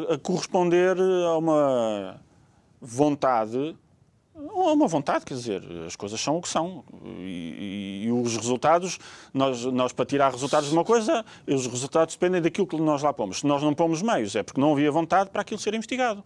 a, 0.08 0.14
a, 0.14 0.18
corresponder 0.18 0.96
a 0.98 1.36
uma 1.36 2.20
vontade, 2.80 3.76
a 4.34 4.72
uma 4.72 4.86
vontade, 4.86 5.24
quer 5.24 5.34
dizer, 5.34 5.62
as 5.86 5.96
coisas 5.96 6.20
são 6.20 6.38
o 6.38 6.42
que 6.42 6.48
são. 6.48 6.84
E, 7.04 8.02
e, 8.02 8.06
e, 8.06 8.12
os 8.12 8.36
resultados, 8.36 8.98
nós, 9.32 9.64
nós 9.66 9.92
para 9.92 10.06
tirar 10.06 10.32
resultados 10.32 10.68
de 10.68 10.74
uma 10.74 10.84
coisa, 10.84 11.24
os 11.46 11.66
resultados 11.66 12.14
dependem 12.14 12.40
daquilo 12.40 12.66
que 12.66 12.76
nós 12.76 13.02
lá 13.02 13.12
pomos. 13.12 13.40
Se 13.40 13.46
nós 13.46 13.62
não 13.62 13.74
pomos 13.74 14.02
meios, 14.02 14.34
é 14.34 14.42
porque 14.42 14.60
não 14.60 14.72
havia 14.72 14.90
vontade 14.90 15.30
para 15.30 15.42
aquilo 15.42 15.60
ser 15.60 15.74
investigado. 15.74 16.24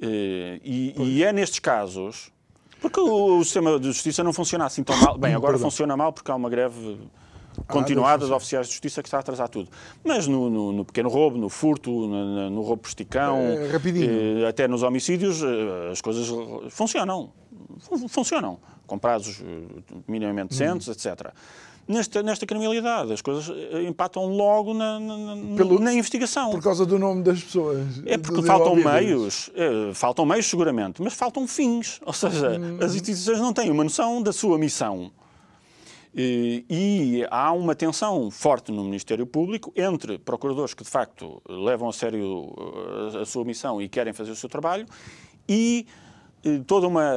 Eh, 0.00 0.60
e, 0.62 0.94
e 0.98 1.24
é 1.24 1.32
nestes 1.32 1.58
casos 1.58 2.30
porque 2.80 3.00
o, 3.00 3.38
o, 3.38 3.44
sistema 3.44 3.78
de 3.78 3.86
justiça 3.88 4.22
não 4.22 4.32
funciona 4.32 4.66
assim 4.66 4.82
tão 4.82 4.96
mal. 4.96 5.18
Bem, 5.18 5.34
agora 5.34 5.54
Perdão. 5.54 5.70
funciona 5.70 5.96
mal 5.96 6.12
porque 6.12 6.30
há 6.30 6.34
uma 6.34 6.48
greve 6.48 6.98
continuada 7.66 8.24
ah, 8.24 8.28
de 8.28 8.32
oficiais 8.32 8.66
de 8.66 8.72
justiça 8.72 9.02
que 9.02 9.08
está 9.08 9.16
a 9.18 9.20
atrasar 9.20 9.48
tudo. 9.48 9.68
Mas 10.04 10.26
no, 10.26 10.48
no, 10.48 10.72
no 10.72 10.84
pequeno 10.84 11.08
roubo, 11.08 11.36
no 11.36 11.48
furto, 11.48 11.90
no, 11.90 12.50
no 12.50 12.60
roubo 12.62 12.82
por 12.82 12.88
esticão, 12.88 13.38
é, 13.38 14.44
eh, 14.44 14.48
até 14.48 14.68
nos 14.68 14.82
homicídios, 14.82 15.42
eh, 15.42 15.90
as 15.90 16.00
coisas 16.00 16.28
funcionam. 16.70 17.32
Funcionam. 18.08 18.58
Com 18.86 18.98
prazos 18.98 19.42
eh, 19.42 19.94
minimamente 20.06 20.50
decentes, 20.50 20.88
hum. 20.88 20.92
etc. 20.92 21.32
Nesta, 21.88 22.22
nesta 22.22 22.44
criminalidade. 22.44 23.12
As 23.14 23.22
coisas 23.22 23.48
eh, 23.48 23.84
empatam 23.84 24.26
logo 24.26 24.74
na, 24.74 25.00
na, 25.00 25.56
Pelo, 25.56 25.78
na, 25.78 25.92
investigação. 25.94 26.50
Por 26.50 26.62
causa 26.62 26.84
do 26.84 26.98
nome 26.98 27.22
das 27.22 27.42
pessoas. 27.42 28.02
É 28.04 28.18
porque 28.18 28.42
faltam 28.42 28.76
meios, 28.76 29.50
é, 29.54 29.94
faltam 29.94 30.26
meios 30.26 30.46
seguramente, 30.46 31.00
mas 31.00 31.14
faltam 31.14 31.48
fins. 31.48 31.98
Ou 32.04 32.12
seja, 32.12 32.58
hum. 32.60 32.76
as 32.82 32.94
instituições 32.94 33.38
não 33.38 33.54
têm 33.54 33.70
uma 33.70 33.82
noção 33.82 34.22
da 34.22 34.34
sua 34.34 34.58
missão. 34.58 35.10
E, 36.14 36.64
e 36.68 37.26
há 37.30 37.52
uma 37.52 37.74
tensão 37.74 38.30
forte 38.30 38.72
no 38.72 38.82
Ministério 38.84 39.26
Público 39.26 39.72
entre 39.76 40.18
procuradores 40.18 40.74
que, 40.74 40.82
de 40.82 40.90
facto, 40.90 41.40
levam 41.48 41.88
a 41.88 41.92
sério 41.92 42.52
a, 43.14 43.18
eh, 43.18 43.22
a 43.22 43.24
sua 43.24 43.44
missão 43.44 43.80
e 43.80 43.88
querem 43.88 44.12
fazer 44.12 44.32
o 44.32 44.36
seu 44.36 44.48
trabalho 44.48 44.86
e 45.48 45.86
toda 46.66 46.86
uma 46.86 47.14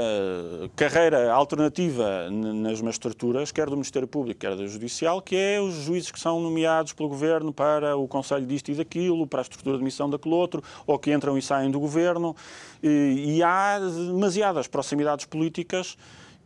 carreira 0.76 1.32
alternativa 1.32 2.30
nas 2.30 2.82
magistraturas, 2.82 3.52
quer 3.52 3.68
do 3.68 3.74
Ministério 3.74 4.08
Público, 4.08 4.40
quer 4.40 4.56
da 4.56 4.66
Judicial, 4.66 5.22
que 5.22 5.36
é 5.36 5.62
os 5.62 5.76
juízes 5.76 6.12
que 6.12 6.20
são 6.20 6.40
nomeados 6.40 6.94
pelo 6.94 7.08
Governo 7.10 7.54
para 7.54 7.96
o 7.96 8.08
Conselho 8.08 8.46
disto 8.46 8.72
e 8.72 8.76
daquilo, 8.76 9.28
para 9.28 9.42
a 9.42 9.44
estrutura 9.44 9.78
de 9.78 9.84
missão 9.84 10.10
daquele 10.10 10.34
outro, 10.34 10.64
ou 10.88 10.98
que 10.98 11.12
entram 11.12 11.38
e 11.38 11.42
saem 11.42 11.70
do 11.70 11.80
Governo. 11.80 12.36
E 12.82 13.42
há 13.44 13.80
demasiadas 13.80 14.68
proximidades 14.68 15.26
políticas 15.26 15.98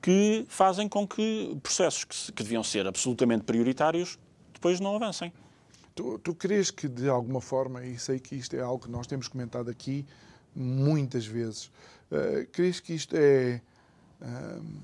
que 0.01 0.45
fazem 0.49 0.87
com 0.87 1.07
que 1.07 1.57
processos 1.63 2.03
que, 2.03 2.31
que 2.33 2.43
deviam 2.43 2.63
ser 2.63 2.85
absolutamente 2.85 3.43
prioritários 3.43 4.19
depois 4.53 4.79
não 4.79 4.95
avancem. 4.95 5.31
Tu, 5.95 6.19
tu 6.19 6.35
crees 6.35 6.71
que, 6.71 6.89
de 6.89 7.07
alguma 7.07 7.39
forma, 7.39 7.85
e 7.85 7.97
sei 7.97 8.19
que 8.19 8.35
isto 8.35 8.55
é 8.55 8.59
algo 8.59 8.83
que 8.83 8.91
nós 8.91 9.07
temos 9.07 9.27
comentado 9.27 9.69
aqui 9.69 10.05
muitas 10.55 11.25
vezes, 11.25 11.69
Uh, 12.11 12.45
crees 12.51 12.79
que 12.79 12.93
isto 12.93 13.15
é. 13.15 13.61
Ehm, 14.21 14.79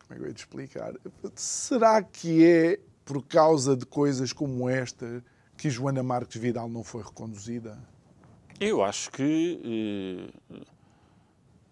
como 0.00 0.10
é 0.10 0.14
que 0.14 0.22
eu 0.22 0.26
ia 0.26 0.32
te 0.32 0.38
explicar? 0.38 0.94
Será 1.34 2.02
que 2.02 2.44
é 2.44 2.80
por 3.04 3.22
causa 3.24 3.76
de 3.76 3.84
coisas 3.84 4.32
como 4.32 4.68
esta 4.68 5.22
que 5.56 5.68
Joana 5.68 6.02
Marques 6.02 6.40
Vidal 6.40 6.68
não 6.68 6.82
foi 6.82 7.02
reconduzida? 7.02 7.78
Eu 8.58 8.82
acho 8.82 9.10
que. 9.10 10.30
Eh, 10.50 10.62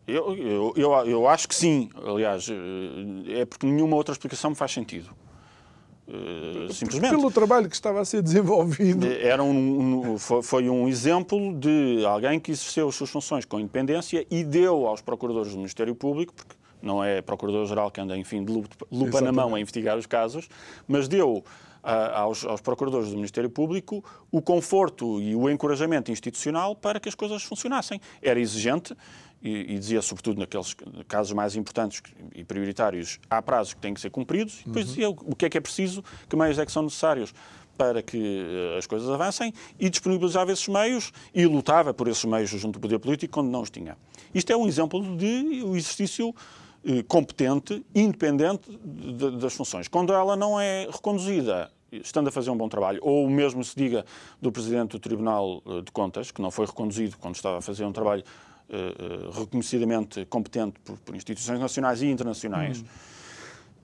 eu, 0.07 0.37
eu, 0.37 0.75
eu, 0.77 0.93
eu 1.07 1.29
acho 1.29 1.49
que 1.49 1.55
sim. 1.55 1.89
Aliás, 1.95 2.49
eh, 2.49 3.41
é 3.41 3.45
porque 3.47 3.67
nenhuma 3.67 3.97
outra 3.97 4.13
explicação 4.13 4.51
me 4.51 4.57
faz 4.57 4.73
sentido. 4.73 5.11
Eh, 6.13 6.73
simplesmente. 6.73 7.11
Pelo 7.11 7.31
trabalho 7.31 7.69
que 7.69 7.75
estava 7.75 8.01
a 8.01 8.05
ser 8.05 8.21
desenvolvido. 8.21 9.07
Era 9.07 9.43
um, 9.43 10.15
um, 10.15 10.19
foi 10.19 10.69
um 10.69 10.89
exemplo 10.89 11.55
de 11.55 12.05
alguém 12.05 12.41
que 12.41 12.51
exerceu 12.51 12.89
as 12.89 12.95
suas 12.97 13.11
funções 13.11 13.45
com 13.45 13.61
independência 13.61 14.27
e 14.29 14.43
deu 14.43 14.87
aos 14.87 15.01
procuradores 15.01 15.53
do 15.53 15.59
Ministério 15.59 15.95
Público, 15.95 16.35
porque 16.35 16.57
não 16.83 17.05
é 17.05 17.23
procurador-geral 17.23 17.91
que 17.91 18.01
anda, 18.01 18.17
enfim, 18.17 18.45
de 18.45 18.53
lupa 18.91 19.21
na 19.21 19.31
mão 19.31 19.55
a 19.55 19.61
investigar 19.61 19.97
os 19.97 20.07
casos, 20.07 20.49
mas 20.89 21.07
deu 21.07 21.45
aos, 21.83 22.45
aos, 22.45 22.61
procuradores 22.61 23.09
do 23.09 23.15
Ministério 23.15 23.49
Público 23.49 24.05
o 24.31 24.43
conforto 24.43 25.21
e 25.21 25.35
o 25.35 25.49
encorajamento 25.49 26.11
institucional 26.11 26.75
para 26.75 27.01
que 27.01 27.09
as 27.09 27.15
coisas 27.15 27.43
funcionassem. 27.43 28.01
Era 28.21 28.41
exigente, 28.41 28.95
e, 29.43 29.75
e, 29.75 29.79
dizia, 29.79 30.03
sobretudo 30.03 30.39
naqueles 30.39 30.77
casos 31.09 31.33
mais 31.33 31.57
importantes 31.57 32.03
e 32.35 32.45
prioritários, 32.45 33.19
há 33.29 33.41
prazos 33.41 33.75
que 33.75 33.81
têm 33.81 33.95
que 33.95 34.01
ser 34.01 34.11
cumpridos, 34.11 34.61
e 34.61 34.65
depois 34.65 34.85
uhum. 34.87 34.91
dizia 34.91 35.11
o 35.11 35.35
que 35.35 35.47
é 35.47 35.51
que 35.51 35.59
é 35.59 35.61
preciso, 35.61 36.05
que 36.29 36.37
meios 36.37 36.59
é 36.59 36.67
que 36.67 36.73
são 36.73 36.83
necessários 36.83 37.33
para 37.81 38.03
que 38.03 38.19
eh, 38.19 38.77
as 38.77 38.87
coisas 38.87 39.09
avancem 39.09 39.55
e 39.79 39.89
disponibilizava 39.89 40.53
esses 40.53 40.69
meios 40.69 41.13
e 41.35 41.47
lutava 41.47 41.95
por 41.95 42.09
esses 42.09 42.27
meios 42.27 42.51
junto 42.51 42.75
do 42.75 42.81
poder 42.81 42.99
político 42.99 43.33
quando 43.33 43.49
não 43.49 43.63
os 43.63 43.71
tinha. 43.71 43.97
Isto 44.35 44.53
é 44.53 44.57
um 44.57 44.69
exemplo 44.69 45.01
de 45.17 45.63
um 45.65 45.75
exercício 45.75 46.35
eh, 46.85 47.03
competente, 47.09 47.83
independente 47.95 48.71
de, 48.85 49.31
das 49.39 49.55
funções. 49.55 49.89
Quando 49.89 50.13
ela 50.13 50.37
não 50.37 50.61
é 50.61 50.87
reconduzida 50.93 51.71
estando 51.91 52.29
a 52.29 52.31
fazer 52.31 52.51
um 52.51 52.57
bom 52.57 52.69
trabalho, 52.69 53.01
ou 53.03 53.29
mesmo 53.29 53.65
se 53.65 53.75
diga 53.75 54.05
do 54.41 54.53
Presidente 54.53 54.93
do 54.93 54.99
Tribunal 54.99 55.63
eh, 55.67 55.81
de 55.81 55.91
Contas, 55.91 56.31
que 56.31 56.43
não 56.43 56.51
foi 56.51 56.67
reconduzido 56.67 57.17
quando 57.19 57.37
estava 57.37 57.59
a 57.59 57.63
fazer 57.63 57.87
um 57.87 57.93
trabalho 57.93 58.23
reconhecidamente 59.33 60.25
competente 60.27 60.79
por, 60.85 60.99
por, 60.99 61.15
instituições 61.15 61.59
nacionais 61.59 62.03
e 62.03 62.07
internacionais, 62.07 62.81
hum. 62.81 62.85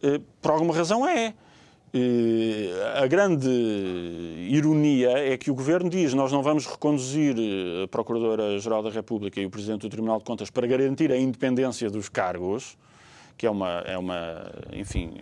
uh, 0.09 0.21
por 0.41 0.51
alguma 0.51 0.75
razão 0.75 1.07
é. 1.07 1.35
a 3.03 3.07
grande 3.07 3.49
ironia 4.51 5.11
é 5.11 5.37
que 5.37 5.51
o 5.51 5.55
Governo 5.55 5.89
diz 5.89 6.13
nós 6.13 6.31
não 6.31 6.43
vamos 6.43 6.67
reconduzir 6.67 7.35
a 7.83 7.89
Procuradora-Geral 7.89 8.83
da 8.83 8.91
República 8.91 9.41
e 9.41 9.47
o 9.47 9.51
Presidente 9.51 9.83
do 9.83 9.89
Tribunal 9.89 10.19
de 10.19 10.25
Contas 10.25 10.51
para 10.51 10.67
garantir 10.67 11.11
a 11.11 11.17
independência 11.17 11.89
dos 11.89 12.09
cargos, 12.09 12.77
que 13.37 13.47
é 13.47 13.51
uma, 13.51 13.81
é 13.87 13.97
uma 13.97 14.53
enfim, 14.73 15.15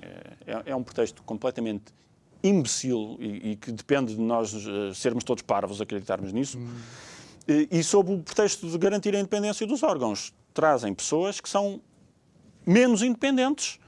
é, 0.46 0.72
é 0.72 0.76
um 0.76 0.82
pretexto 0.82 1.22
completamente 1.22 1.92
imbecil 2.44 3.16
e, 3.18 3.52
e, 3.52 3.56
que 3.56 3.72
depende 3.72 4.14
de 4.14 4.20
nós 4.20 4.54
eh, 4.54 4.92
sermos 4.94 5.24
todos 5.24 5.42
parvos 5.42 5.80
acreditarmos 5.80 6.30
nisso. 6.30 6.58
Hum. 6.58 6.76
E, 7.46 7.82
sob 7.82 8.12
o 8.12 8.22
pretexto 8.22 8.66
de 8.68 8.78
garantir 8.78 9.14
a 9.14 9.18
independência 9.18 9.66
dos 9.66 9.82
órgãos, 9.82 10.32
trazem 10.54 10.94
pessoas 10.94 11.40
que 11.40 11.48
são 11.48 11.80
menos 12.66 13.02
independentes, 13.02 13.78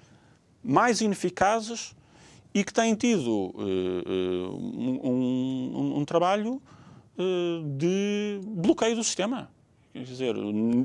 mais 0.63 1.01
ineficazes 1.01 1.95
e 2.53 2.63
que 2.63 2.73
têm 2.73 2.95
tido 2.95 3.31
uh, 3.31 4.57
um, 4.57 5.01
um, 5.05 5.99
um, 5.99 6.05
trabalho 6.05 6.61
uh, 7.19 7.63
de 7.79 8.41
bloqueio 8.43 8.97
do 8.97 9.05
sistema. 9.05 9.51
Quer 9.93 10.03
dizer, 10.03 10.35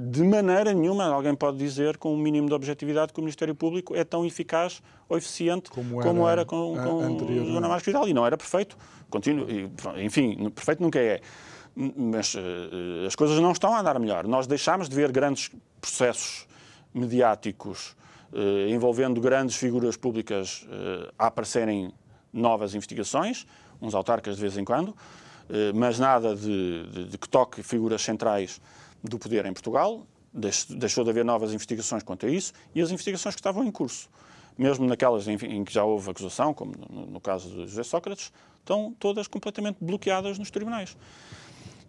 de 0.10 0.24
maneira 0.24 0.74
nenhuma 0.74 1.04
alguém 1.06 1.36
pode 1.36 1.58
dizer 1.58 1.98
com 1.98 2.14
um 2.14 2.18
mínimo 2.18 2.48
de 2.48 2.54
objetividade 2.54 3.12
que 3.12 3.20
o 3.20 3.22
Ministério 3.22 3.54
Público 3.54 3.94
é 3.94 4.06
tão 4.06 4.26
eficaz 4.26 4.82
ou 5.10 5.18
eficiente 5.18 5.70
como 5.70 6.00
era, 6.00 6.10
como 6.10 6.30
era 6.30 6.46
com, 6.46 6.78
com 6.78 7.28
Joana 7.46 7.68
Marques 7.68 7.86
Vidal. 7.86 8.08
E 8.08 8.14
não 8.14 8.26
era 8.26 8.38
perfeito. 8.38 8.78
Enfim, 9.98 10.50
perfeito 10.52 10.82
nunca 10.82 11.00
é. 11.00 11.20
Mas 11.76 12.36
uh, 12.36 12.40
as 13.08 13.16
coisas 13.16 13.40
não 13.40 13.52
estão 13.52 13.74
a 13.74 13.80
andar 13.80 13.98
melhor. 14.00 14.28
Nós 14.28 14.48
deixámos 14.48 14.90
de 14.90 14.96
ver 14.96 15.12
grandes 15.12 15.50
processos 15.80 16.48
mediáticos 16.94 17.96
eh, 18.34 18.70
envolvendo 18.70 19.20
grandes 19.22 19.56
figuras 19.56 19.96
públicas 19.96 20.68
a 21.18 21.28
aparecerem 21.28 21.94
novas 22.34 22.76
investigações, 22.76 23.48
uns 23.82 23.96
autarcas 23.96 24.36
de 24.36 24.42
vez 24.42 24.58
em 24.58 24.66
quando, 24.66 24.96
mas 25.74 25.98
nada 25.98 26.36
de, 26.36 26.86
de, 26.88 27.06
de 27.06 27.18
que 27.18 27.28
toque 27.28 27.64
figuras 27.64 28.02
centrais 28.02 28.62
do 29.04 29.18
poder 29.18 29.46
em 29.46 29.54
Portugal. 29.54 30.06
Deixou 30.34 31.04
de 31.04 31.10
haver 31.10 31.26
novas 31.26 31.54
investigações 31.54 32.04
quanto 32.04 32.26
a 32.26 32.30
isso 32.30 32.54
e 32.74 32.82
as 32.82 32.90
investigações 32.90 33.36
que 33.36 33.40
estavam 33.42 33.66
em 33.66 33.72
curso, 33.72 34.10
mesmo 34.58 34.86
naquelas 34.86 35.28
em, 35.28 35.36
em 35.36 35.64
que 35.66 35.74
já 35.74 35.84
houve 35.84 36.10
acusação, 36.10 36.54
como 36.54 36.74
no, 36.90 37.06
no 37.08 37.20
caso 37.20 37.50
de 37.50 37.68
José 37.68 37.84
Sócrates, 37.84 38.32
estão 38.60 38.96
todas 38.98 39.28
completamente 39.28 39.78
bloqueadas 39.82 40.40
nos 40.40 40.50
tribunais. 40.50 40.96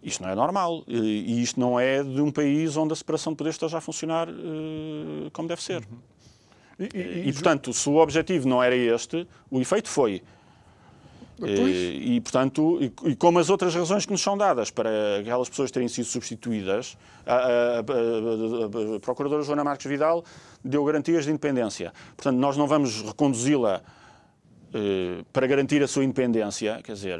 Isto 0.03 0.23
não 0.23 0.29
é 0.29 0.35
normal. 0.35 0.83
E 0.87 1.41
isto 1.41 1.59
não 1.59 1.79
é 1.79 2.03
de 2.03 2.21
um 2.21 2.31
país 2.31 2.75
onde 2.75 2.93
a 2.93 2.95
separação 2.95 3.33
de 3.33 3.37
poderes 3.37 3.55
esteja 3.55 3.77
a 3.77 3.81
funcionar 3.81 4.29
uh, 4.29 5.31
como 5.31 5.47
deve 5.47 5.63
ser. 5.63 5.77
Uhum. 5.77 5.97
E, 6.79 6.97
e, 6.97 7.29
e, 7.29 7.33
portanto, 7.33 7.71
se 7.71 7.87
o 7.87 7.95
objetivo 7.95 8.47
não 8.47 8.61
era 8.61 8.75
este, 8.75 9.27
o 9.49 9.61
efeito 9.61 9.87
foi. 9.87 10.21
E, 11.41 12.15
e, 12.15 12.21
portanto, 12.21 12.79
e, 12.81 12.93
e, 13.09 13.15
como 13.15 13.39
as 13.39 13.49
outras 13.49 13.73
razões 13.73 14.05
que 14.05 14.11
nos 14.11 14.21
são 14.21 14.37
dadas 14.37 14.69
para 14.69 14.89
aquelas 15.19 15.49
pessoas 15.49 15.71
terem 15.71 15.87
sido 15.87 16.05
substituídas, 16.05 16.97
a, 17.25 17.35
a, 17.35 17.39
a, 17.79 18.95
a 18.97 18.99
Procuradora 18.99 19.41
Joana 19.41 19.63
Marques 19.63 19.87
Vidal 19.87 20.23
deu 20.63 20.83
garantias 20.85 21.25
de 21.25 21.31
independência. 21.31 21.91
Portanto, 22.15 22.37
nós 22.37 22.55
não 22.55 22.67
vamos 22.67 23.01
reconduzi-la 23.01 23.81
eh, 24.73 25.23
para 25.31 25.45
garantir 25.45 25.83
a 25.83 25.87
sua 25.87 26.03
independência, 26.03 26.81
quer 26.83 26.93
dizer, 26.93 27.19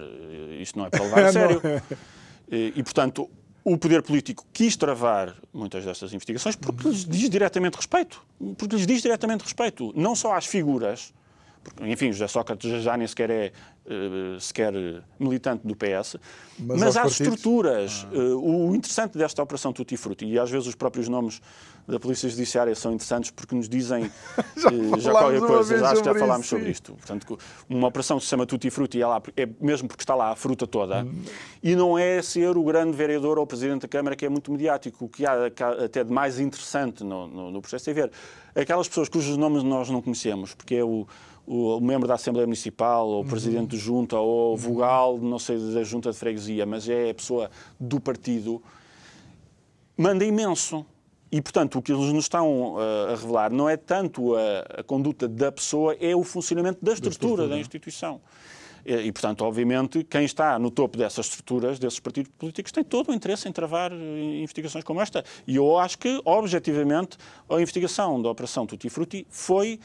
isto 0.59 0.77
não 0.77 0.87
é 0.87 0.89
para 0.89 1.03
levar 1.03 1.25
a 1.25 1.31
sério. 1.33 1.61
e, 2.49 2.83
portanto, 2.83 3.29
o 3.63 3.77
poder 3.77 4.01
político 4.01 4.45
quis 4.51 4.75
travar 4.75 5.35
muitas 5.53 5.85
destas 5.85 6.13
investigações 6.13 6.55
porque 6.55 6.87
lhes 6.87 7.05
diz 7.05 7.29
diretamente 7.29 7.77
respeito. 7.77 8.21
Porque 8.57 8.75
lhes 8.75 8.85
diz 8.85 9.01
diretamente 9.01 9.43
respeito, 9.43 9.93
não 9.95 10.15
só 10.15 10.35
às 10.35 10.45
figuras, 10.45 11.13
porque, 11.63 11.89
enfim, 11.89 12.11
José 12.11 12.27
Sócrates 12.27 12.83
já 12.83 12.97
nem 12.97 13.07
sequer 13.07 13.29
é 13.29 13.51
uh, 13.85 14.39
sequer 14.39 14.73
militante 15.19 15.65
do 15.65 15.75
PS, 15.75 16.17
mas, 16.59 16.79
mas 16.79 16.97
às 16.97 17.03
partidos? 17.03 17.33
estruturas. 17.33 18.07
Ah. 18.11 18.17
Uh, 18.17 18.69
o 18.69 18.75
interessante 18.75 19.17
desta 19.17 19.41
operação 19.41 19.73
Tutti 19.73 19.97
Frutti, 19.97 20.25
e 20.25 20.39
às 20.39 20.49
vezes 20.49 20.67
os 20.67 20.75
próprios 20.75 21.07
nomes 21.07 21.41
da 21.87 21.99
Polícia 21.99 22.29
Judiciária 22.29 22.73
são 22.75 22.93
interessantes 22.93 23.29
porque 23.29 23.53
nos 23.53 23.67
dizem 23.67 24.09
já, 24.55 24.69
uh, 24.69 24.99
já 24.99 25.11
qualquer 25.11 25.39
coisa, 25.41 25.87
acho 25.87 26.01
que 26.01 26.05
já 26.05 26.15
falámos 26.15 26.47
sobre 26.47 26.69
isto. 26.69 26.93
Portanto, 26.93 27.39
uma 27.69 27.87
operação 27.87 28.17
que 28.17 28.23
se 28.23 28.29
chama 28.29 28.45
Tutti 28.45 28.69
Frutti 28.69 29.01
é, 29.01 29.07
lá, 29.07 29.21
é 29.35 29.47
mesmo 29.59 29.87
porque 29.87 30.03
está 30.03 30.15
lá 30.15 30.31
a 30.31 30.35
fruta 30.35 30.65
toda, 30.65 31.03
hum. 31.03 31.23
e 31.61 31.75
não 31.75 31.97
é 31.97 32.21
ser 32.21 32.57
o 32.57 32.63
grande 32.63 32.95
vereador 32.95 33.37
ou 33.37 33.43
o 33.43 33.47
Presidente 33.47 33.81
da 33.81 33.87
Câmara 33.87 34.15
que 34.15 34.25
é 34.25 34.29
muito 34.29 34.51
mediático. 34.51 35.05
O 35.05 35.09
que 35.09 35.25
há 35.25 35.47
até 35.83 36.03
de 36.03 36.11
mais 36.11 36.39
interessante 36.39 37.03
no, 37.03 37.27
no, 37.27 37.51
no 37.51 37.61
processo 37.61 37.89
é 37.89 37.93
ver 37.93 38.11
aquelas 38.55 38.87
pessoas 38.87 39.09
cujos 39.09 39.35
nomes 39.35 39.63
nós 39.63 39.89
não 39.89 40.01
conhecemos, 40.01 40.53
porque 40.53 40.75
é 40.75 40.83
o 40.83 41.07
o, 41.45 41.79
membro 41.79 42.07
da 42.07 42.15
Assembleia 42.15 42.47
Municipal, 42.47 43.07
ou 43.07 43.23
o 43.23 43.25
presidente 43.25 43.71
de 43.71 43.77
junta, 43.77 44.17
ou 44.17 44.53
o 44.53 44.57
vogal, 44.57 45.17
não 45.17 45.39
sei, 45.39 45.57
da 45.73 45.83
junta 45.83 46.11
de 46.11 46.17
freguesia, 46.17 46.65
mas 46.65 46.87
é 46.87 47.09
a 47.09 47.13
pessoa 47.13 47.49
do 47.79 47.99
partido, 47.99 48.61
manda 49.97 50.23
imenso. 50.25 50.85
E, 51.31 51.41
portanto, 51.41 51.79
o 51.79 51.81
que 51.81 51.91
eles 51.91 52.13
nos 52.13 52.25
estão 52.25 52.75
uh, 52.75 53.07
a 53.07 53.15
revelar 53.15 53.51
não 53.51 53.67
é 53.67 53.75
tanto 53.75 54.35
a, 54.35 54.81
a, 54.81 54.83
conduta 54.83 55.27
da 55.27 55.51
pessoa, 55.51 55.97
é 55.99 56.15
o 56.15 56.23
funcionamento 56.23 56.85
da 56.85 56.93
estrutura 56.93 57.09
da, 57.09 57.09
estrutura. 57.11 57.47
da 57.47 57.59
instituição. 57.59 58.21
E, 58.85 58.93
e, 58.93 59.11
portanto, 59.11 59.43
obviamente, 59.43 60.03
quem 60.03 60.25
está 60.25 60.59
no 60.59 60.69
topo 60.69 60.95
dessas 60.97 61.25
estruturas, 61.25 61.79
desses 61.79 61.99
partidos 61.99 62.31
políticos, 62.37 62.71
tem 62.71 62.83
todo 62.83 63.09
o 63.09 63.13
interesse 63.13 63.47
em 63.47 63.51
travar 63.51 63.91
eh, 63.91 64.41
investigações 64.41 64.83
como 64.83 65.01
esta. 65.01 65.23
E 65.47 65.55
eu 65.55 65.77
acho 65.79 65.97
que, 65.97 66.21
objetivamente, 66.23 67.17
a 67.49 67.55
investigação 67.55 68.21
da 68.21 68.29
Operação 68.29 68.67
Tutti 68.67 68.89
Frutti 68.89 69.25
foi 69.29 69.79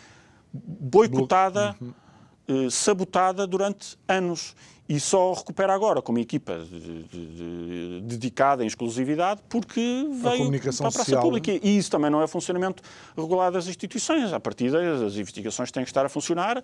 boicotada, 0.52 1.76
uhum. 1.80 2.70
sabotada 2.70 3.46
durante 3.46 3.98
anos 4.06 4.54
e 4.88 4.98
só 4.98 5.34
recupera 5.34 5.74
agora 5.74 6.00
com 6.00 6.12
uma 6.12 6.20
equipa 6.20 6.58
de, 6.60 7.02
de, 7.04 7.26
de, 7.26 8.00
dedicada 8.04 8.64
em 8.64 8.66
exclusividade 8.66 9.42
porque 9.46 9.80
veio 10.10 10.50
para 10.50 10.70
a 10.70 10.76
praça 10.78 11.04
social. 11.04 11.22
pública. 11.22 11.52
E 11.52 11.76
isso 11.76 11.90
também 11.90 12.10
não 12.10 12.22
é 12.22 12.26
funcionamento 12.26 12.82
regular 13.14 13.52
das 13.52 13.66
instituições. 13.66 14.32
A 14.32 14.40
partir 14.40 14.70
das 14.70 15.14
investigações 15.14 15.70
têm 15.70 15.84
que 15.84 15.90
estar 15.90 16.06
a 16.06 16.08
funcionar, 16.08 16.62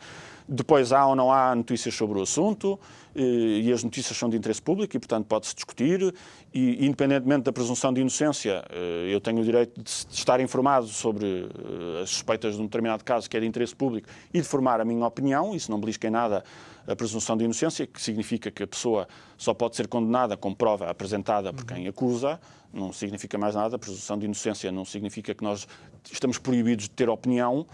depois 0.48 0.90
há 0.90 1.06
ou 1.06 1.14
não 1.14 1.30
há 1.30 1.54
notícias 1.54 1.94
sobre 1.94 2.18
o 2.18 2.22
assunto, 2.22 2.80
eh, 3.14 3.20
e 3.62 3.72
as 3.72 3.84
notícias 3.84 4.16
são 4.16 4.30
de 4.30 4.38
interesse 4.38 4.62
público 4.62 4.96
e, 4.96 4.98
portanto, 4.98 5.26
pode-se 5.26 5.54
discutir. 5.54 6.14
E, 6.52 6.86
independentemente 6.86 7.42
da 7.42 7.52
presunção 7.52 7.92
de 7.92 8.00
inocência, 8.00 8.64
eh, 8.70 9.10
eu 9.10 9.20
tenho 9.20 9.40
o 9.40 9.44
direito 9.44 9.82
de 9.82 9.90
estar 10.10 10.40
informado 10.40 10.86
sobre 10.86 11.26
eh, 11.26 12.02
as 12.02 12.08
suspeitas 12.08 12.54
de 12.54 12.60
um 12.62 12.64
determinado 12.64 13.04
caso 13.04 13.28
que 13.28 13.36
é 13.36 13.40
de 13.40 13.46
interesse 13.46 13.74
público 13.74 14.08
e 14.32 14.40
de 14.40 14.46
formar 14.46 14.80
a 14.80 14.84
minha 14.84 15.04
opinião. 15.06 15.54
Isso 15.54 15.70
não 15.70 15.78
belisca 15.78 16.06
em 16.06 16.10
nada 16.10 16.42
a 16.86 16.94
presunção 16.94 17.36
de 17.36 17.44
inocência, 17.44 17.86
que 17.86 18.00
significa 18.00 18.50
que 18.50 18.62
a 18.62 18.66
pessoa 18.66 19.08
só 19.36 19.54
pode 19.54 19.76
ser 19.76 19.88
condenada 19.88 20.36
com 20.36 20.54
prova 20.54 20.90
apresentada 20.90 21.52
por 21.52 21.64
quem 21.64 21.88
acusa, 21.88 22.40
não 22.72 22.92
significa 22.92 23.38
mais 23.38 23.54
nada. 23.54 23.76
A 23.76 23.78
presunção 23.78 24.18
de 24.18 24.26
inocência 24.26 24.70
não 24.70 24.84
significa 24.84 25.34
que 25.34 25.42
nós 25.42 25.66
estamos 26.10 26.38
proibidos 26.38 26.84
de 26.84 26.90
ter 26.90 27.08
opinião. 27.08 27.66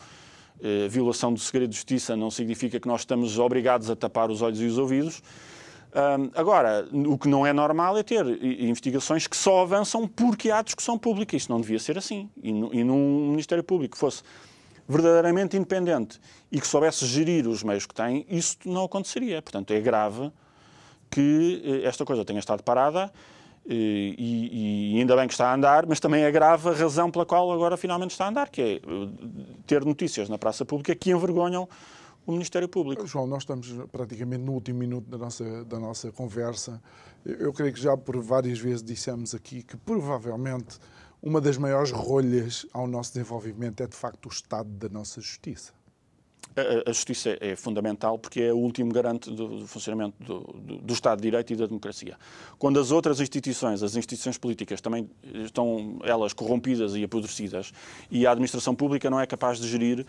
A 0.62 0.88
violação 0.88 1.32
do 1.32 1.40
segredo 1.40 1.70
de 1.70 1.76
justiça 1.76 2.14
não 2.14 2.30
significa 2.30 2.78
que 2.78 2.86
nós 2.86 3.00
estamos 3.00 3.38
obrigados 3.38 3.88
a 3.90 3.96
tapar 3.96 4.30
os 4.30 4.42
olhos 4.42 4.60
e 4.60 4.66
os 4.66 4.76
ouvidos. 4.76 5.22
agora, 6.34 6.86
o 6.92 7.18
que 7.18 7.28
não 7.28 7.46
é 7.46 7.52
normal 7.52 7.96
é 7.96 8.02
ter 8.02 8.26
investigações 8.42 9.26
que 9.26 9.36
só 9.36 9.62
avançam 9.62 10.06
porque 10.06 10.50
há 10.50 10.62
discussão 10.62 10.98
pública. 10.98 11.34
Isso 11.34 11.50
não 11.50 11.60
devia 11.60 11.78
ser 11.78 11.96
assim. 11.96 12.28
E, 12.42 12.52
num 12.52 13.30
Ministério 13.30 13.64
Público 13.64 13.96
fosse 13.96 14.22
verdadeiramente 14.90 15.56
independente 15.56 16.20
e 16.50 16.60
que 16.60 16.66
soubesse 16.66 17.06
gerir 17.06 17.46
os 17.46 17.62
meios 17.62 17.86
que 17.86 17.94
tem, 17.94 18.26
isso 18.28 18.56
não 18.64 18.84
aconteceria. 18.84 19.40
Portanto, 19.40 19.70
é 19.70 19.80
grave 19.80 20.32
que 21.08 21.62
eh, 21.64 21.86
esta 21.86 22.04
coisa 22.04 22.24
tenha 22.24 22.40
estado 22.40 22.62
parada 22.62 23.12
eh, 23.68 23.72
e, 23.72 24.94
e, 24.94 24.98
ainda 24.98 25.14
bem 25.16 25.28
que 25.28 25.34
está 25.34 25.50
a 25.50 25.54
andar, 25.54 25.86
mas 25.86 26.00
também 26.00 26.24
é 26.24 26.30
grave 26.30 26.68
a 26.68 26.72
razão 26.72 27.10
pela 27.10 27.24
qual 27.24 27.52
agora 27.52 27.76
finalmente 27.76 28.10
está 28.10 28.24
a 28.24 28.28
andar, 28.28 28.48
que 28.48 28.60
é 28.60 28.74
eh, 28.74 28.80
ter 29.66 29.84
notícias 29.84 30.28
na 30.28 30.38
praça 30.38 30.64
pública 30.64 30.94
que 30.94 31.10
envergonham 31.10 31.68
o 32.26 32.32
Ministério 32.32 32.68
Público. 32.68 33.06
João, 33.06 33.26
nós 33.26 33.42
estamos 33.42 33.72
praticamente 33.92 34.42
no 34.42 34.52
último 34.52 34.78
minuto 34.78 35.08
da 35.08 35.18
nossa, 35.18 35.64
da 35.64 35.78
nossa 35.78 36.10
conversa. 36.10 36.82
Eu 37.24 37.52
creio 37.52 37.72
que 37.72 37.80
já 37.80 37.96
por 37.96 38.20
várias 38.20 38.58
vezes 38.58 38.82
dissemos 38.82 39.34
aqui 39.34 39.62
que 39.62 39.76
provavelmente 39.76 40.78
uma 41.22 41.40
das 41.40 41.56
maiores 41.58 41.90
rolhas 41.90 42.66
ao 42.72 42.86
nosso 42.86 43.12
desenvolvimento 43.12 43.82
é, 43.82 43.86
de 43.86 43.96
facto, 43.96 44.26
o 44.26 44.28
estado 44.28 44.68
da 44.70 44.88
nossa 44.88 45.20
justiça. 45.20 45.72
A, 46.56 46.90
justiça 46.90 47.36
é 47.40 47.54
fundamental 47.54 48.18
porque 48.18 48.40
é 48.40 48.52
o 48.52 48.56
último 48.56 48.92
garante 48.92 49.30
do, 49.30 49.60
do 49.60 49.66
funcionamento 49.68 50.16
do, 50.18 50.40
do, 50.40 50.78
do, 50.78 50.92
Estado 50.92 51.18
de 51.18 51.22
Direito 51.22 51.52
e 51.52 51.56
da 51.56 51.66
democracia. 51.66 52.18
Quando 52.58 52.80
as 52.80 52.90
outras 52.90 53.20
instituições, 53.20 53.84
as 53.84 53.94
instituições 53.94 54.36
políticas, 54.36 54.80
também 54.80 55.08
estão 55.44 56.00
elas 56.02 56.32
corrompidas 56.32 56.96
e 56.96 57.04
apodrecidas 57.04 57.72
e 58.10 58.26
a 58.26 58.32
administração 58.32 58.74
pública 58.74 59.08
não 59.08 59.20
é 59.20 59.26
capaz 59.26 59.60
de 59.60 59.68
gerir 59.68 60.04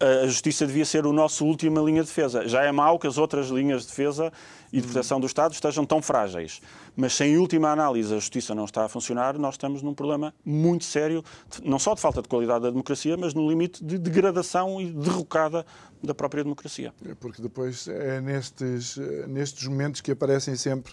a 0.00 0.26
justiça 0.26 0.66
devia 0.66 0.84
ser 0.84 1.06
o 1.06 1.12
nosso 1.12 1.44
última 1.44 1.80
linha 1.80 2.02
de 2.02 2.08
defesa. 2.08 2.46
Já 2.48 2.62
é 2.62 2.70
mau 2.70 2.98
que 2.98 3.06
as 3.06 3.18
outras 3.18 3.48
linhas 3.48 3.82
de 3.82 3.88
defesa 3.88 4.32
e 4.72 4.80
de 4.80 4.86
proteção 4.86 5.18
do 5.18 5.26
Estado 5.26 5.52
estejam 5.52 5.84
tão 5.84 6.00
frágeis. 6.00 6.60
Mas 6.96 7.14
sem 7.14 7.36
última 7.36 7.70
análise 7.70 8.12
a 8.14 8.18
justiça 8.18 8.54
não 8.54 8.64
está 8.64 8.84
a 8.84 8.88
funcionar, 8.88 9.38
nós 9.38 9.54
estamos 9.54 9.82
num 9.82 9.94
problema 9.94 10.34
muito 10.44 10.84
sério, 10.84 11.24
não 11.64 11.78
só 11.78 11.94
de 11.94 12.00
falta 12.00 12.22
de 12.22 12.28
qualidade 12.28 12.62
da 12.62 12.70
democracia, 12.70 13.16
mas 13.16 13.34
no 13.34 13.48
limite 13.48 13.84
de 13.84 13.98
degradação 13.98 14.80
e 14.80 14.92
derrocada 14.92 15.66
da 16.02 16.14
própria 16.14 16.44
democracia. 16.44 16.92
É 17.08 17.14
porque 17.14 17.42
depois 17.42 17.88
é 17.88 18.20
nestes, 18.20 18.96
nestes 19.26 19.66
momentos 19.66 20.00
que 20.00 20.12
aparecem 20.12 20.54
sempre 20.54 20.92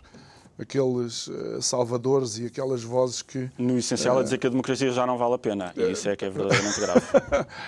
aqueles 0.58 1.28
uh, 1.28 1.62
salvadores 1.62 2.38
e 2.38 2.46
aquelas 2.46 2.84
vozes 2.84 3.22
que. 3.22 3.50
No 3.58 3.78
essencial, 3.78 4.16
uh, 4.16 4.20
a 4.20 4.24
dizer 4.24 4.38
que 4.38 4.48
a 4.48 4.50
democracia 4.50 4.92
já 4.92 5.06
não 5.06 5.18
vale 5.18 5.36
a 5.36 5.38
pena. 5.38 5.74
E 5.76 5.92
isso 5.92 6.10
é 6.10 6.16
que 6.16 6.26
é 6.26 6.30
verdadeiramente 6.30 6.80
grave. 6.80 7.02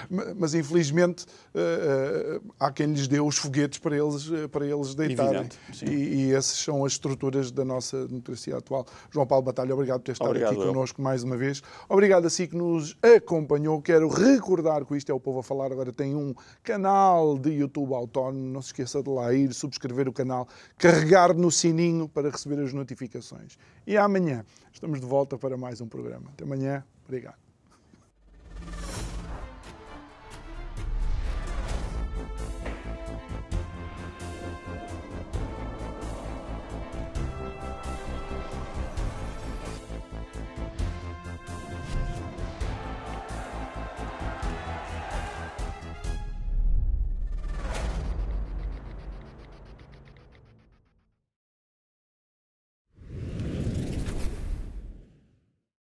Mas, 0.38 0.53
infelizmente, 0.53 1.25
uh, 1.53 2.41
há 2.59 2.71
quem 2.71 2.88
lhes 2.88 3.07
dê 3.07 3.19
os 3.19 3.38
foguetes 3.38 3.79
para 3.79 3.97
eles, 3.97 4.29
para 4.51 4.65
eles 4.65 4.95
deitarem. 4.95 5.49
e, 5.83 5.91
e 5.91 6.33
essas 6.33 6.57
são 6.57 6.85
as 6.85 6.93
estruturas 6.93 7.51
da 7.51 7.65
nossa 7.65 8.07
democracia 8.07 8.57
atual. 8.57 8.85
João 9.11 9.27
Paulo 9.27 9.43
Batalha, 9.43 9.73
obrigado 9.73 9.99
por 9.99 10.05
ter 10.05 10.11
estado 10.13 10.29
obrigado, 10.29 10.53
aqui 10.53 10.61
eu. 10.61 10.67
connosco 10.67 11.01
mais 11.01 11.23
uma 11.23 11.35
vez. 11.35 11.61
Obrigado 11.89 12.25
a 12.25 12.29
si 12.29 12.47
que 12.47 12.55
nos 12.55 12.97
acompanhou. 13.01 13.81
Quero 13.81 14.07
recordar 14.07 14.85
que 14.85 14.95
isto 14.95 15.11
é 15.11 15.15
o 15.15 15.19
Povo 15.19 15.39
a 15.39 15.43
Falar. 15.43 15.71
Agora 15.71 15.91
tem 15.91 16.15
um 16.15 16.33
canal 16.63 17.38
de 17.38 17.51
YouTube 17.51 17.93
autónomo. 17.93 18.39
Não 18.39 18.61
se 18.61 18.67
esqueça 18.67 19.03
de 19.03 19.09
lá 19.09 19.33
ir, 19.33 19.53
subscrever 19.53 20.07
o 20.07 20.13
canal, 20.13 20.47
carregar 20.77 21.33
no 21.33 21.51
sininho 21.51 22.07
para 22.07 22.29
receber 22.29 22.63
as 22.63 22.73
notificações. 22.78 23.57
E 23.86 23.97
amanhã 23.97 24.45
estamos 24.71 24.99
de 25.01 25.05
volta 25.05 25.38
para 25.38 25.57
mais 25.57 25.82
um 25.82 25.88
programa. 25.88 26.30
Até 26.30 26.43
amanhã. 26.43 26.84
Obrigado. 27.05 27.47